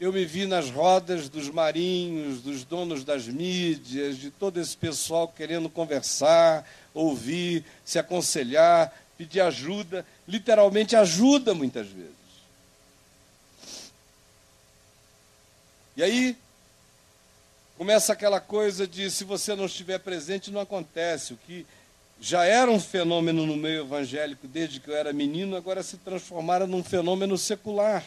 eu 0.00 0.12
me 0.12 0.24
vi 0.24 0.44
nas 0.44 0.68
rodas 0.68 1.28
dos 1.28 1.48
marinhos, 1.48 2.42
dos 2.42 2.64
donos 2.64 3.04
das 3.04 3.28
mídias, 3.28 4.18
de 4.18 4.32
todo 4.32 4.58
esse 4.58 4.76
pessoal 4.76 5.28
querendo 5.28 5.70
conversar, 5.70 6.68
ouvir, 6.92 7.64
se 7.84 7.96
aconselhar, 7.96 8.92
pedir 9.16 9.40
ajuda, 9.40 10.04
literalmente 10.26 10.96
ajuda 10.96 11.54
muitas 11.54 11.86
vezes. 11.86 12.21
E 15.96 16.02
aí 16.02 16.36
começa 17.76 18.12
aquela 18.12 18.40
coisa 18.40 18.86
de 18.86 19.10
se 19.10 19.24
você 19.24 19.54
não 19.54 19.66
estiver 19.66 19.98
presente, 19.98 20.50
não 20.50 20.60
acontece. 20.60 21.34
O 21.34 21.36
que 21.36 21.66
já 22.20 22.44
era 22.44 22.70
um 22.70 22.78
fenômeno 22.78 23.46
no 23.46 23.56
meio 23.56 23.80
evangélico 23.80 24.46
desde 24.46 24.78
que 24.78 24.88
eu 24.88 24.96
era 24.96 25.12
menino, 25.12 25.56
agora 25.56 25.82
se 25.82 25.96
transformara 25.96 26.66
num 26.66 26.82
fenômeno 26.82 27.36
secular. 27.36 28.04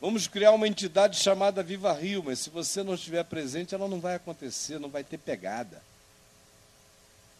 Vamos 0.00 0.26
criar 0.26 0.50
uma 0.50 0.66
entidade 0.66 1.16
chamada 1.16 1.62
Viva 1.62 1.92
Rio, 1.92 2.24
mas 2.24 2.40
se 2.40 2.50
você 2.50 2.82
não 2.82 2.94
estiver 2.94 3.22
presente, 3.24 3.74
ela 3.74 3.86
não 3.86 4.00
vai 4.00 4.16
acontecer, 4.16 4.80
não 4.80 4.88
vai 4.88 5.04
ter 5.04 5.18
pegada. 5.18 5.80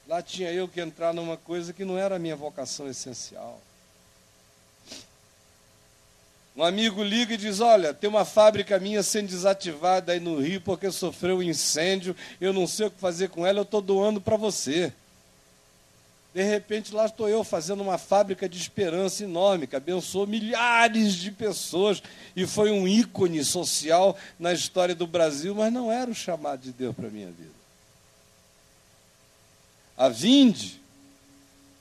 Lá 0.07 0.23
tinha 0.23 0.53
eu 0.53 0.69
que 0.69 0.81
entrar 0.81 1.13
numa 1.13 1.37
coisa 1.37 1.73
que 1.73 1.85
não 1.85 1.99
era 1.99 2.17
a 2.17 2.19
minha 2.19 2.37
vocação 2.37 2.89
essencial. 2.89 3.61
Um 6.55 6.63
amigo 6.63 7.03
liga 7.03 7.35
e 7.35 7.39
diz: 7.39 7.61
Olha, 7.61 7.95
tem 7.95 8.11
uma 8.11 8.25
fábrica 8.25 8.79
minha 8.79 9.03
sendo 9.03 9.29
desativada 9.29 10.13
aí 10.13 10.21
no 10.21 10.39
Rio 10.39 10.61
porque 10.61 10.91
sofreu 10.91 11.39
um 11.39 11.43
incêndio, 11.43 12.15
eu 12.41 12.53
não 12.53 12.67
sei 12.67 12.87
o 12.87 12.91
que 12.91 13.01
fazer 13.01 13.31
com 13.31 13.47
ela, 13.47 13.61
eu 13.61 13.63
estou 13.65 13.81
doando 13.81 14.21
para 14.21 14.37
você. 14.37 14.93
De 16.35 16.43
repente, 16.43 16.95
lá 16.95 17.05
estou 17.05 17.29
eu 17.29 17.45
fazendo 17.45 17.83
uma 17.83 17.99
fábrica 17.99 18.49
de 18.49 18.59
esperança 18.59 19.23
enorme, 19.23 19.67
que 19.67 19.77
abençoou 19.77 20.27
milhares 20.27 21.15
de 21.15 21.31
pessoas 21.31 22.03
e 22.35 22.47
foi 22.47 22.71
um 22.71 22.89
ícone 22.89 23.45
social 23.45 24.17
na 24.39 24.53
história 24.53 24.95
do 24.95 25.07
Brasil, 25.07 25.55
mas 25.55 25.71
não 25.71 25.93
era 25.93 26.11
o 26.11 26.15
chamado 26.15 26.61
de 26.61 26.73
Deus 26.73 26.95
para 26.97 27.09
a 27.09 27.11
minha 27.11 27.27
vida. 27.27 27.51
A 29.97 30.09
Vinde 30.09 30.82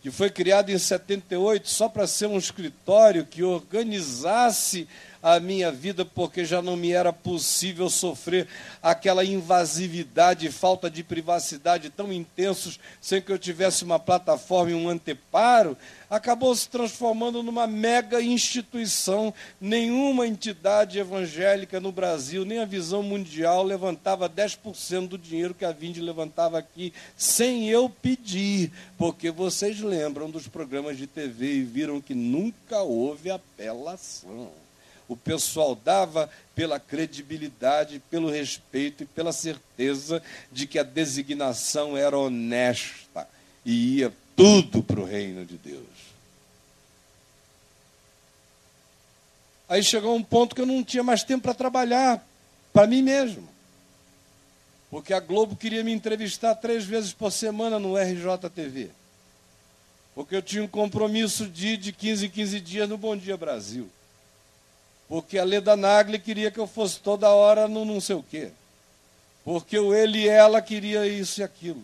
que 0.02 0.10
foi 0.10 0.30
criado 0.30 0.72
em 0.72 0.78
78 0.78 1.70
só 1.70 1.88
para 1.88 2.08
ser 2.08 2.26
um 2.26 2.38
escritório 2.38 3.26
que 3.26 3.44
organizasse 3.44 4.88
a 5.22 5.40
minha 5.40 5.72
vida, 5.72 6.04
porque 6.04 6.44
já 6.44 6.62
não 6.62 6.76
me 6.76 6.92
era 6.92 7.14
possível 7.14 7.90
sofrer 7.90 8.48
aquela 8.82 9.24
invasividade 9.24 10.52
falta 10.52 10.90
de 10.90 11.04
privacidade 11.04 11.90
tão 11.90 12.12
intensos 12.12 12.80
sem 13.00 13.22
que 13.22 13.32
eu 13.32 13.38
tivesse 13.38 13.84
uma 13.84 14.00
plataforma 14.00 14.72
e 14.72 14.74
um 14.74 14.90
anteparo, 14.90 15.78
acabou 16.10 16.54
se 16.56 16.68
transformando 16.68 17.44
numa 17.44 17.68
mega 17.68 18.22
instituição. 18.22 19.34
Nenhuma 19.60 20.28
entidade 20.28 20.98
evangélica 20.98 21.80
no 21.80 21.92
Brasil, 21.92 22.44
nem 22.44 22.60
a 22.60 22.66
visão 22.66 23.04
mundial, 23.04 23.64
levantava 23.64 24.30
10% 24.30 25.08
do 25.08 25.18
dinheiro 25.18 25.54
que 25.54 25.66
a 25.66 25.72
Vinde 25.72 26.02
levantava 26.02 26.58
aqui, 26.58 26.94
sem 27.16 27.70
eu 27.70 27.90
pedir, 27.90 28.72
porque 28.98 29.30
vocês 29.30 29.80
lembram 29.80 30.30
dos 30.30 30.48
programas 30.48 30.98
de 30.98 31.08
TV 31.08 31.54
e 31.54 31.64
viram 31.64 32.02
que 32.02 32.16
nunca 32.16 32.82
houve 32.82 33.30
apelação 33.30 34.52
o 35.12 35.18
pessoal 35.18 35.76
dava 35.76 36.30
pela 36.56 36.80
credibilidade, 36.80 38.02
pelo 38.10 38.32
respeito 38.32 39.04
e 39.04 39.06
pela 39.06 39.34
certeza 39.34 40.24
de 40.50 40.66
que 40.66 40.80
a 40.80 40.84
designação 40.84 41.98
era 41.98 42.18
honesta 42.18 43.28
e 43.66 43.98
ia 43.98 44.14
tudo 44.38 44.82
para 44.82 45.02
o 45.02 45.06
reino 45.06 45.46
de 45.46 45.58
Deus. 45.58 45.84
Aí 49.68 49.84
chegou 49.84 50.16
um 50.16 50.24
ponto 50.24 50.56
que 50.56 50.62
eu 50.62 50.66
não 50.66 50.82
tinha 50.82 51.04
mais 51.04 51.26
tempo 51.26 51.44
para 51.44 51.54
trabalhar 51.54 52.26
para 52.72 52.88
mim 52.88 53.02
mesmo. 53.02 53.50
Porque 54.90 55.14
a 55.14 55.20
Globo 55.20 55.58
queria 55.58 55.84
me 55.84 55.92
entrevistar 55.92 56.56
três 56.56 56.86
vezes 56.86 57.12
por 57.12 57.34
semana 57.34 57.78
no 57.78 57.98
RJTV. 57.98 58.92
Porque 60.16 60.38
eu 60.38 60.42
tinha 60.42 60.64
um 60.64 60.70
compromisso 60.70 61.50
de, 61.50 61.76
de 61.76 61.92
15 61.92 62.28
em 62.28 62.30
15 62.30 62.62
dias 62.62 62.88
no 62.88 62.98
Bom 62.98 63.18
Dia 63.18 63.36
Brasil. 63.36 63.90
Porque 65.12 65.38
a 65.38 65.44
Leda 65.44 65.76
Nagli 65.76 66.18
queria 66.18 66.50
que 66.50 66.58
eu 66.58 66.66
fosse 66.66 67.02
toda 67.02 67.28
hora 67.32 67.68
no 67.68 67.84
não 67.84 68.00
sei 68.00 68.16
o 68.16 68.24
quê. 68.24 68.48
Porque 69.44 69.78
o 69.78 69.94
ele 69.94 70.20
e 70.20 70.30
ela 70.30 70.62
queria 70.62 71.06
isso 71.06 71.42
e 71.42 71.44
aquilo. 71.44 71.84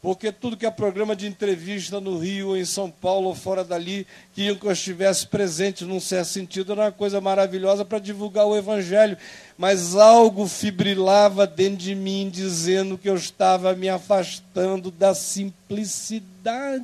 Porque 0.00 0.32
tudo 0.32 0.56
que 0.56 0.64
é 0.64 0.70
programa 0.70 1.14
de 1.14 1.26
entrevista 1.26 2.00
no 2.00 2.16
Rio, 2.16 2.56
em 2.56 2.64
São 2.64 2.90
Paulo, 2.90 3.28
ou 3.28 3.34
fora 3.34 3.62
dali, 3.62 4.06
queriam 4.34 4.56
que 4.56 4.66
eu 4.66 4.72
estivesse 4.72 5.26
presente 5.26 5.84
num 5.84 6.00
certo 6.00 6.28
sentido, 6.28 6.72
era 6.72 6.84
uma 6.84 6.92
coisa 6.92 7.20
maravilhosa 7.20 7.84
para 7.84 7.98
divulgar 7.98 8.46
o 8.46 8.56
Evangelho. 8.56 9.18
Mas 9.58 9.94
algo 9.94 10.48
fibrilava 10.48 11.46
dentro 11.46 11.76
de 11.76 11.94
mim, 11.94 12.30
dizendo 12.32 12.96
que 12.96 13.10
eu 13.10 13.16
estava 13.16 13.74
me 13.74 13.90
afastando 13.90 14.90
da 14.90 15.14
simplicidade 15.14 16.82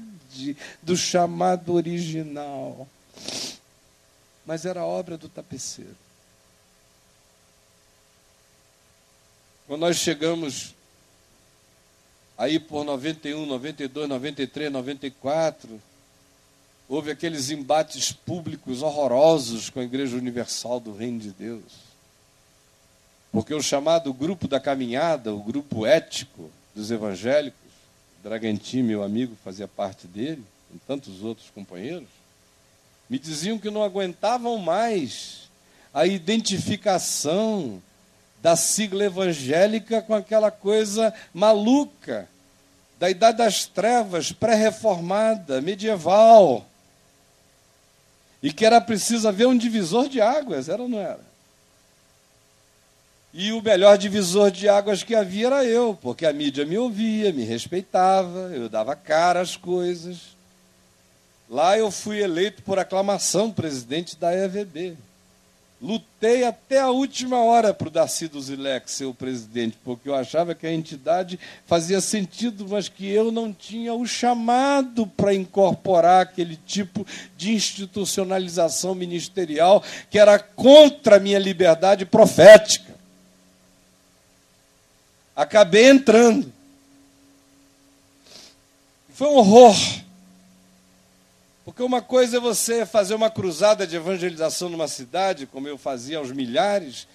do 0.83 0.95
chamado 0.95 1.73
original 1.73 2.87
mas 4.45 4.65
era 4.65 4.85
obra 4.85 5.17
do 5.17 5.29
tapeceiro. 5.29 5.97
Quando 9.67 9.83
nós 9.83 9.97
chegamos 9.97 10.75
aí 12.37 12.59
por 12.59 12.85
91, 12.85 13.47
92, 13.47 14.09
93, 14.09 14.73
94, 14.73 15.81
houve 16.89 17.13
aqueles 17.13 17.51
embates 17.51 18.11
públicos 18.11 18.83
horrorosos 18.83 19.71
com 19.71 19.79
a 19.79 19.85
Igreja 19.85 20.17
Universal 20.17 20.81
do 20.81 20.93
Reino 20.93 21.21
de 21.21 21.31
Deus. 21.31 21.91
Porque 23.31 23.55
o 23.55 23.63
chamado 23.63 24.13
grupo 24.13 24.49
da 24.49 24.59
caminhada, 24.59 25.33
o 25.33 25.41
grupo 25.43 25.87
ético 25.87 26.51
dos 26.75 26.91
evangélicos, 26.91 27.61
Dragantin, 28.23 28.83
meu 28.83 29.03
amigo, 29.03 29.37
fazia 29.45 29.69
parte 29.69 30.07
dele, 30.07 30.45
e 30.75 30.79
tantos 30.79 31.23
outros 31.23 31.49
companheiros, 31.51 32.09
me 33.11 33.19
diziam 33.19 33.59
que 33.59 33.69
não 33.69 33.83
aguentavam 33.83 34.57
mais 34.57 35.51
a 35.93 36.07
identificação 36.07 37.83
da 38.41 38.55
sigla 38.55 39.05
evangélica 39.05 40.01
com 40.01 40.15
aquela 40.15 40.51
coisa 40.51 41.13
maluca 41.35 42.29
da 43.01 43.11
idade 43.11 43.39
das 43.39 43.65
trevas, 43.65 44.31
pré-reformada, 44.31 45.61
medieval. 45.61 46.67
E 48.43 48.53
que 48.53 48.65
era 48.65 48.79
preciso 48.79 49.27
haver 49.27 49.47
um 49.47 49.57
divisor 49.57 50.07
de 50.07 50.21
águas, 50.21 50.69
era 50.69 50.83
ou 50.83 50.89
não 50.89 51.01
era? 51.01 51.21
E 53.33 53.53
o 53.53 53.63
melhor 53.63 53.97
divisor 53.97 54.51
de 54.51 54.69
águas 54.69 55.03
que 55.03 55.15
havia 55.15 55.47
era 55.47 55.65
eu, 55.65 55.99
porque 56.01 56.27
a 56.27 56.33
mídia 56.33 56.67
me 56.67 56.77
ouvia, 56.77 57.33
me 57.33 57.43
respeitava, 57.43 58.51
eu 58.53 58.69
dava 58.69 58.95
cara 58.95 59.41
às 59.41 59.57
coisas. 59.57 60.37
Lá 61.51 61.77
eu 61.77 61.91
fui 61.91 62.23
eleito 62.23 62.63
por 62.63 62.79
aclamação 62.79 63.51
presidente 63.51 64.17
da 64.17 64.33
EVB. 64.33 64.97
Lutei 65.83 66.45
até 66.45 66.79
a 66.79 66.91
última 66.91 67.43
hora 67.43 67.75
para 67.75 67.89
o 67.89 67.91
Darcy 67.91 68.29
Duzilek 68.29 68.89
ser 68.89 69.07
o 69.07 69.15
presidente, 69.15 69.77
porque 69.83 70.09
eu 70.09 70.15
achava 70.15 70.55
que 70.55 70.65
a 70.65 70.73
entidade 70.73 71.41
fazia 71.67 72.01
sentido, 72.01 72.69
mas 72.69 72.89
que 72.89 73.09
eu 73.09 73.33
não 73.33 73.53
tinha 73.53 73.93
o 73.93 74.07
chamado 74.07 75.09
para 75.09 75.35
incorporar 75.35 76.23
aquele 76.23 76.55
tipo 76.55 77.05
de 77.37 77.53
institucionalização 77.53 78.95
ministerial 78.95 79.83
que 80.09 80.21
era 80.21 80.39
contra 80.39 81.17
a 81.17 81.21
minha 81.21 81.39
liberdade 81.39 82.07
profética. 82.07 82.95
Acabei 85.35 85.89
entrando. 85.89 86.53
Foi 89.15 89.27
um 89.27 89.37
horror. 89.37 89.75
Porque 91.65 91.83
uma 91.83 92.01
coisa 92.01 92.39
é 92.39 92.41
você 92.41 92.87
fazer 92.87 93.15
uma 93.15 93.31
cruzada 93.31 93.87
de 93.87 93.97
evangelização 93.97 94.69
numa 94.69 94.89
cidade, 94.89 95.47
como 95.47 95.69
eu 95.69 95.77
fazia 95.77 96.19
aos 96.19 96.33
milhares, 96.33 97.07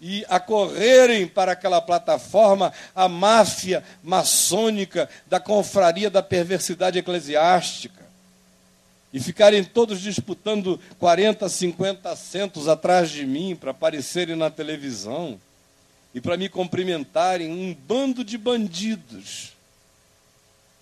e 0.00 0.24
acorrerem 0.28 1.26
para 1.26 1.52
aquela 1.52 1.80
plataforma 1.80 2.72
a 2.94 3.08
máfia 3.08 3.82
maçônica 4.02 5.08
da 5.26 5.40
confraria 5.40 6.08
da 6.08 6.22
perversidade 6.22 6.98
eclesiástica. 6.98 8.06
E 9.12 9.18
ficarem 9.18 9.64
todos 9.64 10.00
disputando 10.00 10.78
40, 10.98 11.48
50 11.48 12.10
assentos 12.10 12.68
atrás 12.68 13.10
de 13.10 13.26
mim 13.26 13.56
para 13.56 13.72
aparecerem 13.72 14.36
na 14.36 14.50
televisão 14.50 15.40
e 16.14 16.20
para 16.20 16.36
me 16.36 16.48
cumprimentarem, 16.48 17.50
um 17.50 17.74
bando 17.74 18.22
de 18.22 18.38
bandidos 18.38 19.57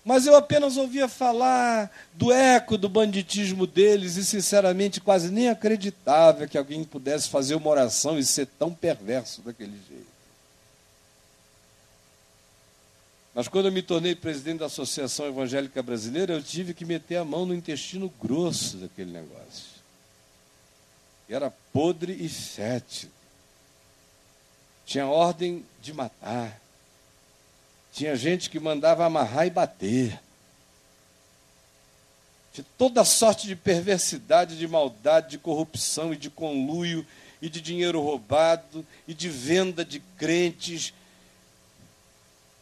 mas 0.07 0.25
eu 0.25 0.37
apenas 0.37 0.77
ouvia 0.77 1.05
falar 1.09 1.91
do 2.13 2.31
eco 2.31 2.77
do 2.77 2.87
banditismo 2.87 3.67
deles 3.67 4.15
e, 4.15 4.23
sinceramente, 4.23 5.01
quase 5.01 5.29
nem 5.29 5.49
acreditava 5.49 6.47
que 6.47 6.57
alguém 6.57 6.81
pudesse 6.85 7.27
fazer 7.27 7.55
uma 7.55 7.69
oração 7.69 8.17
e 8.17 8.23
ser 8.23 8.47
tão 8.57 8.73
perverso 8.73 9.41
daquele 9.41 9.77
jeito. 9.85 10.07
Mas 13.35 13.49
quando 13.49 13.65
eu 13.65 13.71
me 13.73 13.81
tornei 13.81 14.15
presidente 14.15 14.59
da 14.59 14.67
Associação 14.67 15.27
Evangélica 15.27 15.83
Brasileira, 15.83 16.35
eu 16.35 16.41
tive 16.41 16.73
que 16.73 16.85
meter 16.85 17.17
a 17.17 17.25
mão 17.25 17.45
no 17.45 17.53
intestino 17.53 18.09
grosso 18.17 18.77
daquele 18.77 19.11
negócio. 19.11 19.75
Era 21.27 21.51
podre 21.73 22.13
e 22.13 22.29
fétido. 22.29 23.11
Tinha 24.85 25.05
ordem 25.05 25.65
de 25.81 25.91
matar 25.91 26.61
tinha 27.97 28.15
gente 28.15 28.47
que 28.47 28.59
mandava 28.59 29.03
amarrar 29.03 29.47
e 29.47 29.49
bater. 29.49 30.19
De 32.53 32.61
toda 32.61 33.03
sorte 33.03 33.47
de 33.47 33.55
perversidade, 33.55 34.55
de 34.55 34.67
maldade, 34.67 35.31
de 35.31 35.37
corrupção 35.39 36.13
e 36.13 36.15
de 36.15 36.29
conluio 36.29 37.05
e 37.41 37.49
de 37.49 37.59
dinheiro 37.59 37.99
roubado 37.99 38.85
e 39.07 39.15
de 39.15 39.29
venda 39.29 39.83
de 39.83 39.99
crentes 40.15 40.93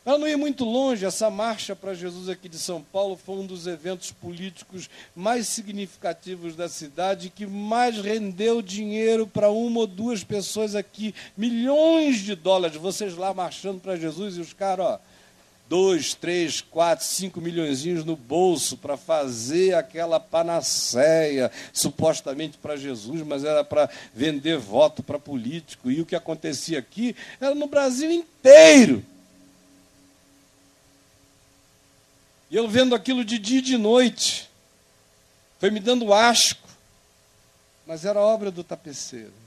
ela 0.06 0.20
não 0.20 0.28
ia 0.28 0.38
muito 0.38 0.64
longe, 0.64 1.04
essa 1.04 1.32
marcha 1.32 1.76
para 1.76 1.96
Jesus 1.96 2.30
aqui 2.30 2.48
de 2.48 2.60
São 2.60 2.80
Paulo 2.80 3.18
foi 3.18 3.38
um 3.38 3.46
dos 3.46 3.66
eventos 3.66 4.12
políticos 4.12 4.88
mais 5.16 5.48
significativos 5.48 6.56
da 6.56 6.70
cidade, 6.70 7.32
que 7.32 7.48
mais 7.48 7.98
rendeu 7.98 8.62
dinheiro 8.62 9.26
para 9.26 9.50
uma 9.50 9.80
ou 9.80 9.88
duas 9.88 10.24
pessoas 10.24 10.76
aqui, 10.76 11.16
milhões 11.36 12.20
de 12.20 12.36
dólares, 12.36 12.78
vocês 12.78 13.16
lá 13.16 13.34
marchando 13.34 13.82
para 13.82 13.98
Jesus 13.98 14.38
e 14.38 14.42
os 14.42 14.54
caras, 14.54 14.86
ó, 14.86 15.00
dois, 15.68 16.14
três, 16.14 16.62
quatro, 16.62 17.06
cinco 17.06 17.42
milhõeszinhos 17.42 18.06
no 18.06 18.16
bolso 18.16 18.78
para 18.78 18.98
fazer 18.98 19.74
aquela 19.74 20.20
panaceia, 20.20 21.52
supostamente 21.74 22.58
para 22.58 22.76
Jesus, 22.76 23.22
mas 23.22 23.44
era 23.44 23.64
para 23.64 23.90
vender 24.14 24.58
voto 24.58 25.02
para 25.02 25.20
político. 25.20 25.90
E 25.90 26.02
o 26.02 26.06
que 26.06 26.16
acontecia 26.16 26.80
aqui 26.80 27.16
era 27.40 27.56
no 27.56 27.68
Brasil 27.68 28.12
inteiro. 28.12 29.04
E 32.50 32.56
eu 32.56 32.68
vendo 32.68 32.94
aquilo 32.94 33.26
de 33.26 33.40
dia 33.40 33.60
e 33.60 33.62
de 33.62 33.78
noite, 33.78 34.50
foi 35.60 35.72
me 35.72 35.80
dando 35.80 36.14
asco, 36.14 36.68
mas 37.88 38.06
era 38.06 38.20
obra 38.20 38.52
do 38.52 38.64
tapeceiro. 38.64 39.45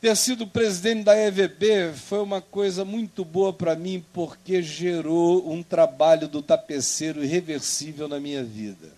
Ter 0.00 0.16
sido 0.16 0.46
presidente 0.46 1.02
da 1.02 1.16
EVB 1.16 1.92
foi 1.92 2.20
uma 2.20 2.40
coisa 2.40 2.84
muito 2.84 3.24
boa 3.24 3.52
para 3.52 3.74
mim, 3.74 4.04
porque 4.12 4.62
gerou 4.62 5.50
um 5.50 5.60
trabalho 5.60 6.28
do 6.28 6.40
tapeceiro 6.40 7.24
irreversível 7.24 8.06
na 8.06 8.20
minha 8.20 8.44
vida. 8.44 8.97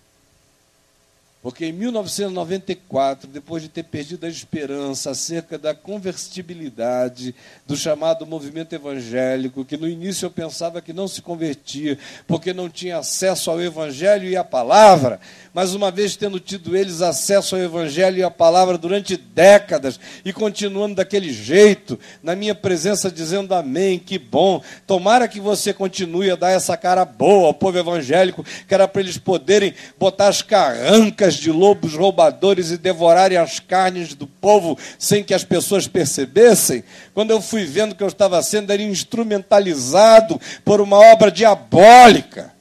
Porque 1.41 1.65
em 1.65 1.71
1994, 1.71 3.27
depois 3.27 3.63
de 3.63 3.69
ter 3.69 3.81
perdido 3.83 4.27
a 4.27 4.29
esperança 4.29 5.09
acerca 5.09 5.57
da 5.57 5.73
convertibilidade 5.73 7.33
do 7.65 7.75
chamado 7.75 8.27
movimento 8.27 8.73
evangélico, 8.73 9.65
que 9.65 9.75
no 9.75 9.87
início 9.87 10.27
eu 10.27 10.31
pensava 10.31 10.83
que 10.83 10.93
não 10.93 11.07
se 11.07 11.19
convertia, 11.19 11.97
porque 12.27 12.53
não 12.53 12.69
tinha 12.69 12.99
acesso 12.99 13.49
ao 13.49 13.59
evangelho 13.59 14.29
e 14.29 14.37
à 14.37 14.43
palavra, 14.43 15.19
mas 15.51 15.73
uma 15.73 15.89
vez 15.89 16.15
tendo 16.15 16.39
tido 16.39 16.77
eles 16.77 17.01
acesso 17.01 17.55
ao 17.55 17.61
evangelho 17.61 18.19
e 18.19 18.23
à 18.23 18.29
palavra 18.29 18.77
durante 18.77 19.17
décadas 19.17 19.99
e 20.23 20.31
continuando 20.31 20.93
daquele 20.93 21.33
jeito, 21.33 21.97
na 22.21 22.35
minha 22.35 22.53
presença 22.53 23.09
dizendo 23.09 23.55
amém, 23.55 23.97
que 23.97 24.19
bom, 24.19 24.61
tomara 24.85 25.27
que 25.27 25.39
você 25.39 25.73
continue 25.73 26.29
a 26.29 26.35
dar 26.35 26.51
essa 26.51 26.77
cara 26.77 27.03
boa 27.03 27.47
ao 27.47 27.53
povo 27.53 27.79
evangélico, 27.79 28.45
que 28.67 28.73
era 28.75 28.87
para 28.87 29.01
eles 29.01 29.17
poderem 29.17 29.73
botar 29.97 30.27
as 30.27 30.43
carrancas 30.43 31.30
de 31.35 31.51
lobos 31.51 31.93
roubadores 31.93 32.71
e 32.71 32.77
devorarem 32.77 33.37
as 33.37 33.59
carnes 33.59 34.13
do 34.13 34.27
povo 34.27 34.77
sem 34.97 35.23
que 35.23 35.33
as 35.33 35.43
pessoas 35.43 35.87
percebessem, 35.87 36.83
quando 37.13 37.31
eu 37.31 37.41
fui 37.41 37.65
vendo 37.65 37.95
que 37.95 38.03
eu 38.03 38.07
estava 38.07 38.41
sendo 38.41 38.73
instrumentalizado 38.73 40.39
por 40.63 40.81
uma 40.81 40.97
obra 40.97 41.31
diabólica. 41.31 42.53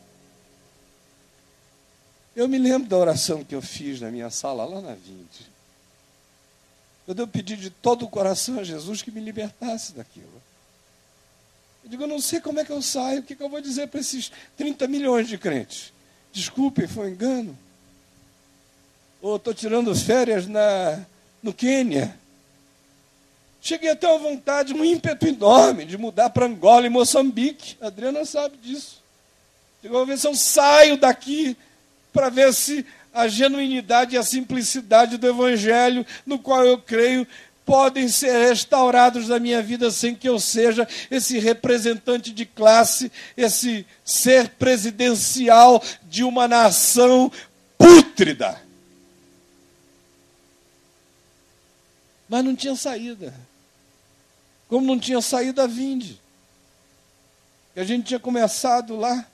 Eu 2.34 2.48
me 2.48 2.58
lembro 2.58 2.88
da 2.88 2.96
oração 2.96 3.44
que 3.44 3.54
eu 3.54 3.62
fiz 3.62 4.00
na 4.00 4.10
minha 4.10 4.30
sala 4.30 4.64
lá 4.64 4.80
na 4.80 4.94
Vinte. 4.94 5.50
Quando 7.04 7.20
eu 7.20 7.28
pedi 7.28 7.56
de 7.56 7.70
todo 7.70 8.04
o 8.04 8.08
coração 8.08 8.60
a 8.60 8.64
Jesus 8.64 9.02
que 9.02 9.10
me 9.10 9.20
libertasse 9.20 9.92
daquilo. 9.92 10.40
Eu 11.82 11.90
digo, 11.90 12.02
eu 12.04 12.08
não 12.08 12.20
sei 12.20 12.40
como 12.40 12.60
é 12.60 12.64
que 12.64 12.72
eu 12.72 12.80
saio, 12.82 13.20
o 13.20 13.22
que, 13.22 13.34
que 13.34 13.42
eu 13.42 13.48
vou 13.48 13.60
dizer 13.60 13.88
para 13.88 14.00
esses 14.00 14.30
30 14.56 14.86
milhões 14.86 15.28
de 15.28 15.36
crentes? 15.36 15.92
Desculpem, 16.32 16.86
foi 16.86 17.06
um 17.06 17.12
engano 17.12 17.58
ou 19.20 19.36
estou 19.36 19.52
tirando 19.52 19.94
férias 19.94 20.46
na, 20.46 21.00
no 21.42 21.52
Quênia. 21.52 22.16
Cheguei 23.60 23.90
até 23.90 24.08
uma 24.08 24.18
vontade, 24.18 24.72
um 24.72 24.84
ímpeto 24.84 25.26
enorme 25.26 25.84
de 25.84 25.98
mudar 25.98 26.30
para 26.30 26.46
Angola 26.46 26.86
e 26.86 26.90
Moçambique. 26.90 27.76
A 27.80 27.88
Adriana 27.88 28.24
sabe 28.24 28.56
disso. 28.56 29.02
Vou 29.82 30.06
ver 30.06 30.18
se 30.18 30.26
eu 30.26 30.34
saio 30.34 30.96
daqui 30.96 31.56
para 32.12 32.28
ver 32.28 32.52
se 32.54 32.84
a 33.12 33.28
genuinidade 33.28 34.14
e 34.14 34.18
a 34.18 34.22
simplicidade 34.22 35.16
do 35.16 35.28
Evangelho, 35.28 36.06
no 36.24 36.38
qual 36.38 36.64
eu 36.64 36.78
creio, 36.78 37.26
podem 37.66 38.08
ser 38.08 38.48
restaurados 38.48 39.28
na 39.28 39.38
minha 39.38 39.62
vida 39.62 39.90
sem 39.90 40.14
que 40.14 40.28
eu 40.28 40.38
seja 40.40 40.88
esse 41.10 41.38
representante 41.38 42.32
de 42.32 42.44
classe, 42.44 43.12
esse 43.36 43.86
ser 44.04 44.48
presidencial 44.50 45.82
de 46.08 46.24
uma 46.24 46.48
nação 46.48 47.30
pútrida. 47.78 48.60
Mas 52.31 52.45
não 52.45 52.55
tinha 52.55 52.76
saída. 52.76 53.35
Como 54.68 54.87
não 54.87 55.01
tinha 55.01 55.20
saída, 55.20 55.66
vinde. 55.66 56.20
E 57.74 57.81
a 57.81 57.85
gente 57.85 58.07
tinha 58.07 58.20
começado 58.20 58.97
lá. 58.97 59.26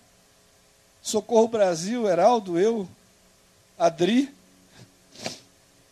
Socorro 1.02 1.46
Brasil, 1.46 2.08
Heraldo, 2.08 2.58
eu, 2.58 2.88
Adri, 3.78 4.34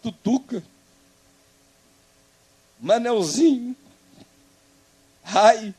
Tutuca, 0.03 0.65
Manelzinho, 2.81 3.77
Rai. 5.23 5.75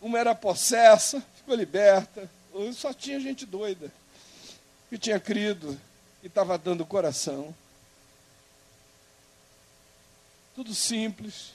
Uma 0.00 0.20
era 0.20 0.32
possessa, 0.32 1.20
ficou 1.34 1.56
liberta. 1.56 2.30
Só 2.72 2.94
tinha 2.94 3.18
gente 3.18 3.44
doida, 3.44 3.92
que 4.88 4.96
tinha 4.96 5.18
crido 5.18 5.76
e 6.22 6.28
estava 6.28 6.56
dando 6.56 6.86
coração. 6.86 7.52
Tudo 10.54 10.74
simples. 10.74 11.52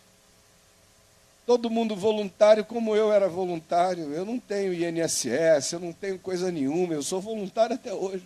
Todo 1.46 1.70
mundo 1.70 1.96
voluntário, 1.96 2.66
como 2.66 2.96
eu 2.96 3.12
era 3.12 3.30
voluntário. 3.30 4.14
Eu 4.14 4.26
não 4.26 4.40
tenho 4.40 4.74
INSS, 4.74 5.72
eu 5.74 5.80
não 5.80 5.94
tenho 5.94 6.20
coisa 6.20 6.52
nenhuma, 6.52 6.94
eu 6.94 7.04
sou 7.04 7.22
voluntário 7.22 7.76
até 7.76 7.94
hoje. 7.94 8.26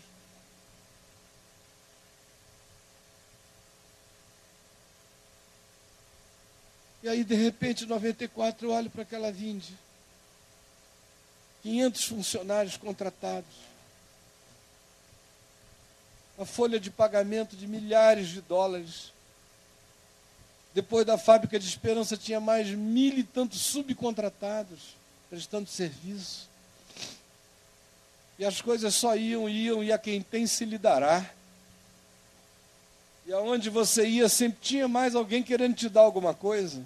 E 7.03 7.09
aí, 7.09 7.24
de 7.24 7.36
repente, 7.36 7.84
em 7.84 7.88
94, 7.88 8.67
eu 8.67 8.72
olho 8.72 8.89
para 8.89 9.01
aquela 9.01 9.32
vinde. 9.32 9.74
500 11.63 12.05
funcionários 12.05 12.78
contratados. 12.78 13.72
Uma 16.38 16.45
folha 16.45 16.80
de 16.80 16.89
pagamento 16.89 17.55
de 17.55 17.67
milhares 17.67 18.30
de 18.30 18.41
dólares. 18.41 19.11
Depois 20.74 21.05
da 21.05 21.17
fábrica 21.17 21.59
de 21.59 21.67
Esperança, 21.67 22.15
tinha 22.15 22.39
mais 22.39 22.69
mil 22.69 23.17
e 23.17 23.24
tantos 23.24 23.59
subcontratados 23.61 24.95
prestando 25.30 25.69
serviço. 25.69 26.49
E 28.39 28.45
as 28.45 28.61
coisas 28.61 28.95
só 28.95 29.15
iam, 29.15 29.47
iam, 29.47 29.84
e 29.84 29.91
a 29.91 29.97
quem 29.97 30.22
tem 30.22 30.47
se 30.47 30.65
lhe 30.65 30.78
dará. 30.78 31.30
E 33.26 33.34
aonde 33.34 33.69
você 33.69 34.07
ia, 34.07 34.28
sempre 34.28 34.59
tinha 34.61 34.88
mais 34.88 35.13
alguém 35.13 35.43
querendo 35.43 35.76
te 35.76 35.88
dar 35.88 36.01
alguma 36.01 36.34
coisa. 36.34 36.84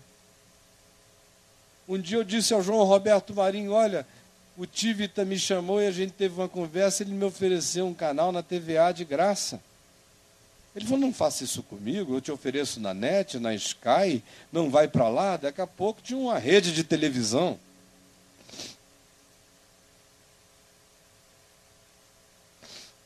Um 1.87 1.99
dia 1.99 2.17
eu 2.17 2.23
disse 2.23 2.53
ao 2.53 2.61
João 2.61 2.83
Roberto 2.83 3.33
Marinho: 3.33 3.71
Olha, 3.71 4.05
o 4.57 4.65
Tivita 4.65 5.23
me 5.23 5.37
chamou 5.37 5.81
e 5.81 5.87
a 5.87 5.91
gente 5.91 6.11
teve 6.13 6.35
uma 6.35 6.49
conversa. 6.49 7.03
Ele 7.03 7.13
me 7.13 7.23
ofereceu 7.23 7.87
um 7.87 7.93
canal 7.93 8.31
na 8.31 8.43
TVA 8.43 8.91
de 8.93 9.05
graça. 9.05 9.61
Ele 10.75 10.85
falou: 10.85 10.99
Não 10.99 11.13
faça 11.13 11.43
isso 11.43 11.63
comigo, 11.63 12.15
eu 12.15 12.21
te 12.21 12.31
ofereço 12.31 12.79
na 12.79 12.93
net, 12.93 13.39
na 13.39 13.55
Sky, 13.55 14.21
não 14.51 14.69
vai 14.69 14.87
para 14.87 15.07
lá. 15.07 15.37
Daqui 15.37 15.61
a 15.61 15.67
pouco 15.67 16.01
tinha 16.01 16.19
uma 16.19 16.37
rede 16.37 16.73
de 16.73 16.83
televisão. 16.83 17.57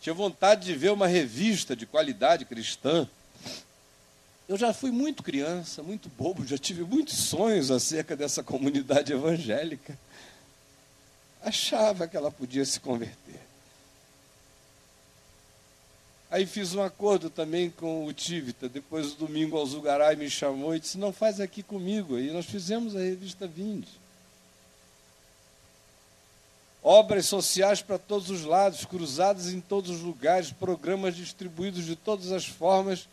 Tinha 0.02 0.14
vontade 0.14 0.66
de 0.66 0.74
ver 0.74 0.92
uma 0.92 1.08
revista 1.08 1.76
de 1.76 1.86
qualidade 1.86 2.46
cristã. 2.46 3.08
Eu 4.48 4.58
já 4.58 4.74
fui 4.74 4.90
muito 4.90 5.22
criança, 5.22 5.84
muito 5.84 6.10
bobo, 6.10 6.48
já 6.48 6.58
tive 6.58 6.84
muitos 6.84 7.18
sonhos 7.18 7.70
acerca 7.70 8.16
dessa 8.16 8.42
comunidade 8.42 9.14
evangélica. 9.14 9.96
Achava 11.44 12.08
que 12.08 12.18
ela 12.18 12.32
podia 12.32 12.66
se 12.66 12.80
converter. 12.80 13.49
Aí 16.32 16.46
fiz 16.46 16.76
um 16.76 16.82
acordo 16.82 17.30
também 17.30 17.70
com 17.70 18.06
o 18.06 18.14
Tivita. 18.14 18.70
Depois 18.70 19.14
do 19.14 19.28
domingo, 19.28 19.56
o 19.56 19.60
Alzugaray 19.60 20.16
me 20.16 20.30
chamou 20.30 20.76
e 20.76 20.80
disse: 20.80 20.98
Não, 20.98 21.12
faz 21.12 21.40
aqui 21.40 21.64
comigo. 21.64 22.20
E 22.20 22.32
nós 22.32 22.46
fizemos 22.46 22.96
a 22.96 23.00
revista 23.00 23.48
Vinde. 23.48 23.90
Obras 26.84 27.26
sociais 27.26 27.82
para 27.82 27.98
todos 27.98 28.30
os 28.30 28.44
lados, 28.44 28.86
cruzadas 28.86 29.48
em 29.48 29.60
todos 29.60 29.90
os 29.90 30.02
lugares, 30.02 30.52
programas 30.52 31.16
distribuídos 31.16 31.86
de 31.86 31.96
todas 31.96 32.32
as 32.32 32.46
formas 32.46 33.08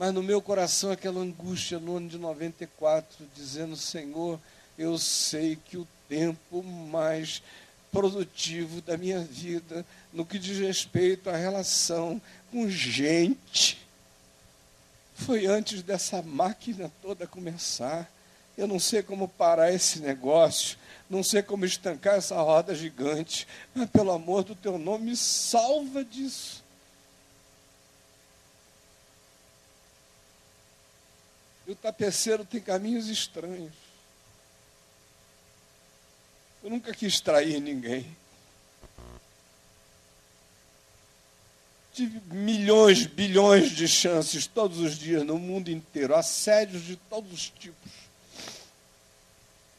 mas 0.00 0.14
no 0.14 0.22
meu 0.22 0.40
coração 0.40 0.90
aquela 0.90 1.20
angústia 1.20 1.78
no 1.78 1.98
ano 1.98 2.08
de 2.08 2.16
94, 2.16 3.22
dizendo: 3.36 3.76
Senhor, 3.76 4.40
eu 4.78 4.96
sei 4.96 5.58
que 5.62 5.76
o 5.76 5.86
tempo 6.08 6.62
mais 6.62 7.42
produtivo 7.90 8.80
da 8.80 8.96
minha 8.96 9.20
vida, 9.20 9.84
no 10.12 10.24
que 10.24 10.38
diz 10.38 10.58
respeito 10.58 11.28
à 11.28 11.36
relação 11.36 12.20
com 12.50 12.68
gente, 12.68 13.78
foi 15.14 15.46
antes 15.46 15.82
dessa 15.82 16.22
máquina 16.22 16.90
toda 17.02 17.26
começar. 17.26 18.10
Eu 18.56 18.66
não 18.66 18.78
sei 18.78 19.02
como 19.02 19.28
parar 19.28 19.72
esse 19.72 20.00
negócio, 20.00 20.78
não 21.08 21.22
sei 21.22 21.42
como 21.42 21.64
estancar 21.64 22.16
essa 22.16 22.36
roda 22.40 22.74
gigante, 22.74 23.46
mas 23.74 23.88
pelo 23.90 24.10
amor 24.10 24.44
do 24.44 24.54
teu 24.54 24.78
nome, 24.78 25.16
salva 25.16 26.04
disso. 26.04 26.62
E 31.66 31.72
o 31.72 31.76
tapeceiro 31.76 32.44
tem 32.44 32.60
caminhos 32.60 33.08
estranhos. 33.08 33.72
Eu 36.62 36.70
nunca 36.70 36.92
quis 36.92 37.20
trair 37.20 37.60
ninguém. 37.60 38.06
Tive 41.92 42.20
milhões, 42.32 43.06
bilhões 43.06 43.70
de 43.70 43.88
chances 43.88 44.46
todos 44.46 44.78
os 44.78 44.98
dias 44.98 45.24
no 45.24 45.38
mundo 45.38 45.70
inteiro, 45.70 46.14
assédios 46.14 46.84
de 46.84 46.96
todos 46.96 47.32
os 47.32 47.50
tipos. 47.50 47.90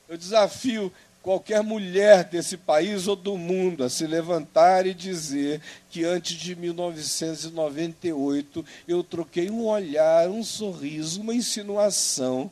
Eu 0.09 0.17
desafio 0.17 0.91
qualquer 1.21 1.63
mulher 1.63 2.25
desse 2.25 2.57
país 2.57 3.07
ou 3.07 3.15
do 3.15 3.37
mundo 3.37 3.83
a 3.83 3.89
se 3.89 4.07
levantar 4.07 4.87
e 4.87 4.93
dizer 4.93 5.61
que 5.89 6.03
antes 6.03 6.35
de 6.35 6.53
1998 6.55 8.65
eu 8.87 9.03
troquei 9.03 9.49
um 9.49 9.65
olhar, 9.67 10.29
um 10.29 10.43
sorriso, 10.43 11.21
uma 11.21 11.33
insinuação, 11.33 12.51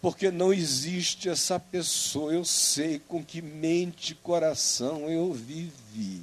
porque 0.00 0.30
não 0.30 0.52
existe 0.52 1.28
essa 1.28 1.58
pessoa, 1.58 2.32
eu 2.32 2.44
sei 2.44 3.00
com 3.00 3.24
que 3.24 3.42
mente 3.42 4.12
e 4.12 4.16
coração 4.16 5.10
eu 5.10 5.32
vivi. 5.32 6.22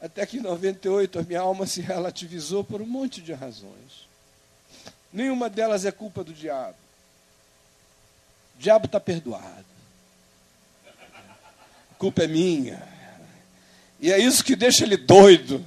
Até 0.00 0.24
que 0.26 0.38
em 0.38 0.40
98 0.40 1.18
a 1.18 1.22
minha 1.22 1.40
alma 1.40 1.66
se 1.66 1.80
relativizou 1.80 2.64
por 2.64 2.80
um 2.80 2.86
monte 2.86 3.20
de 3.20 3.32
razões. 3.32 4.08
Nenhuma 5.12 5.48
delas 5.50 5.84
é 5.84 5.92
culpa 5.92 6.24
do 6.24 6.32
diabo. 6.32 6.76
O 8.56 8.60
diabo 8.60 8.86
está 8.86 8.98
perdoado. 8.98 9.66
A 11.90 11.94
culpa 11.98 12.24
é 12.24 12.26
minha. 12.26 12.82
E 14.00 14.10
é 14.10 14.18
isso 14.18 14.42
que 14.42 14.56
deixa 14.56 14.84
ele 14.84 14.96
doido. 14.96 15.64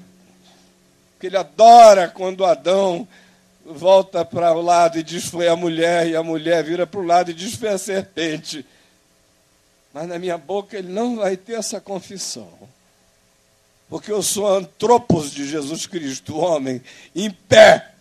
Porque 1.14 1.28
ele 1.28 1.38
adora 1.38 2.10
quando 2.10 2.44
Adão 2.44 3.08
volta 3.66 4.26
para 4.26 4.54
o 4.54 4.62
lado 4.62 4.98
e 4.98 5.04
diz 5.04 5.26
foi 5.26 5.48
a 5.48 5.56
mulher, 5.56 6.08
e 6.08 6.16
a 6.16 6.24
mulher 6.24 6.64
vira 6.64 6.86
para 6.86 7.00
o 7.00 7.06
lado 7.06 7.32
e 7.32 7.34
diz 7.34 7.56
foi 7.56 7.70
a 7.70 7.78
serpente. 7.78 8.66
Mas 9.94 10.08
na 10.08 10.18
minha 10.18 10.38
boca 10.38 10.78
ele 10.78 10.92
não 10.92 11.18
vai 11.18 11.38
ter 11.38 11.54
essa 11.54 11.80
confissão. 11.80 12.52
Porque 13.90 14.12
eu 14.12 14.24
sou 14.24 14.48
antropos 14.48 15.32
de 15.32 15.48
Jesus 15.48 15.86
Cristo, 15.86 16.38
homem, 16.38 16.82
em 17.16 17.30
pé, 17.30 17.94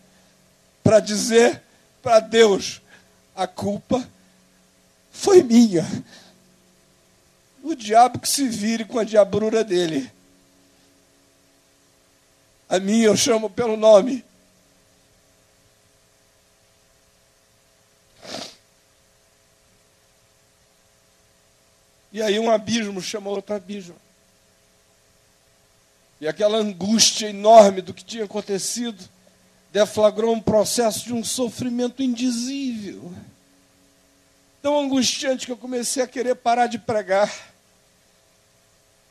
para 0.83 1.01
dizer 1.01 1.63
para 2.03 2.19
Deus: 2.19 2.81
a 3.37 3.47
culpa 3.47 4.07
foi 5.11 5.43
minha. 5.43 5.87
O 7.63 7.75
diabo 7.75 8.19
que 8.19 8.29
se 8.29 8.49
vire 8.49 8.85
com 8.85 8.99
a 8.99 9.05
diabrura 9.05 9.63
dele. 9.63 10.11
A 12.69 12.81
minha 12.81 13.07
eu 13.07 13.17
chamo 13.17 13.49
pelo 13.49 13.77
nome. 13.77 14.25
E 22.13 22.21
aí 22.21 22.39
um 22.39 22.51
abismo 22.51 23.01
chama 23.01 23.31
outro 23.31 23.55
abismo. 23.55 23.97
E 26.21 26.29
aquela 26.29 26.59
angústia 26.59 27.29
enorme 27.29 27.81
do 27.81 27.95
que 27.95 28.05
tinha 28.05 28.25
acontecido 28.25 29.03
deflagrou 29.73 30.35
um 30.35 30.41
processo 30.41 31.05
de 31.05 31.13
um 31.13 31.25
sofrimento 31.25 32.03
indizível 32.03 33.13
tão 34.63 34.79
angustiante 34.79 35.45
que 35.45 35.53
eu 35.53 35.57
comecei 35.57 36.03
a 36.03 36.07
querer 36.07 36.37
parar 36.37 36.69
de 36.69 36.79
pregar. 36.79 37.31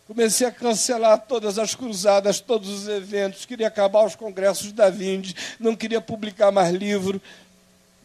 Comecei 0.08 0.48
a 0.48 0.52
cancelar 0.52 1.20
todas 1.28 1.60
as 1.60 1.76
cruzadas, 1.76 2.40
todos 2.40 2.70
os 2.70 2.88
eventos, 2.88 3.46
queria 3.46 3.68
acabar 3.68 4.06
os 4.06 4.16
congressos 4.16 4.72
da 4.72 4.90
Vinde, 4.90 5.36
não 5.60 5.76
queria 5.76 6.02
publicar 6.02 6.52
mais 6.52 6.74
livro. 6.74 7.22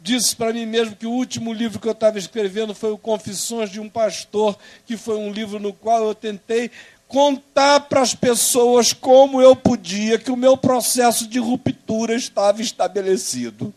Disse 0.07 0.37
para 0.37 0.53
mim 0.53 0.67
mesmo 0.67 0.95
que 0.95 1.05
o 1.05 1.11
último 1.11 1.53
livro 1.53 1.81
que 1.81 1.89
eu 1.89 1.93
estava 1.93 2.17
escrevendo 2.17 2.73
foi 2.73 2.93
o 2.93 2.97
Confissões 2.97 3.69
de 3.69 3.81
um 3.81 3.89
Pastor, 3.89 4.57
que 4.87 4.97
foi 4.97 5.17
um 5.17 5.33
livro 5.33 5.59
no 5.59 5.73
qual 5.73 6.05
eu 6.05 6.15
tentei 6.15 6.71
contar 7.09 7.81
para 7.81 8.03
as 8.03 8.15
pessoas 8.15 8.93
como 8.93 9.43
eu 9.43 9.57
podia, 9.57 10.17
que 10.17 10.31
o 10.31 10.37
meu 10.37 10.57
processo 10.57 11.27
de 11.27 11.41
ruptura 11.41 12.15
estava 12.15 12.63
estabelecido. 12.63 13.75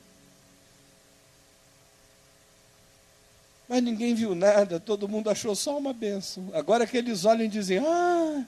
Mas 3.67 3.82
ninguém 3.82 4.13
viu 4.13 4.36
nada, 4.36 4.80
todo 4.80 5.09
mundo 5.09 5.32
achou 5.32 5.55
só 5.55 5.80
uma 5.80 5.93
benção. 5.93 6.51
Agora 6.53 6.86
que 6.86 6.95
eles 6.95 7.25
olham 7.25 7.45
e 7.45 7.47
dizem: 7.47 7.80
Ah. 7.80 8.45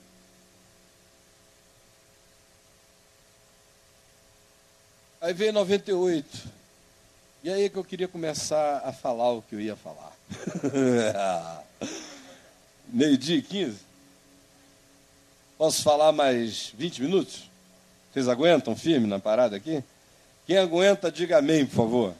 Aí 5.20 5.34
veio 5.34 5.52
98. 5.52 6.61
E 7.44 7.50
aí 7.50 7.70
que 7.70 7.78
eu 7.78 7.84
queria 7.84 8.08
começar 8.08 8.82
a 8.86 8.94
falar 8.94 9.32
o 9.32 9.42
que 9.42 9.56
eu 9.56 9.62
ia 9.62 9.76
falar. 9.76 10.12
Meio-dia 12.88 13.38
e 13.38 13.42
15. 13.42 13.80
Posso 15.58 15.84
falar 15.84 16.12
mais 16.12 16.74
20 16.78 17.02
minutos? 17.02 17.50
Vocês 18.12 18.28
aguentam 18.28 18.76
firme 18.76 19.08
na 19.08 19.20
parada 19.20 19.56
aqui? 19.56 19.84
Quem 20.46 20.58
aguenta, 20.58 21.12
diga 21.12 21.38
amém, 21.38 21.66
por 21.66 21.76
favor. 21.76 22.14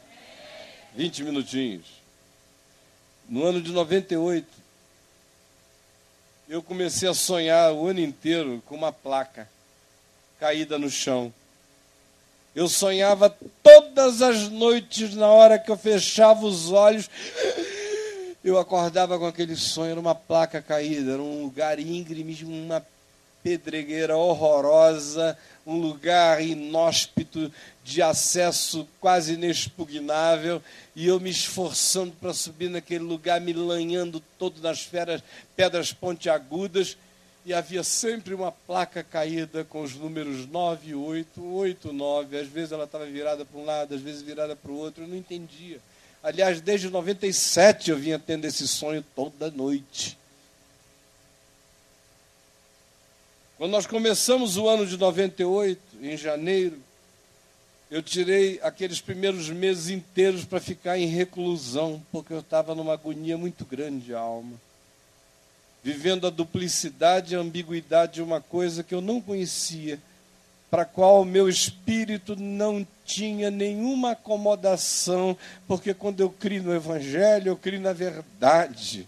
20 0.96 1.24
minutinhos 1.24 2.02
no 3.32 3.46
ano 3.46 3.62
de 3.62 3.72
98, 3.72 4.46
eu 6.50 6.62
comecei 6.62 7.08
a 7.08 7.14
sonhar 7.14 7.72
o 7.72 7.88
ano 7.88 8.02
inteiro 8.02 8.62
com 8.66 8.76
uma 8.76 8.92
placa 8.92 9.50
caída 10.38 10.78
no 10.78 10.90
chão. 10.90 11.34
Eu 12.54 12.68
sonhava 12.68 13.34
todas 13.64 14.22
as 14.22 14.50
noites, 14.50 15.16
na 15.16 15.28
hora 15.28 15.58
que 15.58 15.72
eu 15.72 15.78
fechava 15.78 16.46
os 16.46 16.72
olhos, 16.72 17.10
eu 18.44 18.58
acordava 18.58 19.18
com 19.18 19.26
aquele 19.26 19.56
sonho, 19.56 19.92
era 19.92 20.00
uma 20.00 20.16
placa 20.16 20.62
caída, 20.62 21.14
era 21.14 21.22
um 21.22 21.44
lugar 21.44 21.80
íngreme, 21.80 22.38
uma 22.44 22.86
pedregueira 23.42 24.18
horrorosa, 24.18 25.38
um 25.66 25.78
lugar 25.78 26.42
inóspito, 26.42 27.52
de 27.84 28.02
acesso 28.02 28.88
quase 29.00 29.34
inexpugnável, 29.34 30.62
e 30.96 31.08
eu 31.08 31.20
me 31.20 31.30
esforçando 31.30 32.12
para 32.20 32.34
subir 32.34 32.70
naquele 32.70 33.04
lugar, 33.04 33.40
me 33.40 33.54
lanhando 33.54 34.22
todo 34.38 34.62
nas 34.62 34.82
feras, 34.82 35.24
pedras 35.56 35.94
pontiagudas, 35.94 36.98
e 37.46 37.54
havia 37.54 37.84
sempre 37.84 38.34
uma 38.34 38.52
placa 38.52 39.04
caída 39.04 39.64
com 39.64 39.82
os 39.82 39.96
números 39.96 40.48
9, 40.48 40.94
8, 40.94 41.44
8, 41.44 41.94
9. 41.94 42.40
Às 42.40 42.48
vezes 42.48 42.72
ela 42.72 42.84
estava 42.84 43.06
virada 43.06 43.44
para 43.44 43.60
um 43.60 43.66
lado, 43.66 43.96
às 43.96 44.02
vezes 44.02 44.22
virada 44.22 44.56
para 44.56 44.72
o 44.72 44.78
outro, 44.78 45.04
eu 45.04 45.08
não 45.08 45.16
entendia. 45.16 45.80
Aliás, 46.24 46.62
desde 46.62 46.90
97 46.90 47.90
eu 47.90 47.98
vinha 47.98 48.20
tendo 48.20 48.46
esse 48.46 48.68
sonho 48.68 49.04
toda 49.16 49.50
noite. 49.50 50.18
Quando 53.58 53.72
nós 53.72 53.88
começamos 53.88 54.58
o 54.58 54.68
ano 54.68 54.86
de 54.86 54.98
98, 54.98 55.80
em 56.02 56.18
janeiro, 56.18 56.80
eu 57.92 58.02
tirei 58.02 58.60
aqueles 58.64 59.02
primeiros 59.02 59.50
meses 59.50 59.90
inteiros 59.90 60.46
para 60.46 60.60
ficar 60.60 60.98
em 60.98 61.06
reclusão, 61.08 62.02
porque 62.12 62.34
eu 62.34 62.40
estava 62.40 62.74
numa 62.74 62.94
agonia 62.94 63.38
muito 63.38 63.66
grande 63.66 64.06
de 64.06 64.14
alma. 64.14 64.54
Vivendo 65.84 66.28
a 66.28 66.30
duplicidade 66.30 67.34
e 67.34 67.38
a 67.38 67.40
ambiguidade 67.40 68.14
de 68.14 68.22
uma 68.22 68.40
coisa 68.40 68.84
que 68.84 68.94
eu 68.94 69.02
não 69.02 69.20
conhecia, 69.20 70.00
para 70.70 70.84
a 70.84 70.86
qual 70.86 71.22
o 71.22 71.26
meu 71.26 71.50
espírito 71.50 72.36
não 72.36 72.88
tinha 73.06 73.52
nenhuma 73.52 74.12
acomodação, 74.12 75.38
porque 75.68 75.94
quando 75.94 76.22
eu 76.22 76.30
crio 76.30 76.64
no 76.64 76.74
Evangelho, 76.74 77.50
eu 77.50 77.58
crio 77.58 77.82
na 77.82 77.92
verdade, 77.92 79.06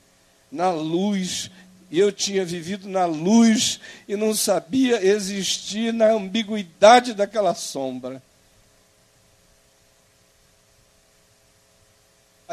na 0.51 0.71
luz, 0.71 1.49
e 1.89 1.99
eu 1.99 2.11
tinha 2.11 2.43
vivido 2.43 2.89
na 2.89 3.05
luz 3.05 3.79
e 4.07 4.15
não 4.15 4.33
sabia 4.33 5.05
existir 5.05 5.93
na 5.93 6.11
ambiguidade 6.11 7.13
daquela 7.13 7.53
sombra. 7.53 8.21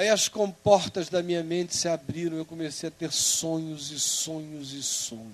Aí 0.01 0.09
as 0.09 0.29
comportas 0.29 1.11
da 1.11 1.23
minha 1.23 1.43
mente 1.43 1.77
se 1.77 1.87
abriram, 1.87 2.39
eu 2.39 2.47
comecei 2.47 2.89
a 2.89 2.91
ter 2.91 3.13
sonhos 3.13 3.91
e 3.91 4.01
sonhos 4.01 4.73
e 4.73 4.83
sonhos. 4.83 5.29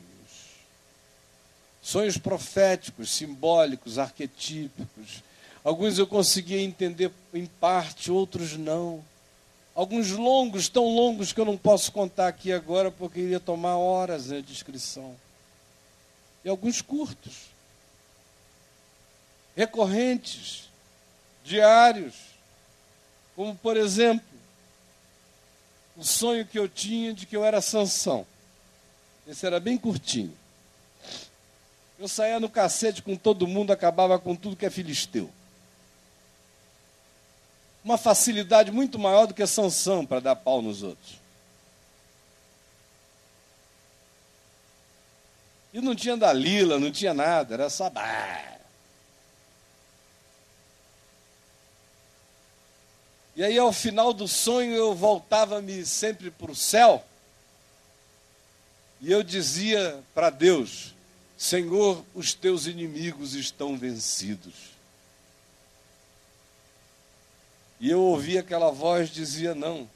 Sonhos 1.80 2.18
proféticos, 2.18 3.12
simbólicos, 3.12 3.96
arquetípicos. 3.96 5.22
Alguns 5.62 6.00
eu 6.00 6.06
conseguia 6.08 6.60
entender 6.60 7.12
em 7.32 7.46
parte, 7.46 8.10
outros 8.10 8.56
não. 8.56 9.04
Alguns 9.72 10.10
longos, 10.10 10.68
tão 10.68 10.92
longos 10.96 11.32
que 11.32 11.40
eu 11.40 11.44
não 11.44 11.56
posso 11.56 11.92
contar 11.92 12.26
aqui 12.26 12.52
agora, 12.52 12.90
porque 12.90 13.20
iria 13.20 13.38
tomar 13.38 13.76
horas 13.76 14.30
na 14.30 14.40
descrição. 14.40 15.14
E 16.44 16.48
alguns 16.48 16.82
curtos, 16.82 17.50
recorrentes, 19.54 20.68
diários, 21.44 22.14
como 23.36 23.54
por 23.54 23.76
exemplo, 23.76 24.36
o 25.97 26.05
sonho 26.05 26.47
que 26.47 26.59
eu 26.59 26.68
tinha 26.68 27.14
de 27.14 27.26
que 27.26 27.36
eu 27.36 27.44
era 27.44 27.61
Sansão. 27.61 28.26
Esse 29.26 29.47
era 29.47 29.59
bem 29.59 29.78
curtinho. 29.78 30.36
Eu 31.99 32.07
saía 32.07 32.38
no 32.38 32.51
cacete 32.51 33.03
com 33.03 33.16
todo 33.16 33.47
mundo, 33.47 33.72
acabava 33.72 34.18
com 34.18 34.36
tudo 34.36 34.57
que 34.57 34.66
é 34.66 34.70
filisteu. 34.70 35.30
Uma 37.82 37.97
facilidade 37.97 38.70
muito 38.70 38.99
maior 38.99 39.26
do 39.26 39.34
que 39.34 39.47
Sansão 39.47 40.05
para 40.05 40.20
dar 40.20 40.36
pau 40.36 40.61
nos 40.61 40.82
outros. 40.82 41.18
E 45.72 45.80
não 45.80 45.94
tinha 45.94 46.16
Dalila, 46.16 46.78
não 46.78 46.90
tinha 46.90 47.14
nada, 47.14 47.55
era 47.55 47.70
só. 47.70 47.90
E 53.37 53.45
aí, 53.45 53.59
ao 53.59 53.70
final 53.70 54.14
do 54.14 54.26
sonho, 54.26 54.74
eu 54.74 54.95
voltava-me 54.95 55.84
sempre 55.84 56.30
para 56.30 56.51
o 56.51 56.57
céu. 56.57 57.05
E 58.99 59.12
eu 59.12 59.22
dizia 59.22 60.03
para 60.14 60.30
Deus: 60.30 60.95
Senhor, 61.37 62.03
os 62.14 62.32
teus 62.32 62.66
inimigos 62.66 63.34
estão 63.34 63.76
vencidos. 63.76 64.55
E 67.78 67.91
eu 67.91 68.01
ouvia 68.01 68.41
aquela 68.41 68.70
voz 68.70 69.11
dizia: 69.11 69.55
Não, 69.55 69.87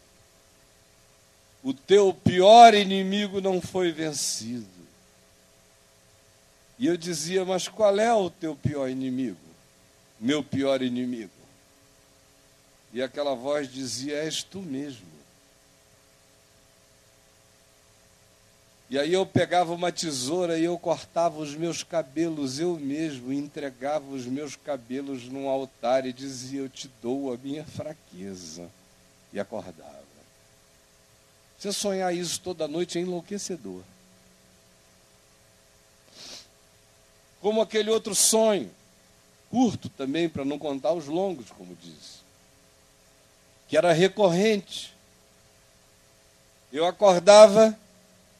o 1.62 1.72
teu 1.72 2.12
pior 2.12 2.74
inimigo 2.74 3.40
não 3.40 3.58
foi 3.58 3.90
vencido. 3.90 4.68
E 6.78 6.86
eu 6.86 6.96
dizia: 6.98 7.42
Mas 7.42 7.68
qual 7.68 7.98
é 7.98 8.12
o 8.12 8.28
teu 8.28 8.54
pior 8.54 8.90
inimigo? 8.90 9.38
Meu 10.20 10.44
pior 10.44 10.82
inimigo. 10.82 11.39
E 12.92 13.02
aquela 13.02 13.34
voz 13.34 13.70
dizia: 13.70 14.16
És 14.16 14.42
tu 14.42 14.60
mesmo. 14.60 15.08
E 18.88 18.98
aí 18.98 19.12
eu 19.12 19.24
pegava 19.24 19.72
uma 19.72 19.92
tesoura 19.92 20.58
e 20.58 20.64
eu 20.64 20.76
cortava 20.76 21.38
os 21.38 21.54
meus 21.54 21.84
cabelos 21.84 22.58
eu 22.58 22.76
mesmo, 22.76 23.32
entregava 23.32 24.04
os 24.06 24.26
meus 24.26 24.56
cabelos 24.56 25.28
num 25.28 25.48
altar 25.48 26.04
e 26.04 26.12
dizia: 26.12 26.62
Eu 26.62 26.68
te 26.68 26.90
dou 27.00 27.32
a 27.32 27.36
minha 27.36 27.64
fraqueza. 27.64 28.68
E 29.32 29.38
acordava. 29.38 30.00
Você 31.56 31.72
sonhar 31.72 32.12
isso 32.12 32.40
toda 32.40 32.66
noite 32.66 32.98
é 32.98 33.02
enlouquecedor. 33.02 33.82
Como 37.40 37.60
aquele 37.60 37.90
outro 37.90 38.14
sonho, 38.14 38.70
curto 39.50 39.88
também, 39.90 40.28
para 40.28 40.44
não 40.44 40.58
contar 40.58 40.92
os 40.92 41.06
longos, 41.06 41.50
como 41.50 41.76
disse 41.76 42.19
que 43.70 43.76
era 43.76 43.92
recorrente. 43.92 44.92
Eu 46.72 46.84
acordava, 46.84 47.78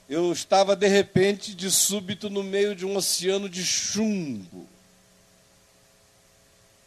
eu 0.09 0.33
estava 0.33 0.75
de 0.75 0.89
repente, 0.89 1.55
de 1.55 1.71
súbito, 1.71 2.29
no 2.29 2.43
meio 2.43 2.75
de 2.75 2.85
um 2.85 2.97
oceano 2.97 3.49
de 3.49 3.65
chumbo. 3.65 4.67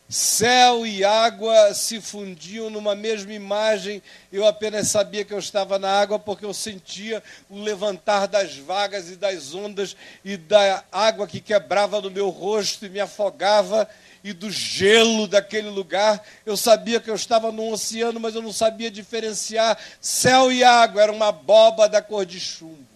Céu 0.10 0.86
e 0.86 1.06
água 1.06 1.74
se 1.74 2.02
fundiam 2.02 2.70
numa 2.70 2.94
mesma 2.94 3.32
imagem. 3.32 4.04
Eu 4.30 4.46
apenas 4.46 4.90
sabia 4.90 5.24
que 5.24 5.34
eu 5.34 5.40
estava 5.40 5.80
na 5.80 5.90
água 5.90 6.20
porque 6.20 6.44
eu 6.44 6.54
sentia 6.54 7.24
o 7.50 7.62
levantar 7.62 8.28
das 8.28 8.58
vagas 8.58 9.10
e 9.10 9.16
das 9.16 9.56
ondas 9.56 9.96
e 10.24 10.36
da 10.36 10.84
água 10.92 11.26
que 11.26 11.40
quebrava 11.40 12.02
no 12.02 12.12
meu 12.12 12.28
rosto 12.28 12.86
e 12.86 12.90
me 12.90 13.00
afogava 13.00 13.90
e 14.24 14.32
do 14.32 14.50
gelo 14.50 15.28
daquele 15.28 15.70
lugar. 15.70 16.24
Eu 16.46 16.56
sabia 16.56 17.00
que 17.00 17.10
eu 17.10 17.16
estava 17.16 17.52
num 17.52 17.72
oceano, 17.72 18.20
mas 18.20 18.36
eu 18.36 18.42
não 18.42 18.54
sabia 18.54 18.90
diferenciar 18.90 19.78
céu 20.00 20.52
e 20.52 20.64
água, 20.64 21.02
era 21.02 21.12
uma 21.12 21.32
boba 21.32 21.90
da 21.90 22.02
cor 22.02 22.26
de 22.26 22.40
chumbo. 22.40 22.94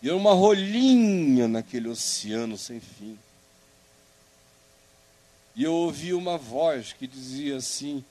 E 0.00 0.08
era 0.08 0.16
uma 0.16 0.32
rolinha 0.32 1.48
naquele 1.48 1.88
oceano 1.88 2.56
sem 2.56 2.80
fim. 2.80 3.18
E 5.56 5.64
eu 5.64 5.72
ouvi 5.72 6.12
uma 6.12 6.36
voz 6.36 6.92
que 6.92 7.06
dizia 7.06 7.56
assim: 7.56 8.04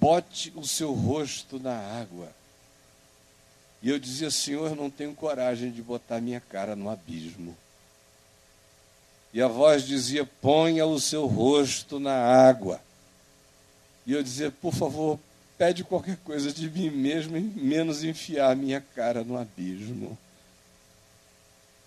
bote 0.00 0.52
o 0.56 0.66
seu 0.66 0.92
rosto 0.92 1.60
na 1.60 1.76
água. 1.76 2.28
E 3.82 3.90
eu 3.90 3.98
dizia: 3.98 4.30
Senhor, 4.30 4.74
não 4.74 4.90
tenho 4.90 5.14
coragem 5.14 5.70
de 5.70 5.82
botar 5.82 6.20
minha 6.20 6.40
cara 6.40 6.74
no 6.74 6.90
abismo. 6.90 7.56
E 9.32 9.40
a 9.40 9.48
voz 9.48 9.86
dizia: 9.86 10.24
ponha 10.24 10.86
o 10.86 11.00
seu 11.00 11.26
rosto 11.26 12.00
na 12.00 12.14
água. 12.14 12.80
E 14.06 14.12
eu 14.12 14.22
dizia: 14.22 14.50
por 14.50 14.74
favor, 14.74 15.18
pede 15.56 15.84
qualquer 15.84 16.16
coisa 16.24 16.52
de 16.52 16.68
mim 16.68 16.90
mesmo, 16.90 17.40
menos 17.56 18.02
enfiar 18.02 18.56
minha 18.56 18.80
cara 18.94 19.22
no 19.22 19.38
abismo. 19.38 20.18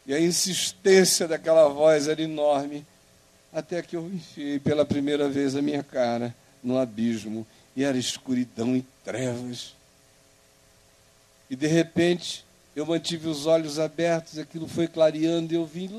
E 0.05 0.13
a 0.13 0.19
insistência 0.19 1.27
daquela 1.27 1.67
voz 1.69 2.07
era 2.07 2.21
enorme, 2.21 2.85
até 3.51 3.81
que 3.81 3.95
eu 3.95 4.05
enfiei 4.07 4.59
pela 4.59 4.85
primeira 4.85 5.29
vez 5.29 5.55
a 5.55 5.61
minha 5.61 5.83
cara 5.83 6.35
no 6.61 6.77
abismo. 6.77 7.47
E 7.75 7.83
era 7.83 7.97
escuridão 7.97 8.75
e 8.75 8.85
trevas. 9.03 9.73
E 11.49 11.55
de 11.55 11.67
repente, 11.67 12.42
eu 12.75 12.85
mantive 12.85 13.27
os 13.27 13.45
olhos 13.45 13.77
abertos, 13.77 14.39
aquilo 14.39 14.67
foi 14.67 14.87
clareando 14.87 15.53
e 15.53 15.57
eu 15.57 15.65
vi 15.65 15.89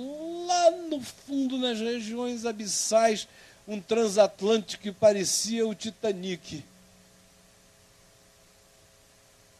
lá 0.46 0.70
no 0.88 1.00
fundo, 1.00 1.56
nas 1.56 1.78
regiões 1.78 2.44
abissais, 2.44 3.28
um 3.66 3.80
transatlântico 3.80 4.82
que 4.82 4.92
parecia 4.92 5.66
o 5.66 5.74
Titanic. 5.74 6.64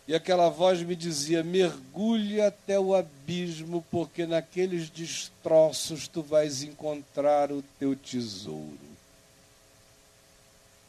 E 0.06 0.14
aquela 0.14 0.50
voz 0.50 0.82
me 0.82 0.94
dizia: 0.94 1.42
mergulhe 1.42 2.40
até 2.40 2.78
o 2.78 2.94
abismo, 2.94 3.84
porque 3.90 4.26
naqueles 4.26 4.90
destroços 4.90 6.06
tu 6.08 6.22
vais 6.22 6.62
encontrar 6.62 7.50
o 7.50 7.62
teu 7.78 7.96
tesouro. 7.96 8.93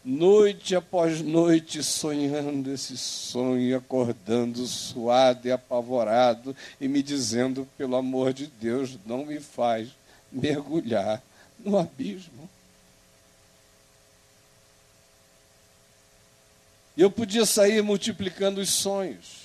Noite 0.07 0.75
após 0.75 1.19
noite 1.23 1.81
sonhando 1.81 2.71
esse 2.71 2.95
sonho, 2.95 3.75
acordando 3.75 4.67
suado 4.67 5.47
e 5.47 5.51
apavorado 5.51 6.55
e 6.79 6.87
me 6.87 7.01
dizendo: 7.01 7.67
pelo 7.75 7.95
amor 7.95 8.31
de 8.31 8.45
Deus, 8.45 8.99
não 9.03 9.25
me 9.25 9.39
faz 9.39 9.89
mergulhar 10.31 11.23
no 11.57 11.75
abismo. 11.75 12.47
Eu 16.95 17.09
podia 17.09 17.43
sair 17.43 17.81
multiplicando 17.81 18.61
os 18.61 18.69
sonhos. 18.69 19.44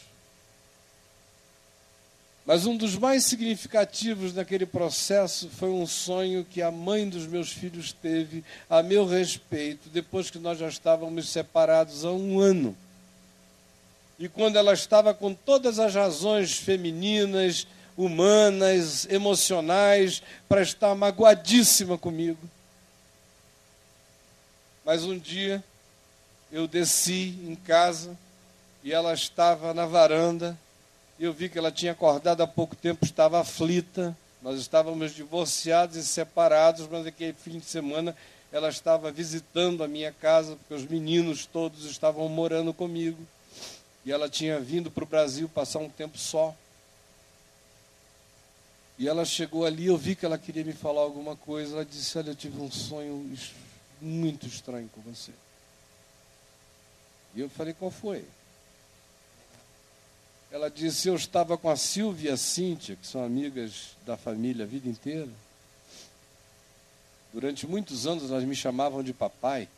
Mas 2.51 2.67
um 2.67 2.77
dos 2.77 2.97
mais 2.97 3.27
significativos 3.27 4.35
naquele 4.35 4.67
processo 4.67 5.49
foi 5.51 5.71
um 5.71 5.87
sonho 5.87 6.45
que 6.45 6.61
a 6.61 6.69
mãe 6.69 7.09
dos 7.09 7.25
meus 7.25 7.53
filhos 7.53 7.93
teve 7.93 8.43
a 8.69 8.83
meu 8.83 9.07
respeito, 9.07 9.89
depois 9.89 10.31
que 10.33 10.39
nós 10.41 10.59
já 10.59 10.67
estávamos 10.67 11.29
separados 11.29 12.05
há 12.05 12.11
um 12.11 12.41
ano. 12.41 12.77
E 14.19 14.29
quando 14.29 14.57
ela 14.57 14.73
estava 14.73 15.15
com 15.15 15.33
todas 15.33 15.79
as 15.79 15.95
razões 15.95 16.59
femininas, 16.59 17.69
humanas, 17.97 19.07
emocionais, 19.09 20.21
para 20.49 20.61
estar 20.61 20.93
magoadíssima 20.97 21.97
comigo. 21.97 22.51
Mas 24.85 25.05
um 25.05 25.17
dia 25.17 25.63
eu 26.51 26.67
desci 26.67 27.39
em 27.47 27.55
casa 27.55 28.19
e 28.83 28.93
ela 28.93 29.15
estava 29.15 29.73
na 29.73 29.87
varanda. 29.87 30.59
Eu 31.21 31.35
vi 31.35 31.51
que 31.51 31.59
ela 31.59 31.71
tinha 31.71 31.93
acordado 31.93 32.43
há 32.43 32.47
pouco 32.47 32.75
tempo, 32.75 33.05
estava 33.05 33.39
aflita. 33.39 34.17
Nós 34.41 34.59
estávamos 34.59 35.15
divorciados 35.15 35.97
e 35.97 36.03
separados, 36.03 36.89
mas 36.89 37.07
aquele 37.07 37.35
fim 37.35 37.59
de 37.59 37.67
semana 37.67 38.17
ela 38.51 38.71
estava 38.71 39.13
visitando 39.13 39.85
a 39.85 39.89
minha 39.89 40.13
casa, 40.13 40.57
porque 40.57 40.73
os 40.73 40.87
meninos 40.87 41.45
todos 41.45 41.85
estavam 41.85 42.27
morando 42.31 42.73
comigo. 42.73 43.19
E 44.03 44.11
ela 44.11 44.31
tinha 44.31 44.59
vindo 44.59 44.91
para 44.91 45.05
o 45.05 45.07
Brasil 45.07 45.47
passar 45.47 45.81
um 45.81 45.91
tempo 45.91 46.17
só. 46.17 46.57
E 48.99 49.07
ela 49.07 49.27
chegou 49.27 49.67
ali, 49.67 49.89
eu 49.89 49.99
vi 49.99 50.17
que 50.17 50.25
ela 50.25 50.39
queria 50.39 50.65
me 50.65 50.73
falar 50.73 51.03
alguma 51.03 51.37
coisa. 51.37 51.75
Ela 51.75 51.85
disse: 51.85 52.17
Olha, 52.17 52.31
eu 52.31 52.35
tive 52.35 52.59
um 52.59 52.71
sonho 52.71 53.31
muito 54.01 54.47
estranho 54.47 54.89
com 54.89 55.03
você. 55.03 55.33
E 57.35 57.41
eu 57.43 57.51
falei, 57.51 57.75
qual 57.75 57.91
foi? 57.91 58.25
Ela 60.51 60.69
disse, 60.69 61.09
eu 61.09 61.15
estava 61.15 61.57
com 61.57 61.71
a 61.71 61.77
Silvia 61.77 62.31
e 62.31 62.33
a 62.33 62.37
Cíntia, 62.37 62.97
que 62.97 63.07
são 63.07 63.25
amigas 63.25 63.97
da 64.05 64.17
família 64.17 64.65
a 64.65 64.69
vida 64.69 64.89
inteira. 64.89 65.29
Durante 67.33 67.67
muitos 67.67 68.07
anos 68.07 68.31
elas 68.31 68.43
me 68.43 68.57
chamavam 68.57 69.03
de 69.03 69.13
papai, 69.13 69.69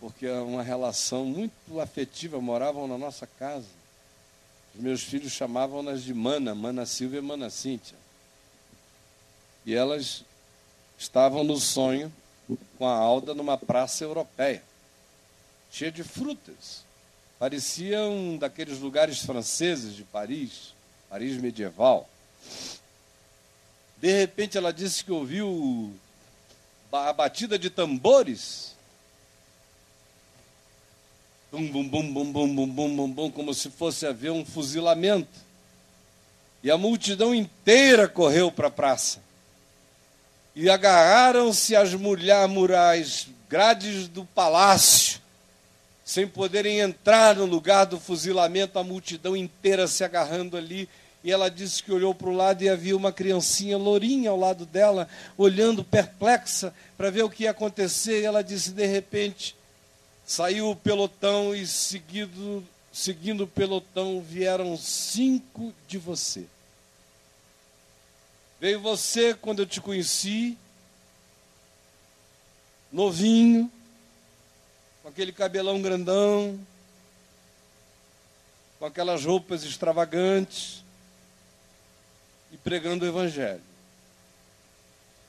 porque 0.00 0.26
é 0.26 0.40
uma 0.40 0.62
relação 0.62 1.24
muito 1.24 1.80
afetiva, 1.80 2.40
moravam 2.40 2.88
na 2.88 2.98
nossa 2.98 3.26
casa. 3.26 3.68
Os 4.74 4.80
meus 4.80 5.02
filhos 5.02 5.32
chamavam-nas 5.32 6.02
de 6.02 6.12
Mana, 6.12 6.54
Mana 6.54 6.84
Silvia 6.84 7.20
e 7.20 7.22
Mana 7.22 7.48
Cíntia. 7.48 7.96
E 9.64 9.74
elas 9.74 10.24
estavam 10.98 11.44
no 11.44 11.56
sonho 11.56 12.12
com 12.76 12.86
a 12.86 12.96
Alda 12.96 13.34
numa 13.34 13.56
praça 13.56 14.02
europeia 14.02 14.62
cheia 15.70 15.92
de 15.92 16.02
frutas. 16.02 16.85
Parecia 17.38 18.00
um 18.02 18.38
daqueles 18.38 18.78
lugares 18.78 19.20
franceses 19.20 19.94
de 19.94 20.02
Paris, 20.04 20.72
Paris 21.10 21.36
medieval. 21.36 22.08
De 23.98 24.10
repente 24.10 24.56
ela 24.56 24.72
disse 24.72 25.04
que 25.04 25.12
ouviu 25.12 25.94
a 26.90 27.12
batida 27.12 27.58
de 27.58 27.68
tambores. 27.68 28.74
Bum, 31.52 31.70
bum, 31.70 31.88
bum, 31.88 32.12
bum, 32.12 32.32
bum, 32.32 32.54
bum, 32.54 32.68
bum, 32.68 32.96
bum, 32.96 33.10
bum, 33.12 33.30
como 33.30 33.52
se 33.52 33.70
fosse 33.70 34.06
haver 34.06 34.32
um 34.32 34.44
fuzilamento. 34.44 35.46
E 36.62 36.70
a 36.70 36.78
multidão 36.78 37.34
inteira 37.34 38.08
correu 38.08 38.50
para 38.50 38.68
a 38.68 38.70
praça. 38.70 39.22
E 40.54 40.70
agarraram-se 40.70 41.76
as 41.76 41.92
mulheres, 41.92 43.28
grades 43.46 44.08
do 44.08 44.24
palácio 44.24 45.20
sem 46.06 46.24
poderem 46.24 46.78
entrar 46.78 47.34
no 47.34 47.44
lugar 47.44 47.84
do 47.84 47.98
fuzilamento, 47.98 48.78
a 48.78 48.84
multidão 48.84 49.36
inteira 49.36 49.88
se 49.88 50.04
agarrando 50.04 50.56
ali. 50.56 50.88
E 51.24 51.32
ela 51.32 51.50
disse 51.50 51.82
que 51.82 51.90
olhou 51.90 52.14
para 52.14 52.28
o 52.28 52.36
lado 52.36 52.62
e 52.62 52.68
havia 52.68 52.96
uma 52.96 53.10
criancinha 53.10 53.76
lourinha 53.76 54.30
ao 54.30 54.38
lado 54.38 54.64
dela, 54.64 55.08
olhando 55.36 55.82
perplexa 55.82 56.72
para 56.96 57.10
ver 57.10 57.24
o 57.24 57.28
que 57.28 57.42
ia 57.42 57.50
acontecer. 57.50 58.20
E 58.20 58.24
ela 58.24 58.44
disse: 58.44 58.70
de 58.70 58.86
repente, 58.86 59.56
saiu 60.24 60.70
o 60.70 60.76
pelotão 60.76 61.52
e, 61.52 61.66
seguido, 61.66 62.64
seguindo 62.92 63.42
o 63.42 63.48
pelotão, 63.48 64.22
vieram 64.22 64.76
cinco 64.76 65.74
de 65.88 65.98
você. 65.98 66.44
Veio 68.60 68.80
você 68.80 69.34
quando 69.34 69.58
eu 69.58 69.66
te 69.66 69.80
conheci, 69.80 70.56
novinho, 72.92 73.68
com 75.06 75.10
aquele 75.10 75.30
cabelão 75.30 75.80
grandão, 75.80 76.58
com 78.76 78.86
aquelas 78.86 79.24
roupas 79.24 79.62
extravagantes 79.62 80.82
e 82.50 82.56
pregando 82.56 83.04
o 83.04 83.08
Evangelho. 83.08 83.62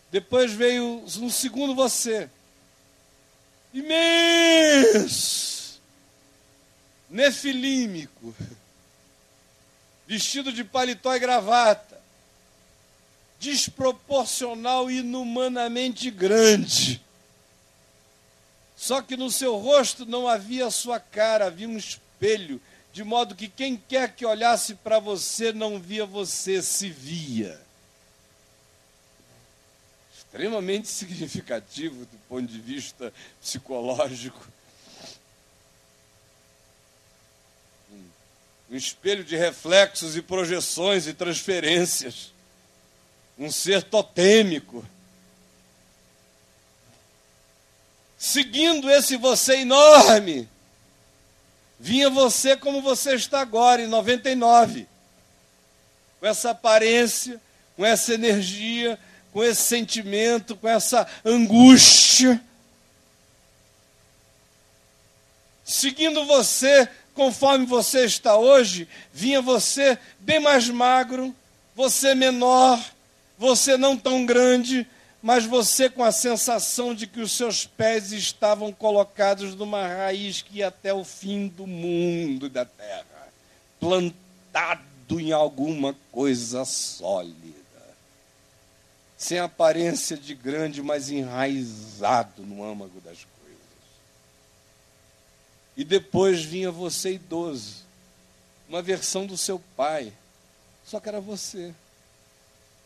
Depois 0.10 0.52
veio 0.52 1.04
um 1.20 1.30
segundo 1.30 1.76
você, 1.76 2.28
imenso, 3.72 5.80
nefilímico, 7.08 8.34
vestido 10.08 10.52
de 10.52 10.64
paletó 10.64 11.16
e 11.16 11.20
gravata, 11.20 12.02
desproporcional 13.40 14.90
e 14.90 15.02
inumanamente 15.02 16.10
grande 16.10 17.06
só 18.78 19.02
que 19.02 19.18
no 19.18 19.32
seu 19.32 19.58
rosto 19.58 20.06
não 20.06 20.28
havia 20.28 20.70
sua 20.70 21.00
cara, 21.00 21.48
havia 21.48 21.68
um 21.68 21.76
espelho, 21.76 22.62
de 22.94 23.04
modo 23.04 23.34
que 23.34 23.48
quem 23.48 23.76
quer 23.76 24.14
que 24.14 24.24
olhasse 24.24 24.76
para 24.76 25.00
você 25.00 25.52
não 25.52 25.80
via 25.80 26.06
você, 26.06 26.62
se 26.62 26.88
via. 26.88 27.60
Extremamente 30.16 30.88
significativo 30.88 32.06
do 32.06 32.18
ponto 32.30 32.46
de 32.46 32.60
vista 32.60 33.12
psicológico. 33.42 34.48
Um 38.70 38.76
espelho 38.76 39.24
de 39.24 39.36
reflexos 39.36 40.16
e 40.16 40.22
projeções 40.22 41.08
e 41.08 41.14
transferências. 41.14 42.32
Um 43.40 43.50
ser 43.50 43.82
totêmico 43.82 44.86
seguindo 48.18 48.90
esse 48.90 49.16
você 49.16 49.58
enorme, 49.58 50.50
vinha 51.80 52.10
você 52.10 52.58
como 52.58 52.82
você 52.82 53.16
está 53.16 53.42
agora, 53.42 53.82
em 53.82 53.88
99. 53.88 54.88
Com 56.20 56.26
essa 56.26 56.50
aparência, 56.52 57.40
com 57.76 57.86
essa 57.86 58.14
energia, 58.14 59.00
com 59.32 59.44
esse 59.44 59.62
sentimento, 59.62 60.56
com 60.56 60.68
essa 60.68 61.08
angústia. 61.24 62.42
Seguindo 65.64 66.26
você, 66.26 66.90
conforme 67.14 67.66
você 67.66 68.06
está 68.06 68.38
hoje, 68.38 68.88
vinha 69.14 69.42
você 69.42 69.98
bem 70.20 70.40
mais 70.40 70.70
magro, 70.70 71.36
você 71.76 72.16
menor, 72.16 72.84
você 73.38 73.78
não 73.78 73.96
tão 73.96 74.26
grande, 74.26 74.88
mas 75.22 75.46
você 75.46 75.90
com 75.90 76.04
a 76.04 76.12
sensação 76.12 76.94
de 76.94 77.08
que 77.08 77.20
os 77.20 77.32
seus 77.32 77.66
pés 77.66 78.12
estavam 78.12 78.72
colocados 78.72 79.56
numa 79.56 79.88
raiz 79.88 80.42
que 80.42 80.58
ia 80.58 80.68
até 80.68 80.94
o 80.94 81.04
fim 81.04 81.48
do 81.48 81.66
mundo 81.66 82.50
da 82.50 82.66
terra, 82.66 83.28
plantado 83.80 85.20
em 85.20 85.32
alguma 85.32 85.96
coisa 86.12 86.66
sólida, 86.66 87.58
sem 89.18 89.40
aparência 89.40 90.16
de 90.16 90.36
grande, 90.36 90.84
mas 90.84 91.10
enraizado 91.10 92.44
no 92.44 92.64
âmago 92.64 93.02
das 93.02 93.18
coisas. 93.18 93.28
E 95.76 95.84
depois 95.84 96.44
vinha 96.44 96.72
você 96.72 97.14
idoso, 97.14 97.86
uma 98.70 98.82
versão 98.82 99.26
do 99.26 99.38
seu 99.38 99.60
pai, 99.76 100.14
só 100.86 101.00
que 101.00 101.10
era 101.10 101.20
você. 101.20 101.74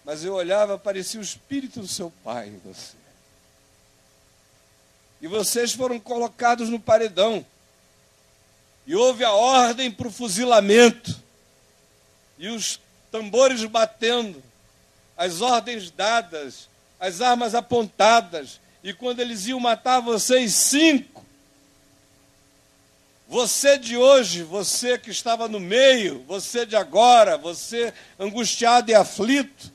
Mas 0.03 0.23
eu 0.23 0.33
olhava, 0.33 0.77
parecia 0.77 1.19
o 1.19 1.23
espírito 1.23 1.79
do 1.79 1.87
seu 1.87 2.11
pai 2.23 2.49
em 2.49 2.59
você. 2.59 2.95
E 5.21 5.27
vocês 5.27 5.73
foram 5.73 5.99
colocados 5.99 6.69
no 6.69 6.79
paredão. 6.79 7.45
E 8.87 8.95
houve 8.95 9.23
a 9.23 9.31
ordem 9.31 9.91
para 9.91 10.07
o 10.07 10.11
fuzilamento. 10.11 11.21
E 12.39 12.47
os 12.47 12.79
tambores 13.11 13.63
batendo, 13.65 14.41
as 15.15 15.41
ordens 15.41 15.91
dadas, 15.91 16.67
as 16.99 17.21
armas 17.21 17.53
apontadas. 17.53 18.59
E 18.83 18.93
quando 18.93 19.19
eles 19.19 19.45
iam 19.45 19.59
matar 19.59 19.99
vocês, 19.99 20.55
cinco. 20.55 21.23
Você 23.27 23.77
de 23.77 23.95
hoje, 23.95 24.43
você 24.43 24.97
que 24.97 25.11
estava 25.11 25.47
no 25.47 25.59
meio, 25.59 26.23
você 26.27 26.65
de 26.65 26.75
agora, 26.75 27.37
você 27.37 27.93
angustiado 28.19 28.91
e 28.91 28.95
aflito, 28.95 29.71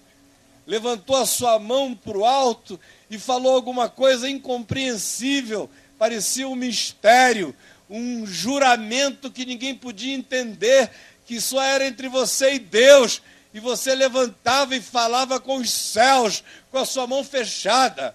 levantou 0.67 1.17
a 1.17 1.27
sua 1.27 1.59
mão 1.59 1.95
para 1.95 2.19
o 2.19 2.25
alto 2.25 2.79
e 3.09 3.19
falou 3.19 3.55
alguma 3.55 3.89
coisa 3.89 4.29
incompreensível, 4.29 5.71
parecia 5.99 6.49
um 6.49 6.57
mistério, 6.57 7.55
um 7.89 8.27
juramento 8.27 9.31
que 9.31 9.47
ninguém 9.47 9.75
podia 9.75 10.15
entender, 10.15 10.91
que 11.25 11.41
só 11.41 11.63
era 11.63 11.87
entre 11.87 12.09
você 12.09 12.55
e 12.55 12.59
Deus, 12.59 13.23
e 13.55 13.61
você 13.61 13.95
levantava 13.95 14.75
e 14.75 14.81
falava 14.81 15.39
com 15.39 15.57
os 15.57 15.71
céus, 15.71 16.43
com 16.71 16.79
a 16.79 16.85
sua 16.85 17.07
mão 17.07 17.23
fechada. 17.25 18.15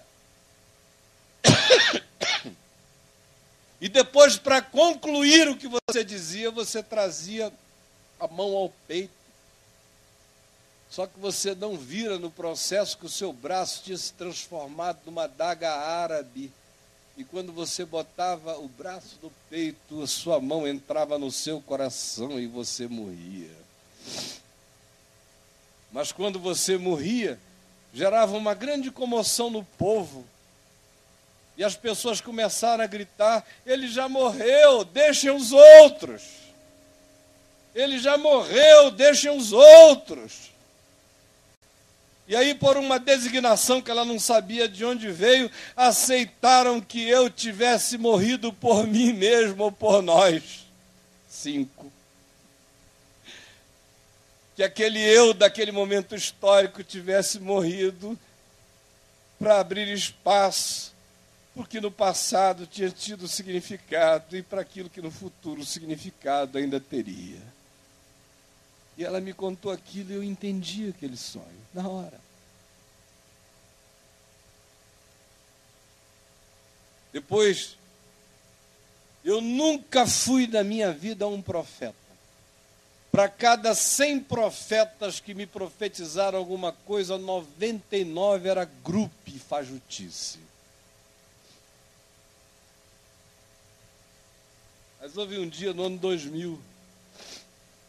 E 3.80 3.88
depois, 3.88 4.38
para 4.38 4.62
concluir 4.62 5.48
o 5.48 5.56
que 5.56 5.66
você 5.66 6.04
dizia, 6.04 6.52
você 6.52 6.84
trazia 6.84 7.52
a 8.20 8.28
mão 8.28 8.54
ao 8.54 8.68
peito. 8.86 9.21
Só 10.92 11.06
que 11.06 11.18
você 11.18 11.54
não 11.54 11.74
vira 11.74 12.18
no 12.18 12.30
processo 12.30 12.98
que 12.98 13.06
o 13.06 13.08
seu 13.08 13.32
braço 13.32 13.80
tinha 13.82 13.96
se 13.96 14.12
transformado 14.12 14.98
numa 15.06 15.26
daga 15.26 15.72
árabe. 15.72 16.52
E 17.16 17.24
quando 17.24 17.50
você 17.50 17.82
botava 17.82 18.58
o 18.58 18.68
braço 18.68 19.16
no 19.22 19.32
peito, 19.48 20.02
a 20.02 20.06
sua 20.06 20.38
mão 20.38 20.68
entrava 20.68 21.18
no 21.18 21.32
seu 21.32 21.62
coração 21.62 22.38
e 22.38 22.46
você 22.46 22.86
morria. 22.86 23.56
Mas 25.90 26.12
quando 26.12 26.38
você 26.38 26.76
morria, 26.76 27.40
gerava 27.94 28.36
uma 28.36 28.52
grande 28.52 28.90
comoção 28.90 29.48
no 29.48 29.64
povo. 29.64 30.26
E 31.56 31.64
as 31.64 31.74
pessoas 31.74 32.20
começaram 32.20 32.84
a 32.84 32.86
gritar: 32.86 33.46
ele 33.64 33.88
já 33.88 34.10
morreu, 34.10 34.84
deixem 34.84 35.30
os 35.30 35.52
outros. 35.52 36.22
Ele 37.74 37.98
já 37.98 38.18
morreu, 38.18 38.90
deixem 38.90 39.34
os 39.34 39.54
outros. 39.54 40.51
E 42.26 42.36
aí, 42.36 42.54
por 42.54 42.76
uma 42.76 42.98
designação 42.98 43.82
que 43.82 43.90
ela 43.90 44.04
não 44.04 44.18
sabia 44.18 44.68
de 44.68 44.84
onde 44.84 45.10
veio, 45.10 45.50
aceitaram 45.76 46.80
que 46.80 47.08
eu 47.08 47.28
tivesse 47.28 47.98
morrido 47.98 48.52
por 48.52 48.86
mim 48.86 49.12
mesmo 49.12 49.64
ou 49.64 49.72
por 49.72 50.00
nós. 50.02 50.66
Cinco. 51.28 51.92
Que 54.54 54.62
aquele 54.62 55.00
eu 55.00 55.34
daquele 55.34 55.72
momento 55.72 56.14
histórico 56.14 56.84
tivesse 56.84 57.40
morrido 57.40 58.18
para 59.38 59.58
abrir 59.58 59.88
espaço 59.88 60.92
porque 61.54 61.80
no 61.80 61.90
passado 61.90 62.66
tinha 62.66 62.90
tido 62.90 63.28
significado 63.28 64.36
e 64.36 64.42
para 64.42 64.62
aquilo 64.62 64.88
que 64.88 65.02
no 65.02 65.10
futuro 65.10 65.60
o 65.60 65.66
significado 65.66 66.56
ainda 66.56 66.80
teria. 66.80 67.40
E 69.02 69.04
ela 69.04 69.20
me 69.20 69.32
contou 69.32 69.72
aquilo 69.72 70.12
e 70.12 70.14
eu 70.14 70.22
entendi 70.22 70.88
aquele 70.88 71.16
sonho, 71.16 71.66
na 71.74 71.88
hora. 71.88 72.20
Depois, 77.12 77.76
eu 79.24 79.40
nunca 79.40 80.06
fui 80.06 80.46
na 80.46 80.62
minha 80.62 80.92
vida 80.92 81.26
um 81.26 81.42
profeta. 81.42 81.96
Para 83.10 83.28
cada 83.28 83.74
100 83.74 84.20
profetas 84.20 85.18
que 85.18 85.34
me 85.34 85.46
profetizaram 85.46 86.38
alguma 86.38 86.70
coisa, 86.70 87.18
99 87.18 88.48
era 88.48 88.64
grupo 88.64 89.12
e 89.26 89.36
fajutice. 89.36 90.38
Mas 95.00 95.16
houve 95.16 95.38
um 95.38 95.48
dia 95.48 95.74
no 95.74 95.86
ano 95.86 95.98
2000, 95.98 96.71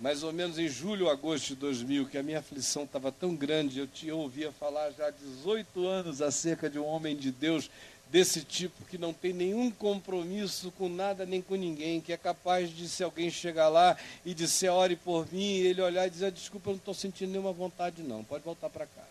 mais 0.03 0.21
ou 0.21 0.33
menos 0.33 0.59
em 0.59 0.67
julho 0.67 1.05
ou 1.05 1.11
agosto 1.11 1.47
de 1.47 1.55
2000, 1.55 2.09
que 2.09 2.17
a 2.17 2.23
minha 2.23 2.39
aflição 2.39 2.83
estava 2.83 3.09
tão 3.09 3.33
grande, 3.33 3.79
eu, 3.79 3.87
te, 3.87 4.11
ouvia 4.11 4.51
falar 4.51 4.91
já 4.91 5.07
há 5.07 5.11
18 5.11 5.87
anos 5.87 6.21
acerca 6.21 6.69
de 6.69 6.77
um 6.77 6.85
homem 6.85 7.15
de 7.15 7.31
Deus 7.31 7.71
desse 8.11 8.43
tipo, 8.43 8.83
que 8.83 8.97
não 8.97 9.13
tem 9.13 9.31
nenhum 9.31 9.71
compromisso 9.71 10.73
com 10.73 10.89
nada 10.89 11.25
nem 11.25 11.41
com 11.41 11.55
ninguém, 11.55 12.01
que 12.01 12.11
é 12.11 12.17
capaz 12.17 12.69
de, 12.69 12.89
se 12.89 13.01
alguém 13.01 13.31
chegar 13.31 13.69
lá 13.69 13.95
e 14.25 14.33
disser, 14.33 14.73
ore 14.73 14.97
por 14.97 15.31
mim, 15.31 15.53
ele 15.59 15.81
olhar 15.81 16.05
e 16.05 16.09
dizer, 16.09 16.33
desculpa, 16.33 16.69
eu 16.69 16.73
não 16.73 16.79
estou 16.79 16.93
sentindo 16.93 17.31
nenhuma 17.31 17.53
vontade 17.53 18.03
não, 18.03 18.25
pode 18.25 18.43
voltar 18.43 18.69
para 18.69 18.85
casa. 18.85 19.07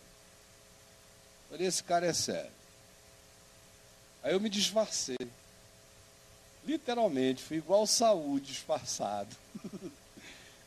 Falei, 1.48 1.68
esse 1.68 1.82
cara 1.82 2.04
é 2.04 2.12
sério. 2.12 2.52
Aí 4.22 4.34
eu 4.34 4.40
me 4.40 4.50
disfarcei. 4.50 5.16
Literalmente, 6.66 7.42
fui 7.42 7.56
igual 7.56 7.86
Saúl 7.86 8.38
disfarçado. 8.38 9.34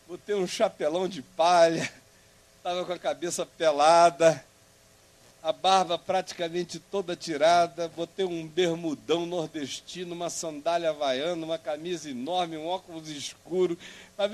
Botei 0.08 0.36
um 0.36 0.46
chapelão 0.46 1.08
de 1.08 1.22
palha, 1.22 1.92
estava 2.58 2.86
com 2.86 2.94
a 2.94 3.00
cabeça 3.00 3.46
pelada, 3.46 4.44
a 5.42 5.52
barba 5.52 5.98
praticamente 5.98 6.80
toda 6.80 7.16
tirada, 7.16 7.88
botei 7.90 8.26
um 8.26 8.48
bermudão 8.48 9.26
nordestino, 9.26 10.16
uma 10.16 10.30
sandália 10.30 10.90
havaiana, 10.90 11.46
uma 11.46 11.58
camisa 11.58 12.10
enorme, 12.10 12.58
um 12.58 12.68
óculos 12.68 13.10
escuro. 13.10 13.78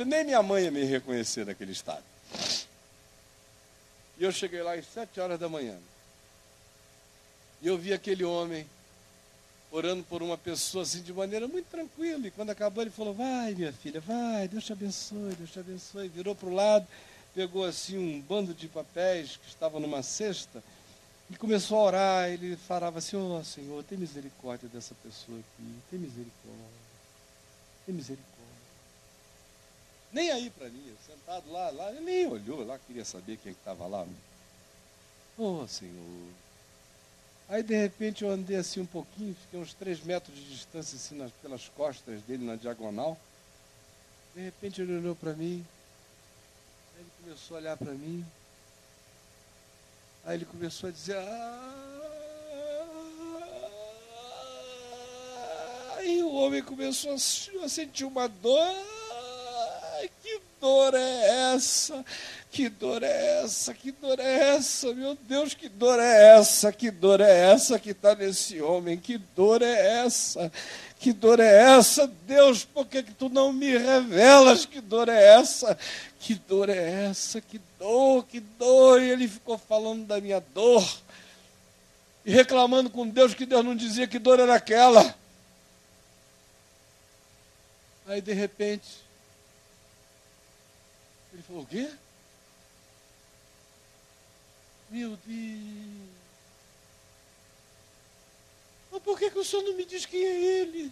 Nem 0.05 0.23
minha 0.23 0.41
mãe 0.41 0.63
ia 0.63 0.71
me 0.71 0.83
reconhecer 0.83 1.45
naquele 1.45 1.73
estado. 1.73 2.03
E 4.17 4.23
eu 4.23 4.31
cheguei 4.31 4.61
lá 4.61 4.73
às 4.73 4.85
sete 4.85 5.19
horas 5.19 5.39
da 5.39 5.49
manhã. 5.49 5.77
E 7.61 7.67
eu 7.67 7.77
vi 7.77 7.93
aquele 7.93 8.23
homem 8.23 8.65
orando 9.71 10.03
por 10.03 10.21
uma 10.21 10.37
pessoa 10.37 10.83
assim 10.83 11.01
de 11.01 11.13
maneira 11.13 11.47
muito 11.47 11.67
tranquila. 11.67 12.27
E 12.27 12.31
quando 12.31 12.49
acabou, 12.49 12.83
ele 12.83 12.91
falou: 12.91 13.13
Vai, 13.13 13.55
minha 13.55 13.71
filha, 13.71 14.01
vai, 14.01 14.47
Deus 14.47 14.65
te 14.65 14.73
abençoe, 14.73 15.33
Deus 15.35 15.51
te 15.51 15.59
abençoe. 15.59 16.09
Virou 16.09 16.35
para 16.35 16.49
o 16.49 16.53
lado, 16.53 16.87
pegou 17.33 17.63
assim 17.63 17.97
um 17.97 18.21
bando 18.21 18.53
de 18.53 18.67
papéis 18.67 19.37
que 19.37 19.47
estava 19.47 19.79
numa 19.79 20.03
cesta 20.03 20.61
e 21.29 21.35
começou 21.37 21.79
a 21.79 21.83
orar. 21.83 22.29
Ele 22.29 22.57
falava 22.57 22.99
assim: 22.99 23.15
Ó 23.15 23.39
oh, 23.39 23.43
Senhor, 23.43 23.83
tem 23.85 23.97
misericórdia 23.97 24.67
dessa 24.69 24.93
pessoa 24.95 25.39
aqui, 25.39 25.79
tem 25.89 25.99
misericórdia, 25.99 26.65
tem 27.85 27.95
misericórdia. 27.95 28.31
Nem 30.11 30.29
aí 30.29 30.49
para 30.49 30.67
mim, 30.67 30.93
sentado 31.07 31.49
lá, 31.49 31.69
lá, 31.69 31.89
ele 31.89 32.01
nem 32.01 32.27
olhou 32.27 32.65
lá, 32.65 32.77
queria 32.85 33.05
saber 33.05 33.37
quem 33.37 33.53
estava 33.53 33.87
lá. 33.87 34.05
Ô 35.37 35.61
oh, 35.61 35.67
Senhor, 35.69 36.33
Aí 37.49 37.61
de 37.63 37.75
repente 37.75 38.23
eu 38.23 38.31
andei 38.31 38.55
assim 38.55 38.79
um 38.79 38.85
pouquinho, 38.85 39.35
fiquei 39.35 39.59
uns 39.59 39.73
três 39.73 40.01
metros 40.01 40.35
de 40.35 40.49
distância 40.49 40.95
assim 40.95 41.15
nas, 41.15 41.31
pelas 41.41 41.67
costas 41.69 42.21
dele 42.21 42.45
na 42.45 42.55
diagonal. 42.55 43.17
De 44.33 44.41
repente 44.41 44.81
ele 44.81 44.95
olhou 44.95 45.15
para 45.15 45.33
mim, 45.33 45.65
aí 46.95 47.01
ele 47.01 47.09
começou 47.21 47.57
a 47.57 47.59
olhar 47.59 47.75
para 47.75 47.91
mim, 47.91 48.25
aí 50.23 50.37
ele 50.37 50.45
começou 50.45 50.87
a 50.87 50.91
dizer, 50.91 51.17
ah, 51.17 51.91
aí 55.97 56.23
o 56.23 56.33
homem 56.33 56.63
começou 56.63 57.13
a 57.13 57.17
sentir 57.17 58.05
uma 58.05 58.29
dor, 58.29 58.73
dor 60.61 60.93
é 60.93 61.53
essa? 61.55 62.05
Que 62.51 62.69
dor 62.69 63.01
é 63.01 63.41
essa? 63.43 63.73
Que 63.73 63.91
dor 63.91 64.19
é 64.19 64.55
essa? 64.55 64.93
Meu 64.93 65.17
Deus, 65.27 65.53
que 65.53 65.67
dor 65.67 65.99
é 65.99 66.37
essa? 66.37 66.71
Que 66.71 66.91
dor 66.91 67.19
é 67.19 67.51
essa 67.51 67.79
que 67.79 67.89
está 67.89 68.13
nesse 68.13 68.61
homem? 68.61 68.97
Que 68.97 69.17
dor 69.17 69.61
é 69.61 70.03
essa? 70.05 70.51
Que 70.99 71.11
dor 71.11 71.39
é 71.39 71.77
essa? 71.77 72.05
Deus, 72.27 72.63
por 72.63 72.85
que, 72.85 73.01
que 73.01 73.13
tu 73.13 73.27
não 73.27 73.51
me 73.51 73.75
revelas 73.77 74.65
que 74.65 74.79
dor 74.79 75.09
é 75.09 75.39
essa? 75.39 75.77
Que 76.19 76.35
dor 76.35 76.69
é 76.69 77.05
essa? 77.09 77.41
Que 77.41 77.59
dor, 77.79 78.23
que 78.25 78.39
dor. 78.39 79.01
E 79.01 79.09
ele 79.09 79.27
ficou 79.27 79.57
falando 79.57 80.05
da 80.05 80.21
minha 80.21 80.39
dor 80.53 80.85
e 82.23 82.31
reclamando 82.31 82.89
com 82.89 83.07
Deus 83.07 83.33
que 83.33 83.45
Deus 83.45 83.65
não 83.65 83.75
dizia 83.75 84.07
que 84.07 84.19
dor 84.19 84.39
era 84.39 84.53
aquela. 84.53 85.15
Aí 88.05 88.21
de 88.21 88.33
repente, 88.33 88.87
ele 91.33 91.43
falou: 91.43 91.63
O 91.63 91.65
quê? 91.65 91.89
Meu 94.89 95.17
Deus. 95.25 96.11
Mas 98.91 99.01
por 99.03 99.17
que, 99.17 99.31
que 99.31 99.39
o 99.39 99.45
Senhor 99.45 99.63
não 99.63 99.73
me 99.73 99.85
diz 99.85 100.05
quem 100.05 100.21
é 100.21 100.35
ele? 100.35 100.91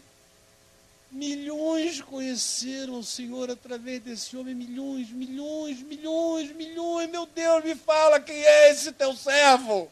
Milhões 1.12 2.02
conheceram 2.02 3.00
o 3.00 3.04
Senhor 3.04 3.50
através 3.50 4.02
desse 4.02 4.38
homem, 4.38 4.56
milhões, 4.56 5.10
milhões, 5.10 5.82
milhões, 5.82 6.56
milhões. 6.56 7.10
Meu 7.10 7.26
Deus, 7.26 7.64
me 7.64 7.76
fala 7.76 8.20
quem 8.22 8.36
é 8.36 8.72
esse 8.72 8.92
teu 8.94 9.14
servo. 9.16 9.92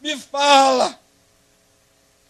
Me 0.00 0.16
fala. 0.16 1.00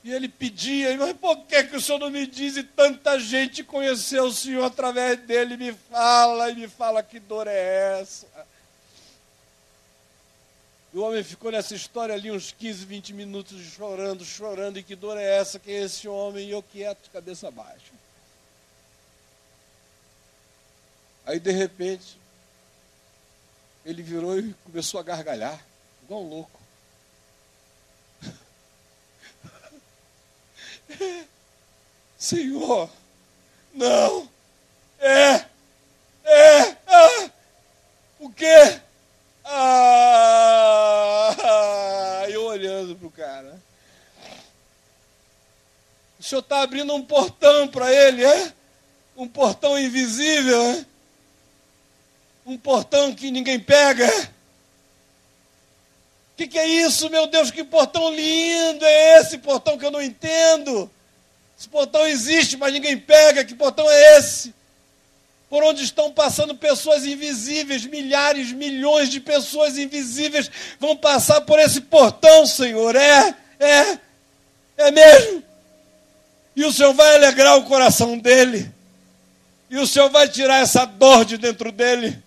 E 0.07 0.13
ele 0.13 0.29
pedia, 0.29 0.97
mas 0.97 1.17
por 1.17 1.37
que, 1.47 1.65
que 1.65 1.75
o 1.75 1.81
senhor 1.81 1.99
não 1.99 2.11
me 2.11 2.29
diz? 2.29 2.57
E 2.57 2.63
tanta 2.63 3.19
gente 3.19 3.65
conheceu 3.65 4.27
o 4.27 4.33
senhor 4.33 4.63
através 4.63 5.19
dele, 5.19 5.57
me 5.57 5.73
fala 5.73 6.49
e 6.49 6.55
me 6.55 6.69
fala 6.69 7.03
que 7.03 7.19
dor 7.19 7.49
é 7.49 7.99
essa. 8.01 8.29
E 10.95 10.97
o 10.97 11.03
homem 11.03 11.25
ficou 11.25 11.51
nessa 11.51 11.75
história 11.75 12.15
ali 12.15 12.31
uns 12.31 12.53
15, 12.53 12.85
20 12.85 13.15
minutos 13.15 13.61
chorando, 13.61 14.25
chorando, 14.25 14.79
e 14.79 14.83
que 14.85 14.95
dor 14.95 15.19
é 15.19 15.39
essa? 15.39 15.59
Quem 15.59 15.75
é 15.75 15.83
esse 15.83 16.07
homem? 16.07 16.47
E 16.47 16.53
eu 16.53 16.63
quieto, 16.63 17.11
cabeça 17.11 17.51
baixa. 17.51 17.93
Aí 21.27 21.41
de 21.41 21.51
repente, 21.51 22.17
ele 23.85 24.05
virou 24.05 24.39
e 24.39 24.55
começou 24.65 25.01
a 25.01 25.03
gargalhar, 25.03 25.61
igual 26.05 26.23
um 26.23 26.29
louco. 26.29 26.56
Senhor, 32.19 32.91
não, 33.73 34.29
é, 34.99 35.45
é, 36.25 36.77
ah, 36.87 37.31
o 38.19 38.31
quê? 38.31 38.81
Ah, 39.45 41.37
eu 42.29 42.45
olhando 42.45 42.97
para 42.97 43.07
o 43.07 43.11
cara. 43.11 43.61
O 46.19 46.23
senhor 46.23 46.41
está 46.41 46.63
abrindo 46.63 46.95
um 46.95 47.03
portão 47.03 47.69
para 47.69 47.93
ele, 47.93 48.25
é? 48.25 48.53
Um 49.17 49.29
portão 49.29 49.79
invisível, 49.79 50.61
é? 50.61 50.85
Um 52.45 52.57
portão 52.59 53.15
que 53.15 53.31
ninguém 53.31 53.61
pega. 53.61 54.11
O 56.37 56.39
que, 56.45 56.49
que 56.49 56.59
é 56.59 56.69
isso, 56.69 57.09
meu 57.09 57.27
Deus? 57.27 57.51
Que 57.51 57.65
portão 57.65 58.13
lindo 58.13 58.85
é 58.85 59.19
esse 59.19 59.39
portão 59.39 59.79
que 59.79 59.87
eu 59.87 59.91
não 59.91 60.03
entendo? 60.03 60.91
Esse 61.59 61.67
portão 61.67 62.07
existe, 62.07 62.59
mas 62.59 62.75
ninguém 62.75 62.99
pega. 62.99 63.43
Que 63.43 63.55
portão 63.55 63.91
é 63.91 64.19
esse? 64.19 64.55
Por 65.49 65.65
onde 65.65 65.83
estão 65.83 66.13
passando 66.13 66.55
pessoas 66.55 67.07
invisíveis, 67.07 67.87
milhares, 67.87 68.53
milhões 68.53 69.09
de 69.09 69.19
pessoas 69.19 69.79
invisíveis 69.79 70.51
vão 70.79 70.95
passar 70.95 71.41
por 71.41 71.59
esse 71.59 71.81
portão, 71.81 72.45
Senhor. 72.45 72.95
É, 72.95 73.35
é, 73.59 73.99
é 74.77 74.91
mesmo. 74.91 75.43
E 76.55 76.67
o 76.67 76.73
Senhor 76.73 76.93
vai 76.93 77.15
alegrar 77.15 77.57
o 77.57 77.65
coração 77.65 78.19
dele. 78.19 78.71
E 79.71 79.79
o 79.79 79.87
Senhor 79.87 80.11
vai 80.11 80.29
tirar 80.29 80.61
essa 80.61 80.85
dor 80.85 81.25
de 81.25 81.39
dentro 81.39 81.73
dele. 81.73 82.26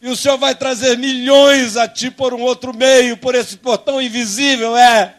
E 0.00 0.08
o 0.08 0.16
Senhor 0.16 0.38
vai 0.38 0.54
trazer 0.54 0.96
milhões 0.96 1.76
a 1.76 1.88
ti 1.88 2.10
por 2.10 2.32
um 2.32 2.40
outro 2.40 2.74
meio, 2.74 3.16
por 3.16 3.34
esse 3.34 3.56
portão 3.56 4.00
invisível, 4.00 4.76
é. 4.76 5.16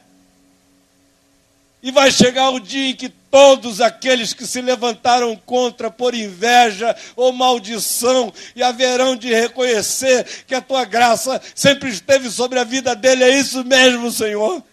E 1.83 1.91
vai 1.91 2.11
chegar 2.11 2.49
o 2.49 2.59
dia 2.59 2.89
em 2.89 2.95
que 2.95 3.09
todos 3.09 3.79
aqueles 3.79 4.33
que 4.33 4.45
se 4.45 4.61
levantaram 4.61 5.35
contra 5.35 5.91
por 5.91 6.13
inveja 6.15 6.95
ou 7.15 7.31
maldição 7.31 8.33
e 8.55 8.63
haverão 8.63 9.15
de 9.15 9.33
reconhecer 9.33 10.25
que 10.47 10.55
a 10.55 10.61
tua 10.61 10.83
graça 10.83 11.41
sempre 11.53 11.89
esteve 11.89 12.29
sobre 12.29 12.59
a 12.59 12.63
vida 12.63 12.95
dele. 12.95 13.23
É 13.23 13.29
isso 13.29 13.63
mesmo, 13.63 14.11
Senhor. 14.11 14.63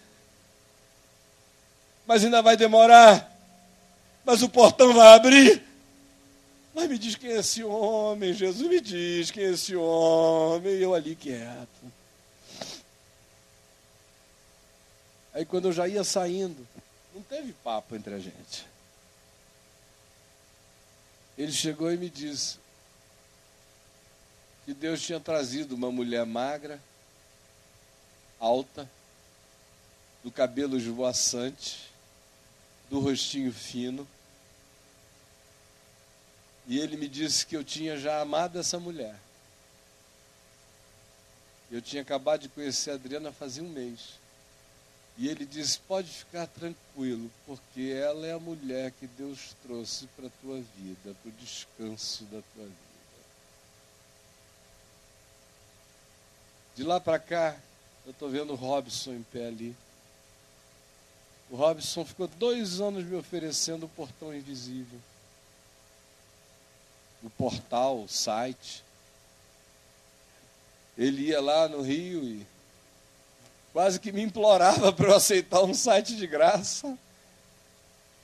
Mas 2.06 2.24
ainda 2.24 2.40
vai 2.42 2.56
demorar. 2.56 3.30
Mas 4.24 4.42
o 4.42 4.48
portão 4.48 4.92
vai 4.94 5.14
abrir. 5.14 5.65
Mas 6.76 6.90
me 6.90 6.98
diz 6.98 7.14
quem 7.14 7.30
é 7.30 7.38
esse 7.38 7.64
homem, 7.64 8.34
Jesus 8.34 8.68
me 8.68 8.82
diz 8.82 9.30
quem 9.30 9.44
é 9.44 9.52
esse 9.52 9.74
homem. 9.74 10.74
E 10.74 10.82
eu 10.82 10.92
ali 10.94 11.16
quieto. 11.16 11.90
Aí 15.32 15.46
quando 15.46 15.68
eu 15.68 15.72
já 15.72 15.88
ia 15.88 16.04
saindo, 16.04 16.68
não 17.14 17.22
teve 17.22 17.54
papo 17.54 17.96
entre 17.96 18.12
a 18.12 18.18
gente. 18.18 18.66
Ele 21.38 21.50
chegou 21.50 21.90
e 21.90 21.96
me 21.96 22.10
disse 22.10 22.58
que 24.66 24.74
Deus 24.74 25.00
tinha 25.00 25.18
trazido 25.18 25.74
uma 25.74 25.90
mulher 25.90 26.26
magra, 26.26 26.78
alta, 28.38 28.86
do 30.22 30.30
cabelo 30.30 30.76
esvoaçante, 30.76 31.90
do 32.90 33.00
rostinho 33.00 33.50
fino, 33.50 34.06
e 36.66 36.78
ele 36.78 36.96
me 36.96 37.08
disse 37.08 37.46
que 37.46 37.56
eu 37.56 37.62
tinha 37.62 37.96
já 37.96 38.20
amado 38.20 38.58
essa 38.58 38.78
mulher. 38.78 39.14
Eu 41.70 41.80
tinha 41.80 42.02
acabado 42.02 42.42
de 42.42 42.48
conhecer 42.48 42.90
a 42.90 42.94
Adriana 42.94 43.32
fazia 43.32 43.62
um 43.62 43.68
mês. 43.68 44.14
E 45.16 45.28
ele 45.28 45.46
disse: 45.46 45.78
Pode 45.80 46.08
ficar 46.08 46.46
tranquilo, 46.48 47.30
porque 47.46 47.92
ela 47.96 48.26
é 48.26 48.32
a 48.32 48.38
mulher 48.38 48.90
que 48.92 49.06
Deus 49.06 49.54
trouxe 49.62 50.06
para 50.08 50.26
a 50.26 50.30
tua 50.42 50.60
vida, 50.76 51.16
para 51.22 51.28
o 51.28 51.32
descanso 51.32 52.24
da 52.24 52.42
tua 52.54 52.64
vida. 52.64 52.76
De 56.74 56.82
lá 56.82 57.00
para 57.00 57.18
cá, 57.18 57.56
eu 58.04 58.10
estou 58.10 58.28
vendo 58.28 58.52
o 58.52 58.56
Robson 58.56 59.14
em 59.14 59.22
pé 59.22 59.46
ali. 59.46 59.74
O 61.48 61.56
Robson 61.56 62.04
ficou 62.04 62.26
dois 62.26 62.80
anos 62.80 63.04
me 63.04 63.16
oferecendo 63.16 63.86
o 63.86 63.88
portão 63.88 64.34
invisível 64.34 65.00
o 67.22 67.30
portal, 67.30 68.00
o 68.00 68.08
site. 68.08 68.84
Ele 70.96 71.28
ia 71.28 71.40
lá 71.40 71.68
no 71.68 71.82
Rio 71.82 72.24
e 72.24 72.46
quase 73.72 74.00
que 74.00 74.12
me 74.12 74.22
implorava 74.22 74.90
para 74.94 75.08
eu 75.08 75.14
aceitar 75.14 75.62
um 75.62 75.74
site 75.74 76.16
de 76.16 76.26
graça. 76.26 76.96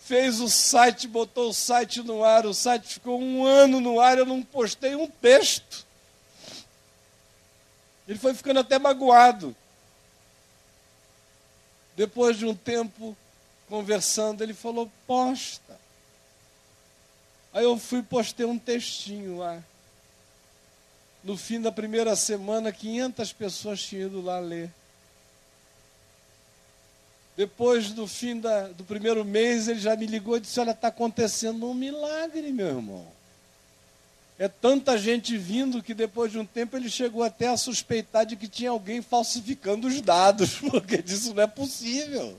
Fez 0.01 0.41
o 0.41 0.49
site, 0.49 1.07
botou 1.07 1.51
o 1.51 1.55
site 1.55 2.03
no 2.03 2.25
ar, 2.25 2.45
o 2.47 2.55
site 2.55 2.95
ficou 2.95 3.21
um 3.21 3.45
ano 3.45 3.81
no 3.81 4.01
ar, 4.01 4.19
eu 4.19 4.27
não 4.27 4.43
postei 4.43 4.97
um 4.97 5.07
texto. 5.07 5.87
Ele 8.09 8.19
foi 8.19 8.35
ficando 8.35 8.61
até 8.61 8.79
magoado. 8.79 9.55
Depois 11.97 12.37
de 12.37 12.47
um 12.47 12.55
tempo 12.55 13.17
conversando, 13.69 14.43
ele 14.43 14.55
falou: 14.55 14.91
posta. 15.07 15.79
Aí 17.53 17.65
eu 17.65 17.77
fui 17.77 18.03
postei 18.03 18.47
um 18.47 18.59
textinho 18.59 19.39
lá. 19.39 19.63
No 21.23 21.37
fim 21.37 21.61
da 21.61 21.71
primeira 21.71 22.17
semana, 22.17 22.73
500 22.73 23.33
pessoas 23.33 23.83
tinham 23.83 24.07
ido 24.09 24.21
lá 24.21 24.39
ler. 24.39 24.71
Depois 27.37 27.93
do 27.93 28.07
fim 28.07 28.41
da, 28.41 28.69
do 28.69 28.85
primeiro 28.85 29.25
mês, 29.25 29.69
ele 29.69 29.81
já 29.81 29.97
me 29.97 30.07
ligou 30.07 30.37
e 30.37 30.41
disse: 30.41 30.61
Olha, 30.61 30.73
está 30.73 30.89
acontecendo 30.89 31.69
um 31.69 31.75
milagre, 31.75 32.53
meu 32.53 32.67
irmão. 32.67 33.07
É 34.39 34.49
tanta 34.49 34.99
gente 34.99 35.37
vindo 35.37 35.83
que 35.83 35.95
depois 35.95 36.33
de 36.33 36.39
um 36.39 36.45
tempo 36.45 36.77
ele 36.77 36.91
chegou 36.91 37.23
até 37.23 37.49
a 37.49 37.57
suspeitar 37.57 38.27
de 38.27 38.35
que 38.35 38.49
tinha 38.49 38.71
alguém 38.71 39.01
falsificando 39.01 39.87
os 39.87 40.01
dados, 40.01 40.57
porque 40.71 41.01
disso 41.01 41.33
não 41.35 41.43
é 41.43 41.47
possível. 41.47 42.37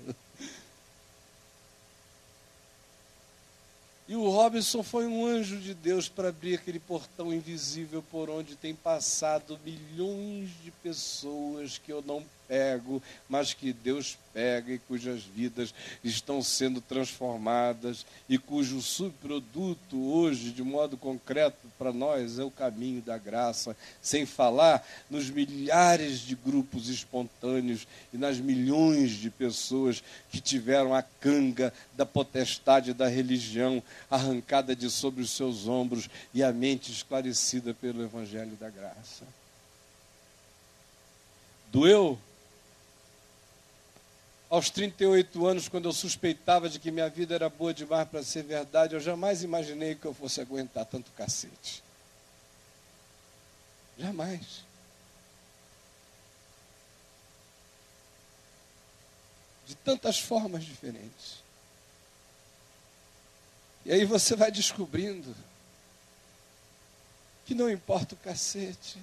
E 4.13 4.15
o 4.15 4.29
Robinson 4.29 4.83
foi 4.83 5.07
um 5.07 5.25
anjo 5.25 5.57
de 5.57 5.73
Deus 5.73 6.07
para 6.07 6.29
abrir 6.29 6.53
aquele 6.53 6.79
portão 6.79 7.33
invisível 7.33 8.03
por 8.11 8.29
onde 8.29 8.55
tem 8.55 8.75
passado 8.75 9.59
milhões 9.65 10.51
de 10.63 10.69
pessoas 10.69 11.79
que 11.79 11.91
eu 11.91 12.03
não 12.05 12.23
pego, 12.47 13.01
mas 13.27 13.53
que 13.53 13.73
Deus 13.73 14.17
pega 14.33 14.73
e 14.73 14.79
cujas 14.79 15.23
vidas 15.23 15.73
estão 16.03 16.41
sendo 16.41 16.81
transformadas 16.81 18.05
e 18.27 18.37
cujo 18.37 18.81
subproduto 18.81 20.01
hoje, 20.01 20.51
de 20.51 20.63
modo 20.63 20.97
concreto 20.97 21.67
para 21.77 21.93
nós, 21.93 22.39
é 22.39 22.43
o 22.43 22.51
caminho 22.51 23.01
da 23.01 23.17
graça, 23.17 23.75
sem 24.01 24.25
falar 24.25 24.85
nos 25.09 25.29
milhares 25.29 26.19
de 26.19 26.35
grupos 26.35 26.89
espontâneos 26.89 27.87
e 28.11 28.17
nas 28.17 28.39
milhões 28.39 29.11
de 29.11 29.29
pessoas 29.29 30.03
que 30.31 30.41
tiveram 30.41 30.93
a 30.93 31.01
canga 31.01 31.73
da 31.95 32.05
potestade 32.05 32.93
da 32.93 33.07
religião 33.07 33.81
arrancada 34.09 34.75
de 34.75 34.89
sobre 34.89 35.21
os 35.21 35.31
seus 35.31 35.67
ombros 35.67 36.09
e 36.33 36.43
a 36.43 36.51
mente 36.51 36.91
esclarecida 36.91 37.73
pelo 37.73 38.03
evangelho 38.03 38.55
da 38.59 38.69
graça. 38.69 39.25
Doeu? 41.71 42.19
Aos 44.53 44.69
38 44.69 45.47
anos, 45.47 45.67
quando 45.67 45.89
eu 45.89 45.91
suspeitava 45.91 46.69
de 46.69 46.77
que 46.77 46.91
minha 46.91 47.09
vida 47.09 47.33
era 47.33 47.49
boa 47.49 47.73
demais 47.73 48.07
para 48.07 48.21
ser 48.21 48.43
verdade, 48.43 48.93
eu 48.93 48.99
jamais 48.99 49.41
imaginei 49.41 49.95
que 49.95 50.05
eu 50.05 50.13
fosse 50.13 50.39
aguentar 50.39 50.85
tanto 50.85 51.09
cacete. 51.13 51.81
Jamais. 53.97 54.63
De 59.65 59.73
tantas 59.73 60.19
formas 60.19 60.63
diferentes. 60.63 61.41
E 63.83 63.91
aí 63.91 64.05
você 64.05 64.35
vai 64.35 64.51
descobrindo 64.51 65.35
que 67.43 67.55
não 67.55 67.71
importa 67.71 68.13
o 68.13 68.19
cacete, 68.19 68.99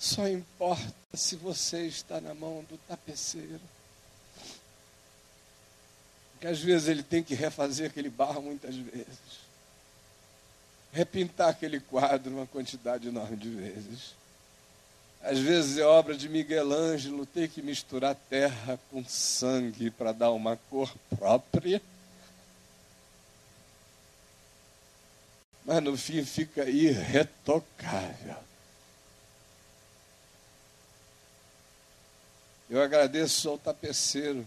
só 0.00 0.26
importa 0.26 0.94
se 1.12 1.36
você 1.36 1.86
está 1.86 2.22
na 2.22 2.32
mão 2.32 2.64
do 2.70 2.78
tapeceiro. 2.88 3.60
que 6.40 6.46
às 6.46 6.58
vezes 6.58 6.88
ele 6.88 7.02
tem 7.02 7.22
que 7.22 7.34
refazer 7.34 7.90
aquele 7.90 8.08
barro 8.08 8.40
muitas 8.40 8.74
vezes. 8.74 9.40
Repintar 10.90 11.50
aquele 11.50 11.80
quadro 11.80 12.32
uma 12.32 12.46
quantidade 12.46 13.08
enorme 13.08 13.36
de 13.36 13.50
vezes. 13.50 14.14
Às 15.20 15.38
vezes 15.38 15.76
é 15.76 15.84
obra 15.84 16.16
de 16.16 16.30
Miguel 16.30 16.72
Ângelo 16.72 17.26
ter 17.26 17.50
que 17.50 17.60
misturar 17.60 18.14
terra 18.14 18.80
com 18.90 19.04
sangue 19.04 19.90
para 19.90 20.12
dar 20.12 20.30
uma 20.30 20.56
cor 20.70 20.90
própria. 21.10 21.82
Mas 25.62 25.82
no 25.82 25.94
fim 25.94 26.24
fica 26.24 26.64
irretocável. 26.70 28.49
Eu 32.70 32.80
agradeço 32.80 33.48
ao 33.48 33.58
tapeceiro 33.58 34.46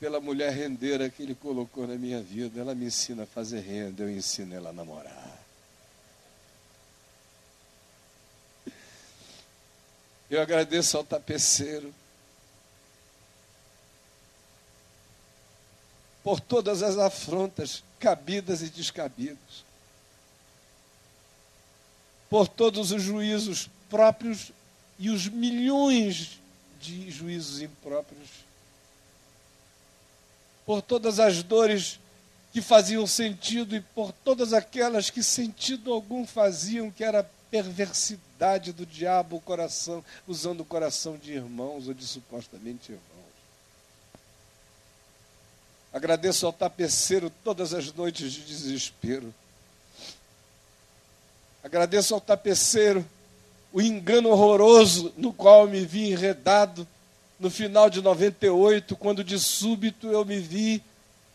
pela 0.00 0.18
mulher 0.18 0.50
rendeira 0.50 1.10
que 1.10 1.22
ele 1.22 1.34
colocou 1.34 1.86
na 1.86 1.96
minha 1.96 2.22
vida. 2.22 2.58
Ela 2.58 2.74
me 2.74 2.86
ensina 2.86 3.24
a 3.24 3.26
fazer 3.26 3.60
renda, 3.60 4.02
eu 4.02 4.10
ensino 4.10 4.54
ela 4.54 4.70
a 4.70 4.72
namorar. 4.72 5.38
Eu 10.30 10.40
agradeço 10.40 10.96
ao 10.96 11.04
tapeceiro 11.04 11.92
por 16.24 16.40
todas 16.40 16.82
as 16.82 16.96
afrontas 16.96 17.84
cabidas 17.98 18.62
e 18.62 18.70
descabidas, 18.70 19.64
por 22.30 22.48
todos 22.48 22.90
os 22.90 23.02
juízos 23.02 23.68
próprios 23.90 24.50
e 24.98 25.10
os 25.10 25.28
milhões 25.28 26.39
de 26.80 27.10
juízos 27.10 27.60
impróprios, 27.60 28.28
por 30.64 30.80
todas 30.80 31.20
as 31.20 31.42
dores 31.42 31.98
que 32.52 32.62
faziam 32.62 33.06
sentido 33.06 33.76
e 33.76 33.80
por 33.80 34.12
todas 34.12 34.52
aquelas 34.52 35.10
que 35.10 35.22
sentido 35.22 35.92
algum 35.92 36.26
faziam, 36.26 36.90
que 36.90 37.04
era 37.04 37.28
perversidade 37.50 38.72
do 38.72 38.86
diabo 38.86 39.36
o 39.36 39.40
coração, 39.40 40.04
usando 40.26 40.60
o 40.60 40.64
coração 40.64 41.16
de 41.16 41.32
irmãos 41.32 41.88
ou 41.88 41.94
de 41.94 42.06
supostamente 42.06 42.92
irmãos. 42.92 43.10
Agradeço 45.92 46.46
ao 46.46 46.52
tapeceiro 46.52 47.30
todas 47.42 47.74
as 47.74 47.92
noites 47.92 48.32
de 48.32 48.42
desespero. 48.42 49.34
Agradeço 51.62 52.14
ao 52.14 52.20
tapeceiro 52.20 53.04
o 53.72 53.80
engano 53.80 54.30
horroroso 54.30 55.12
no 55.16 55.32
qual 55.32 55.66
me 55.66 55.84
vi 55.84 56.10
enredado 56.10 56.86
no 57.38 57.50
final 57.50 57.88
de 57.88 58.02
98, 58.02 58.96
quando 58.96 59.24
de 59.24 59.38
súbito 59.38 60.08
eu 60.08 60.24
me 60.24 60.38
vi 60.38 60.82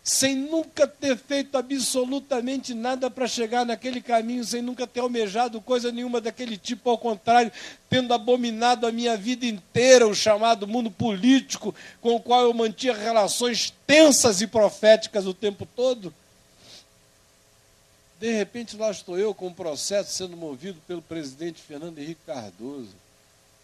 sem 0.03 0.35
nunca 0.35 0.85
ter 0.85 1.17
feito 1.17 1.57
absolutamente 1.57 2.75
nada 2.75 3.09
para 3.09 3.27
chegar 3.27 3.65
naquele 3.65 3.99
caminho, 3.99 4.43
sem 4.43 4.61
nunca 4.61 4.85
ter 4.85 4.99
almejado 4.99 5.59
coisa 5.59 5.91
nenhuma 5.91 6.21
daquele 6.21 6.57
tipo, 6.57 6.91
ao 6.91 6.97
contrário, 6.99 7.51
tendo 7.89 8.13
abominado 8.13 8.85
a 8.85 8.91
minha 8.91 9.17
vida 9.17 9.47
inteira 9.47 10.07
o 10.07 10.13
chamado 10.13 10.67
mundo 10.67 10.91
político, 10.91 11.73
com 12.01 12.15
o 12.15 12.19
qual 12.19 12.43
eu 12.43 12.53
mantinha 12.53 12.93
relações 12.93 13.73
tensas 13.87 14.41
e 14.41 14.47
proféticas 14.47 15.25
o 15.25 15.33
tempo 15.33 15.67
todo. 15.75 16.13
De 18.19 18.31
repente, 18.31 18.77
lá 18.77 18.89
estou 18.91 19.17
eu 19.17 19.33
com 19.33 19.47
um 19.47 19.53
processo 19.53 20.13
sendo 20.13 20.37
movido 20.37 20.79
pelo 20.87 21.01
presidente 21.01 21.61
Fernando 21.61 21.99
Henrique 21.99 22.21
Cardoso 22.25 22.95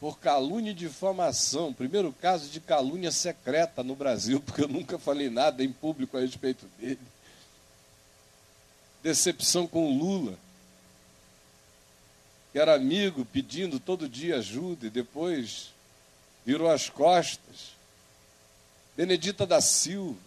por 0.02 0.18
calúnia 0.18 0.72
e 0.72 0.74
difamação. 0.74 1.72
Primeiro 1.72 2.12
caso 2.12 2.50
de 2.50 2.60
calúnia 2.60 3.12
secreta 3.12 3.84
no 3.84 3.96
Brasil, 3.96 4.42
porque 4.46 4.64
eu 4.64 4.68
nunca 4.68 4.98
falei 4.98 5.30
nada 5.30 5.64
em 5.64 5.72
público 5.72 6.18
a 6.18 6.22
respeito 6.22 6.66
dele. 6.80 7.00
Decepção 9.04 9.68
com 9.68 9.98
Lula, 9.98 10.38
que 12.52 12.60
era 12.60 12.76
amigo 12.76 13.24
pedindo 13.26 13.80
todo 13.80 14.10
dia 14.10 14.38
ajuda 14.38 14.88
e 14.88 14.90
depois 14.90 15.72
virou 16.46 16.70
as 16.70 16.90
costas. 16.90 17.72
Benedita 18.98 19.46
da 19.46 19.62
Silva, 19.62 20.20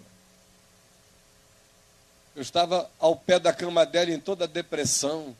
eu 2.35 2.43
estava 2.43 2.90
ao 2.98 3.15
pé 3.15 3.39
da 3.39 3.52
cama 3.52 3.86
dela 3.86 4.11
em 4.11 4.19
toda 4.19 4.44
a 4.44 4.48
depressão. 4.48 5.35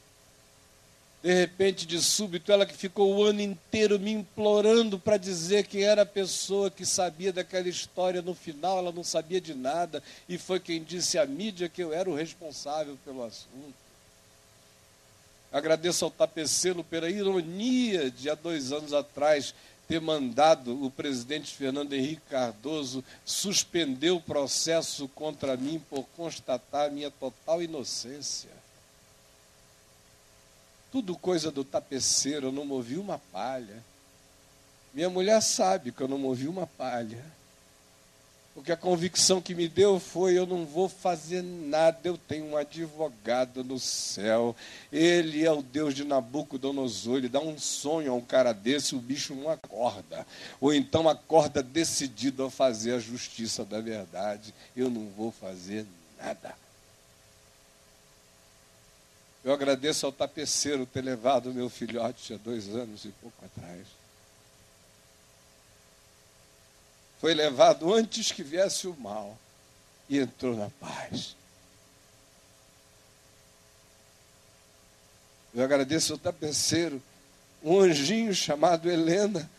De 1.23 1.33
repente, 1.33 1.87
de 1.87 2.03
súbito, 2.03 2.53
ela 2.53 2.66
que 2.66 2.77
ficou 2.77 3.15
o 3.15 3.23
ano 3.25 3.41
inteiro 3.41 3.99
me 3.99 4.12
implorando 4.12 4.99
para 4.99 5.16
dizer 5.16 5.66
que 5.66 5.83
era 5.83 6.03
a 6.03 6.07
pessoa 6.07 6.71
que 6.71 6.85
sabia 6.85 7.33
daquela 7.33 7.69
história. 7.69 8.21
No 8.21 8.35
final, 8.35 8.79
ela 8.79 8.93
não 8.93 9.03
sabia 9.03 9.41
de 9.41 9.55
nada 9.55 10.03
e 10.29 10.37
foi 10.37 10.61
quem 10.61 10.83
disse 10.83 11.19
à 11.19 11.25
mídia 11.25 11.69
que 11.69 11.83
eu 11.83 11.93
era 11.93 12.11
o 12.11 12.15
responsável 12.15 12.99
pelo 13.05 13.25
assunto. 13.25 13.75
Agradeço 15.51 16.05
ao 16.05 16.11
tapeceiro 16.11 16.85
pela 16.85 17.09
ironia 17.09 18.11
de 18.11 18.29
há 18.29 18.35
dois 18.35 18.71
anos 18.71 18.93
atrás 18.93 19.55
ter 19.86 20.01
mandado 20.01 20.85
o 20.85 20.90
presidente 20.90 21.55
Fernando 21.55 21.93
Henrique 21.93 22.23
Cardoso 22.31 23.05
suspender 23.24 24.11
o 24.11 24.20
processo 24.20 25.09
contra 25.09 25.56
mim 25.56 25.82
por 25.90 26.05
constatar 26.16 26.90
minha 26.90 27.11
total 27.11 27.62
inocência. 27.62 28.51
Tudo 30.90 31.16
coisa 31.16 31.51
do 31.51 31.65
tapeceiro, 31.65 32.47
eu 32.47 32.52
não 32.52 32.65
movi 32.65 32.97
uma 32.97 33.19
palha. 33.19 33.82
Minha 34.93 35.11
mulher 35.11 35.43
sabe 35.43 35.90
que 35.90 36.01
eu 36.01 36.09
não 36.09 36.19
movi 36.19 36.47
uma 36.47 36.66
palha. 36.66 37.24
Porque 38.55 38.70
a 38.70 38.76
convicção 38.76 39.43
que 39.43 39.55
me 39.55 39.66
deu 39.66 39.98
foi: 39.98 40.39
eu 40.39 40.47
não 40.47 40.64
vou 40.64 40.89
fazer 40.89 41.43
nada, 41.43 41.98
eu 42.05 42.16
tenho 42.16 42.47
um 42.47 42.56
advogado 42.56 43.64
no 43.64 43.81
céu. 43.81 44.55
Ele 44.93 45.44
é 45.44 45.51
o 45.51 45.60
Deus 45.60 45.93
de 45.93 46.05
Nabucodonosor. 46.05 47.18
Ele 47.18 47.28
dá 47.28 47.40
um 47.40 47.59
sonho 47.59 48.12
a 48.12 48.14
um 48.14 48.20
cara 48.20 48.52
desse, 48.52 48.94
o 48.94 49.01
bicho 49.01 49.35
não 49.35 49.51
acorda. 49.51 50.24
Ou 50.60 50.72
então 50.72 51.09
acorda 51.09 51.62
decidido 51.62 52.44
a 52.44 52.51
fazer 52.51 52.94
a 52.94 53.01
justiça 53.01 53.64
da 53.64 53.81
verdade. 53.81 54.55
Eu 54.76 54.89
não 54.89 55.09
vou 55.16 55.32
fazer 55.32 55.85
nada. 56.16 56.55
Eu 59.44 59.52
agradeço 59.52 60.06
ao 60.06 60.12
tapeceiro 60.12 60.86
ter 60.86 61.02
levado 61.02 61.52
meu 61.52 61.68
filhote 61.68 62.32
há 62.32 62.36
dois 62.36 62.68
anos 62.68 63.05
e 63.05 63.09
pouco 63.20 63.44
atrás. 63.44 64.03
Foi 67.25 67.33
levado 67.33 67.91
antes 67.91 68.31
que 68.31 68.43
viesse 68.43 68.87
o 68.87 68.95
mal 68.99 69.39
e 70.11 70.19
entrou 70.19 70.55
na 70.55 70.69
paz. 70.79 71.35
Eu 75.55 75.65
agradeço 75.65 76.13
ao 76.13 76.19
tapeceiro, 76.19 77.03
um 77.63 77.81
anjinho 77.81 78.35
chamado 78.35 78.91
Helena, 78.91 79.51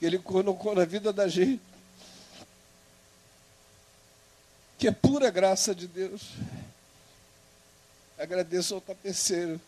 que 0.00 0.06
ele 0.06 0.18
colocou 0.18 0.74
na 0.74 0.84
vida 0.84 1.12
da 1.12 1.28
gente, 1.28 1.62
que 4.76 4.88
é 4.88 4.90
pura 4.90 5.30
graça 5.30 5.72
de 5.72 5.86
Deus. 5.86 6.22
Agradeço 8.18 8.74
ao 8.74 8.80
tapeceiro, 8.80 9.60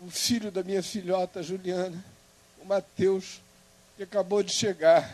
o 0.00 0.08
filho 0.08 0.52
da 0.52 0.62
minha 0.62 0.84
filhota 0.84 1.42
Juliana, 1.42 2.00
o 2.62 2.64
Mateus, 2.64 3.40
que 3.96 4.04
acabou 4.04 4.40
de 4.40 4.52
chegar 4.52 5.12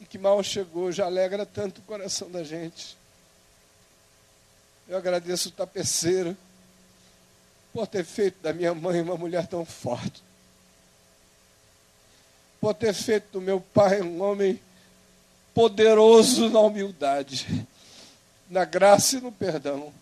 e 0.00 0.06
que 0.06 0.18
mal 0.18 0.42
chegou, 0.42 0.90
já 0.90 1.04
alegra 1.04 1.44
tanto 1.44 1.78
o 1.78 1.84
coração 1.84 2.30
da 2.30 2.42
gente. 2.42 2.96
Eu 4.88 4.96
agradeço 4.96 5.50
o 5.50 5.52
tapeceiro 5.52 6.36
por 7.72 7.86
ter 7.86 8.04
feito 8.04 8.42
da 8.42 8.52
minha 8.52 8.74
mãe 8.74 9.00
uma 9.00 9.16
mulher 9.16 9.46
tão 9.46 9.64
forte. 9.64 10.22
Por 12.60 12.74
ter 12.74 12.92
feito 12.92 13.32
do 13.32 13.40
meu 13.40 13.60
pai 13.60 14.00
um 14.02 14.22
homem 14.22 14.60
poderoso 15.54 16.50
na 16.50 16.60
humildade, 16.60 17.66
na 18.48 18.64
graça 18.64 19.16
e 19.16 19.20
no 19.20 19.30
perdão. 19.30 19.92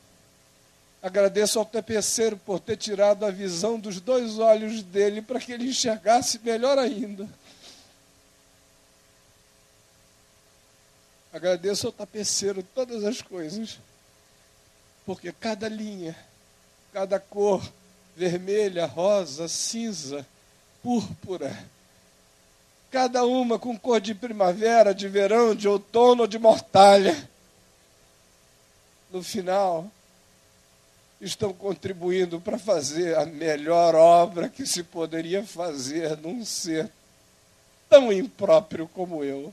Agradeço 1.03 1.59
ao 1.59 1.65
tapeceiro 1.65 2.37
por 2.37 2.59
ter 2.59 2.77
tirado 2.77 3.25
a 3.25 3.31
visão 3.31 3.79
dos 3.79 4.01
dois 4.01 4.39
olhos 4.39 4.83
dele 4.83 5.23
para 5.23 5.39
que 5.39 5.53
ele 5.53 5.69
enxergasse 5.69 6.41
melhor 6.43 6.79
ainda. 6.79 7.29
Agradeço 11.33 11.87
ao 11.87 11.93
tapeceiro 11.93 12.63
todas 12.63 13.05
as 13.05 13.21
coisas, 13.21 13.79
porque 15.05 15.33
cada 15.33 15.69
linha, 15.69 16.17
cada 16.93 17.21
cor, 17.21 17.63
vermelha, 18.17 18.87
rosa, 18.87 19.47
cinza, 19.47 20.27
púrpura, 20.83 21.57
cada 22.91 23.25
uma 23.25 23.59
com 23.59 23.79
cor 23.79 24.01
de 24.01 24.15
primavera, 24.15 24.95
de 24.95 25.09
verão, 25.09 25.55
de 25.55 25.69
outono 25.69 26.23
ou 26.23 26.27
de 26.27 26.39
mortalha, 26.39 27.29
no 29.11 29.23
final, 29.23 29.91
estão 31.21 31.53
contribuindo 31.53 32.41
para 32.41 32.59
fazer 32.59 33.17
a 33.17 33.27
melhor 33.27 33.95
obra 33.95 34.49
que 34.49 34.67
se 34.67 34.83
poderia 34.83 35.45
fazer 35.45 36.17
num 36.19 36.45
ser 36.45 36.91
tão 37.89 38.13
impróprio 38.13 38.89
como 38.89 39.25
eu. 39.25 39.53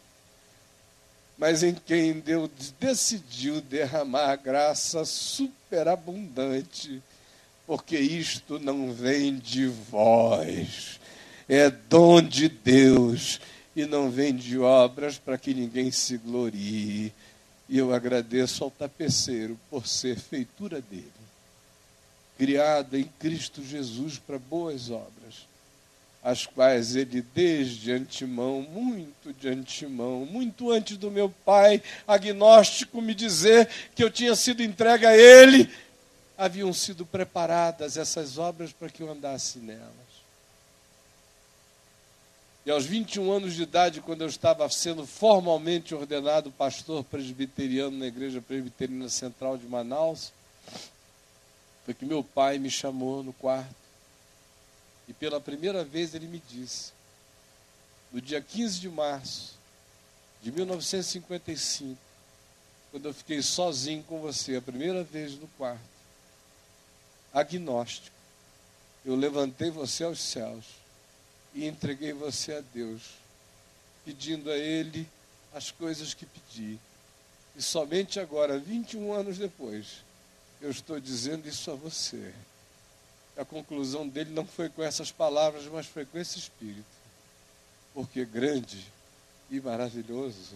Mas 1.38 1.64
em 1.64 1.74
quem 1.74 2.20
Deus 2.20 2.50
decidiu 2.80 3.60
derramar 3.62 4.36
graça 4.38 5.04
superabundante, 5.04 7.02
porque 7.68 7.98
isto 7.98 8.60
não 8.60 8.94
vem 8.94 9.38
de 9.38 9.68
vós, 9.68 11.00
é 11.48 11.70
dom 11.70 12.22
de 12.22 12.48
Deus 12.48 13.40
e 13.76 13.86
não 13.86 14.10
vem 14.10 14.36
de 14.36 14.58
obras 14.58 15.18
para 15.18 15.38
que 15.38 15.54
ninguém 15.54 15.92
se 15.92 16.18
glorie. 16.18 17.12
E 17.68 17.78
eu 17.78 17.94
agradeço 17.94 18.64
ao 18.64 18.72
tapeceiro 18.72 19.60
por 19.70 19.88
ser 19.88 20.18
feitura 20.20 20.80
dele, 20.82 21.12
criada 22.38 22.98
em 22.98 23.10
Cristo 23.20 23.64
Jesus 23.64 24.20
para 24.20 24.38
boas 24.38 24.90
obras 24.90 25.55
as 26.26 26.48
quais 26.48 26.96
ele 26.96 27.22
desde 27.22 27.92
antemão, 27.92 28.64
muito 28.64 29.32
de 29.32 29.48
antemão, 29.48 30.26
muito 30.26 30.72
antes 30.72 30.98
do 30.98 31.12
meu 31.12 31.30
pai 31.30 31.84
agnóstico 32.08 33.00
me 33.00 33.14
dizer 33.14 33.70
que 33.94 34.04
eu 34.04 34.10
tinha 34.10 34.36
sido 34.36 34.64
entregue 34.64 35.06
a 35.06 35.16
ele, 35.16 35.70
haviam 36.36 36.74
sido 36.74 37.06
preparadas 37.06 37.96
essas 37.96 38.40
obras 38.40 38.74
para 38.74 38.90
que 38.90 39.04
eu 39.04 39.12
andasse 39.12 39.60
nelas. 39.60 39.86
E 42.66 42.72
aos 42.72 42.88
21 42.88 43.32
anos 43.32 43.54
de 43.54 43.62
idade, 43.62 44.02
quando 44.02 44.24
eu 44.24 44.28
estava 44.28 44.68
sendo 44.68 45.06
formalmente 45.06 45.94
ordenado 45.94 46.50
pastor 46.50 47.04
presbiteriano 47.04 48.00
na 48.00 48.08
Igreja 48.08 48.42
Presbiteriana 48.42 49.10
Central 49.10 49.60
de 49.60 49.68
Manaus, 49.68 50.34
foi 51.86 51.94
que 51.94 52.04
meu 52.04 52.24
pai 52.24 52.58
me 52.58 52.72
chamou 52.72 53.22
no 53.22 53.32
quarto 53.32 53.85
e 55.08 55.14
pela 55.14 55.40
primeira 55.40 55.84
vez 55.84 56.14
ele 56.16 56.28
me 56.28 56.42
disse, 56.50 56.92
no 58.12 58.22
dia 58.22 58.42
15 58.42 58.80
de 58.80 58.90
março 58.90 59.56
de 60.42 60.52
1955, 60.52 61.98
quando 62.92 63.08
eu 63.08 63.14
fiquei 63.14 63.42
sozinho 63.42 64.04
com 64.04 64.22
você, 64.22 64.56
a 64.56 64.62
primeira 64.62 65.04
vez 65.04 65.34
no 65.34 65.48
quarto, 65.50 65.82
agnóstico, 67.34 68.16
eu 69.04 69.16
levantei 69.16 69.70
você 69.70 70.04
aos 70.04 70.20
céus 70.20 70.66
e 71.54 71.66
entreguei 71.66 72.14
você 72.14 72.54
a 72.54 72.62
Deus, 72.74 73.02
pedindo 74.04 74.50
a 74.50 74.58
Ele 74.58 75.08
as 75.54 75.72
coisas 75.72 76.14
que 76.14 76.26
pedi. 76.26 76.80
E 77.56 77.62
somente 77.62 78.20
agora, 78.20 78.58
21 78.58 79.14
anos 79.14 79.38
depois, 79.38 80.04
eu 80.62 80.72
estou 80.72 81.00
dizendo 81.00 81.48
isso 81.48 81.70
a 81.72 81.76
você 81.76 82.34
a 83.38 83.44
conclusão 83.44 84.08
dele 84.08 84.32
não 84.32 84.46
foi 84.46 84.70
com 84.70 84.82
essas 84.82 85.12
palavras, 85.12 85.66
mas 85.66 85.86
foi 85.86 86.06
com 86.06 86.18
esse 86.18 86.40
espírito. 86.40 86.86
Porque 87.94 88.24
grande 88.26 88.86
e 89.50 89.60
maravilhoso 89.60 90.56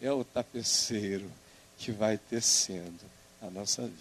é 0.00 0.10
o 0.10 0.24
tapeceiro 0.24 1.30
que 1.78 1.92
vai 1.92 2.18
tecendo 2.18 3.04
a 3.40 3.50
nossa 3.50 3.82
vida. 3.82 3.96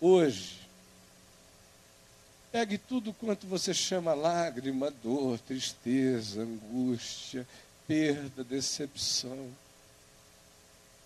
Hoje, 0.00 0.60
pegue 2.50 2.78
tudo 2.78 3.12
quanto 3.12 3.46
você 3.46 3.74
chama 3.74 4.14
lágrima, 4.14 4.90
dor, 4.90 5.38
tristeza, 5.40 6.42
angústia, 6.42 7.46
perda, 7.86 8.42
decepção. 8.42 9.50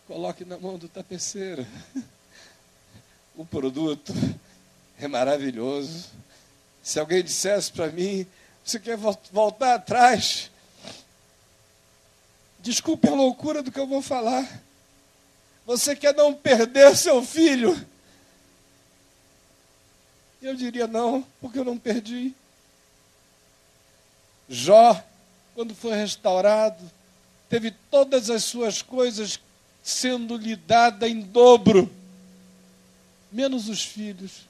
Coloque 0.07 0.45
na 0.45 0.59
mão 0.59 0.79
do 0.79 0.89
tapeceiro 0.89 1.67
o 3.37 3.45
produto 3.45 4.13
é 5.05 5.09
maravilhoso. 5.09 6.09
Se 6.83 6.99
alguém 6.99 7.23
dissesse 7.23 7.73
para 7.73 7.89
mim, 7.89 8.27
você 8.65 8.79
quer 8.79 8.97
voltar 8.97 9.75
atrás? 9.75 10.51
Desculpe 12.61 13.09
a 13.09 13.15
loucura 13.15 13.63
do 13.63 13.73
que 13.73 13.79
eu 13.79 13.87
vou 13.87 14.03
falar. 14.03 14.47
Você 15.67 15.97
quer 15.97 16.15
não 16.15 16.35
perder 16.35 16.97
seu 16.97 17.23
filho? 17.25 17.87
Eu 20.43 20.55
diria 20.55 20.87
não, 20.87 21.27
porque 21.41 21.59
eu 21.59 21.65
não 21.65 21.79
perdi. 21.79 22.35
Jó, 24.49 25.03
quando 25.55 25.75
foi 25.75 25.95
restaurado, 25.95 26.91
teve 27.49 27.71
todas 27.91 28.31
as 28.31 28.45
suas 28.45 28.83
coisas 28.83 29.41
sendo 29.83 30.37
lhe 30.37 30.57
dada 30.57 31.09
em 31.09 31.21
dobro, 31.21 31.91
menos 33.33 33.69
os 33.69 33.83
filhos 33.83 34.50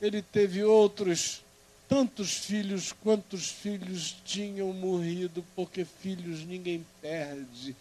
ele 0.00 0.22
teve 0.22 0.64
outros 0.64 1.42
tantos 1.88 2.36
filhos 2.36 2.92
quantos 2.92 3.48
filhos 3.48 4.16
tinham 4.24 4.72
morrido, 4.72 5.44
porque 5.56 5.84
filhos 5.84 6.44
ninguém 6.46 6.86
perde. 7.02 7.74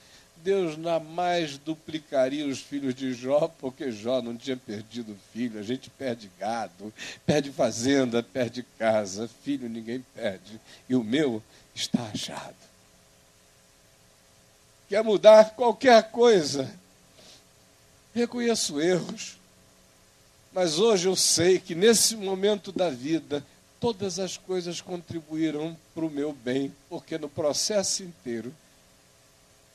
Deus 0.44 0.82
jamais 0.82 1.58
duplicaria 1.58 2.48
os 2.48 2.60
filhos 2.60 2.96
de 2.96 3.14
Jó, 3.14 3.48
porque 3.60 3.91
Jó 3.91 4.22
não 4.22 4.36
tinha 4.36 4.58
perdido 4.58 5.16
filho. 5.32 5.60
A 5.60 5.64
gente 5.64 5.90
perde 5.91 6.32
gado, 6.40 6.94
perde 7.26 7.52
fazenda, 7.52 8.24
perde 8.24 8.64
casa. 8.78 9.30
Filho 9.44 9.70
ninguém 9.70 10.04
perde. 10.16 10.60
E 10.88 10.96
o 10.96 11.04
meu 11.04 11.44
está 11.76 12.02
achado. 12.04 12.56
Quer 14.88 15.04
mudar 15.04 15.52
qualquer 15.52 16.10
coisa? 16.10 16.74
Reconheço 18.14 18.82
erros. 18.82 19.39
Mas 20.61 20.77
hoje 20.77 21.07
eu 21.07 21.15
sei 21.15 21.57
que 21.57 21.73
nesse 21.73 22.18
momento 22.18 22.69
da 22.73 22.90
vida, 22.90 23.41
todas 23.80 24.19
as 24.19 24.36
coisas 24.36 24.81
contribuíram 24.81 25.77
para 25.95 26.03
o 26.03 26.10
meu 26.10 26.34
bem, 26.34 26.76
porque 26.90 27.18
no 27.18 27.30
processo 27.30 28.03
inteiro, 28.03 28.53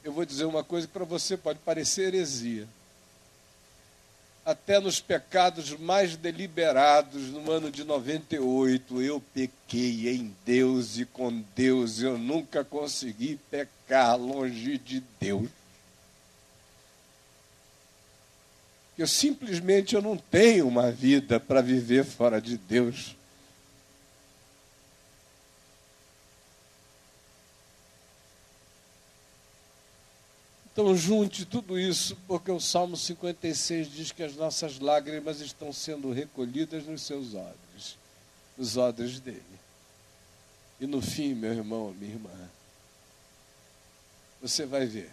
eu 0.05 0.13
vou 0.13 0.27
dizer 0.27 0.45
uma 0.45 0.63
coisa 0.63 0.87
que 0.87 0.93
para 0.93 1.07
você 1.07 1.39
pode 1.39 1.59
parecer 1.61 2.09
heresia. 2.09 2.69
Até 4.45 4.79
nos 4.79 5.01
pecados 5.01 5.71
mais 5.71 6.17
deliberados, 6.17 7.31
no 7.31 7.51
ano 7.51 7.71
de 7.71 7.83
98, 7.83 9.01
eu 9.01 9.23
pequei 9.33 10.11
em 10.11 10.37
Deus 10.45 10.99
e 10.99 11.07
com 11.07 11.43
Deus. 11.57 12.03
Eu 12.03 12.19
nunca 12.19 12.63
consegui 12.63 13.41
pecar 13.51 14.19
longe 14.19 14.77
de 14.77 15.03
Deus. 15.19 15.49
Eu 18.97 19.09
simplesmente 19.09 19.95
eu 19.95 20.03
não 20.03 20.17
tenho 20.17 20.69
uma 20.69 20.91
vida 20.91 21.41
para 21.41 21.61
viver 21.61 22.05
fora 22.05 22.41
de 22.41 22.57
Deus. 22.57 23.17
Então, 30.73 30.97
junte 30.97 31.45
tudo 31.45 31.79
isso, 31.79 32.17
porque 32.27 32.51
o 32.51 32.61
Salmo 32.61 32.97
56 32.97 33.93
diz 33.93 34.13
que 34.13 34.23
as 34.23 34.35
nossas 34.35 34.79
lágrimas 34.79 35.41
estão 35.41 35.73
sendo 35.73 36.13
recolhidas 36.13 36.85
nos 36.85 37.03
seus 37.03 37.35
olhos, 37.35 37.97
nos 38.57 38.77
olhos 38.77 39.21
dele. 39.21 39.43
E 40.81 40.87
no 40.87 41.01
fim, 41.01 41.33
meu 41.35 41.53
irmão, 41.53 41.95
minha 41.99 42.13
irmã, 42.13 42.51
você 44.43 44.67
vai 44.67 44.87
ver 44.87 45.11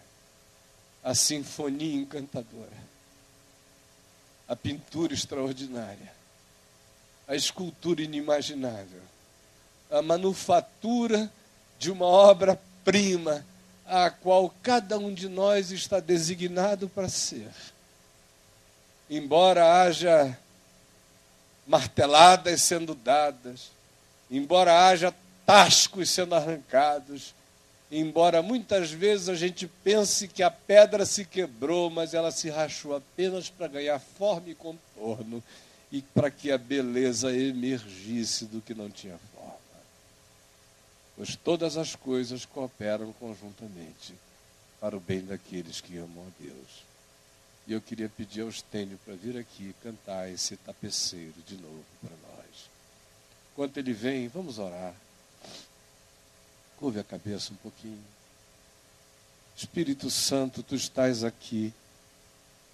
a 1.03 1.13
sinfonia 1.13 1.95
encantadora 1.95 2.90
a 4.51 4.55
pintura 4.57 5.13
extraordinária, 5.13 6.11
a 7.25 7.33
escultura 7.37 8.01
inimaginável, 8.01 8.99
a 9.89 10.01
manufatura 10.01 11.31
de 11.79 11.89
uma 11.89 12.05
obra-prima, 12.05 13.45
a 13.85 14.09
qual 14.09 14.53
cada 14.61 14.97
um 14.97 15.13
de 15.13 15.29
nós 15.29 15.71
está 15.71 16.01
designado 16.01 16.89
para 16.89 17.07
ser. 17.07 17.49
Embora 19.09 19.83
haja 19.83 20.37
marteladas 21.65 22.61
sendo 22.61 22.93
dadas, 22.93 23.71
embora 24.29 24.85
haja 24.85 25.15
tascos 25.45 26.09
sendo 26.09 26.35
arrancados, 26.35 27.33
embora 27.91 28.41
muitas 28.41 28.89
vezes 28.91 29.27
a 29.27 29.35
gente 29.35 29.67
pense 29.67 30.27
que 30.27 30.41
a 30.41 30.49
pedra 30.49 31.05
se 31.05 31.25
quebrou, 31.25 31.89
mas 31.89 32.13
ela 32.13 32.31
se 32.31 32.49
rachou 32.49 32.95
apenas 32.95 33.49
para 33.49 33.67
ganhar 33.67 33.99
forma 33.99 34.49
e 34.49 34.55
contorno 34.55 35.43
e 35.91 36.01
para 36.01 36.31
que 36.31 36.51
a 36.51 36.57
beleza 36.57 37.35
emergisse 37.35 38.45
do 38.45 38.61
que 38.61 38.73
não 38.73 38.89
tinha 38.89 39.19
forma. 39.35 39.51
Pois 41.17 41.35
todas 41.35 41.75
as 41.75 41.95
coisas 41.95 42.45
cooperam 42.45 43.11
conjuntamente 43.13 44.15
para 44.79 44.95
o 44.95 44.99
bem 44.99 45.21
daqueles 45.21 45.81
que 45.81 45.97
amam 45.97 46.25
a 46.25 46.43
Deus. 46.43 46.83
E 47.67 47.73
eu 47.73 47.81
queria 47.81 48.09
pedir 48.09 48.41
ao 48.41 48.49
Estênio 48.49 48.97
para 49.05 49.13
vir 49.15 49.37
aqui 49.37 49.75
cantar 49.83 50.31
esse 50.31 50.55
tapeceiro 50.57 51.35
de 51.45 51.55
novo 51.57 51.85
para 52.01 52.15
nós. 52.27 52.69
Enquanto 53.51 53.77
ele 53.77 53.93
vem, 53.93 54.27
vamos 54.29 54.57
orar. 54.57 54.95
Curve 56.81 56.99
a 56.99 57.03
cabeça 57.03 57.53
um 57.53 57.57
pouquinho. 57.57 58.03
Espírito 59.55 60.09
Santo, 60.09 60.63
tu 60.63 60.73
estás 60.73 61.23
aqui. 61.23 61.71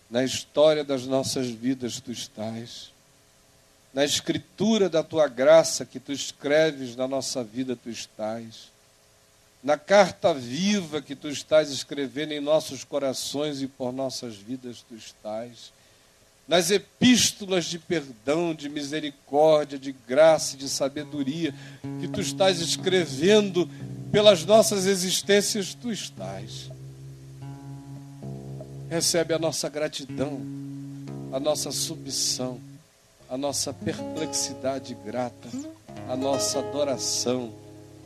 Na 0.10 0.24
história 0.24 0.82
das 0.82 1.06
nossas 1.06 1.48
vidas, 1.48 2.00
tu 2.00 2.10
estás. 2.10 2.94
Na 3.94 4.06
escritura 4.06 4.88
da 4.88 5.04
tua 5.04 5.28
graça 5.28 5.86
que 5.86 6.00
tu 6.00 6.14
escreves 6.14 6.96
na 6.96 7.06
nossa 7.06 7.44
vida, 7.44 7.76
tu 7.76 7.90
estás. 7.90 8.72
na 9.62 9.78
carta 9.78 10.34
viva 10.34 11.02
que 11.02 11.14
tu 11.14 11.28
estás 11.28 11.70
escrevendo 11.70 12.32
em 12.32 12.40
nossos 12.40 12.86
corações 12.86 13.62
e 13.62 13.68
por 13.68 13.92
nossas 13.92 14.38
vidas 14.38 14.86
tu 14.88 14.96
estás, 14.96 15.74
nas 16.48 16.72
epístolas 16.72 17.66
de 17.66 17.78
perdão, 17.78 18.56
de 18.56 18.70
misericórdia, 18.70 19.78
de 19.78 19.92
graça 19.92 20.56
e 20.56 20.60
de 20.60 20.70
sabedoria 20.70 21.54
que 22.00 22.08
tu 22.08 22.22
estás 22.22 22.62
escrevendo 22.62 23.70
pelas 24.12 24.46
nossas 24.46 24.86
existências, 24.86 25.74
tu 25.74 25.92
estás. 25.92 26.70
Recebe 28.90 29.34
a 29.34 29.40
nossa 29.40 29.70
gratidão, 29.70 30.42
a 31.32 31.40
nossa 31.40 31.72
submissão, 31.72 32.60
a 33.30 33.38
nossa 33.38 33.74
perplexidade 33.74 34.96
grata, 35.06 35.50
a 36.10 36.16
nossa 36.16 36.60
adoração 36.60 37.54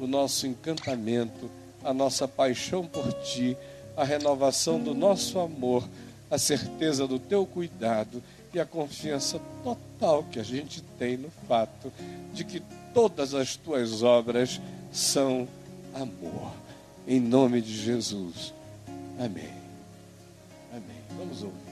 o 0.01 0.07
nosso 0.07 0.47
encantamento, 0.47 1.49
a 1.83 1.93
nossa 1.93 2.27
paixão 2.27 2.87
por 2.87 3.13
Ti, 3.21 3.55
a 3.95 4.03
renovação 4.03 4.79
do 4.79 4.95
nosso 4.95 5.39
amor, 5.39 5.87
a 6.29 6.39
certeza 6.39 7.07
do 7.07 7.19
Teu 7.19 7.45
cuidado 7.45 8.23
e 8.51 8.59
a 8.59 8.65
confiança 8.65 9.39
total 9.63 10.23
que 10.23 10.39
a 10.39 10.43
gente 10.43 10.81
tem 10.97 11.17
no 11.17 11.29
fato 11.47 11.93
de 12.33 12.43
que 12.43 12.63
todas 12.95 13.35
as 13.35 13.55
Tuas 13.55 14.01
obras 14.01 14.59
são 14.91 15.47
amor. 15.93 16.51
Em 17.07 17.19
nome 17.19 17.61
de 17.61 17.73
Jesus. 17.75 18.53
Amém. 19.17 19.53
Amém. 20.71 21.01
Vamos 21.17 21.43
ouvir. 21.43 21.70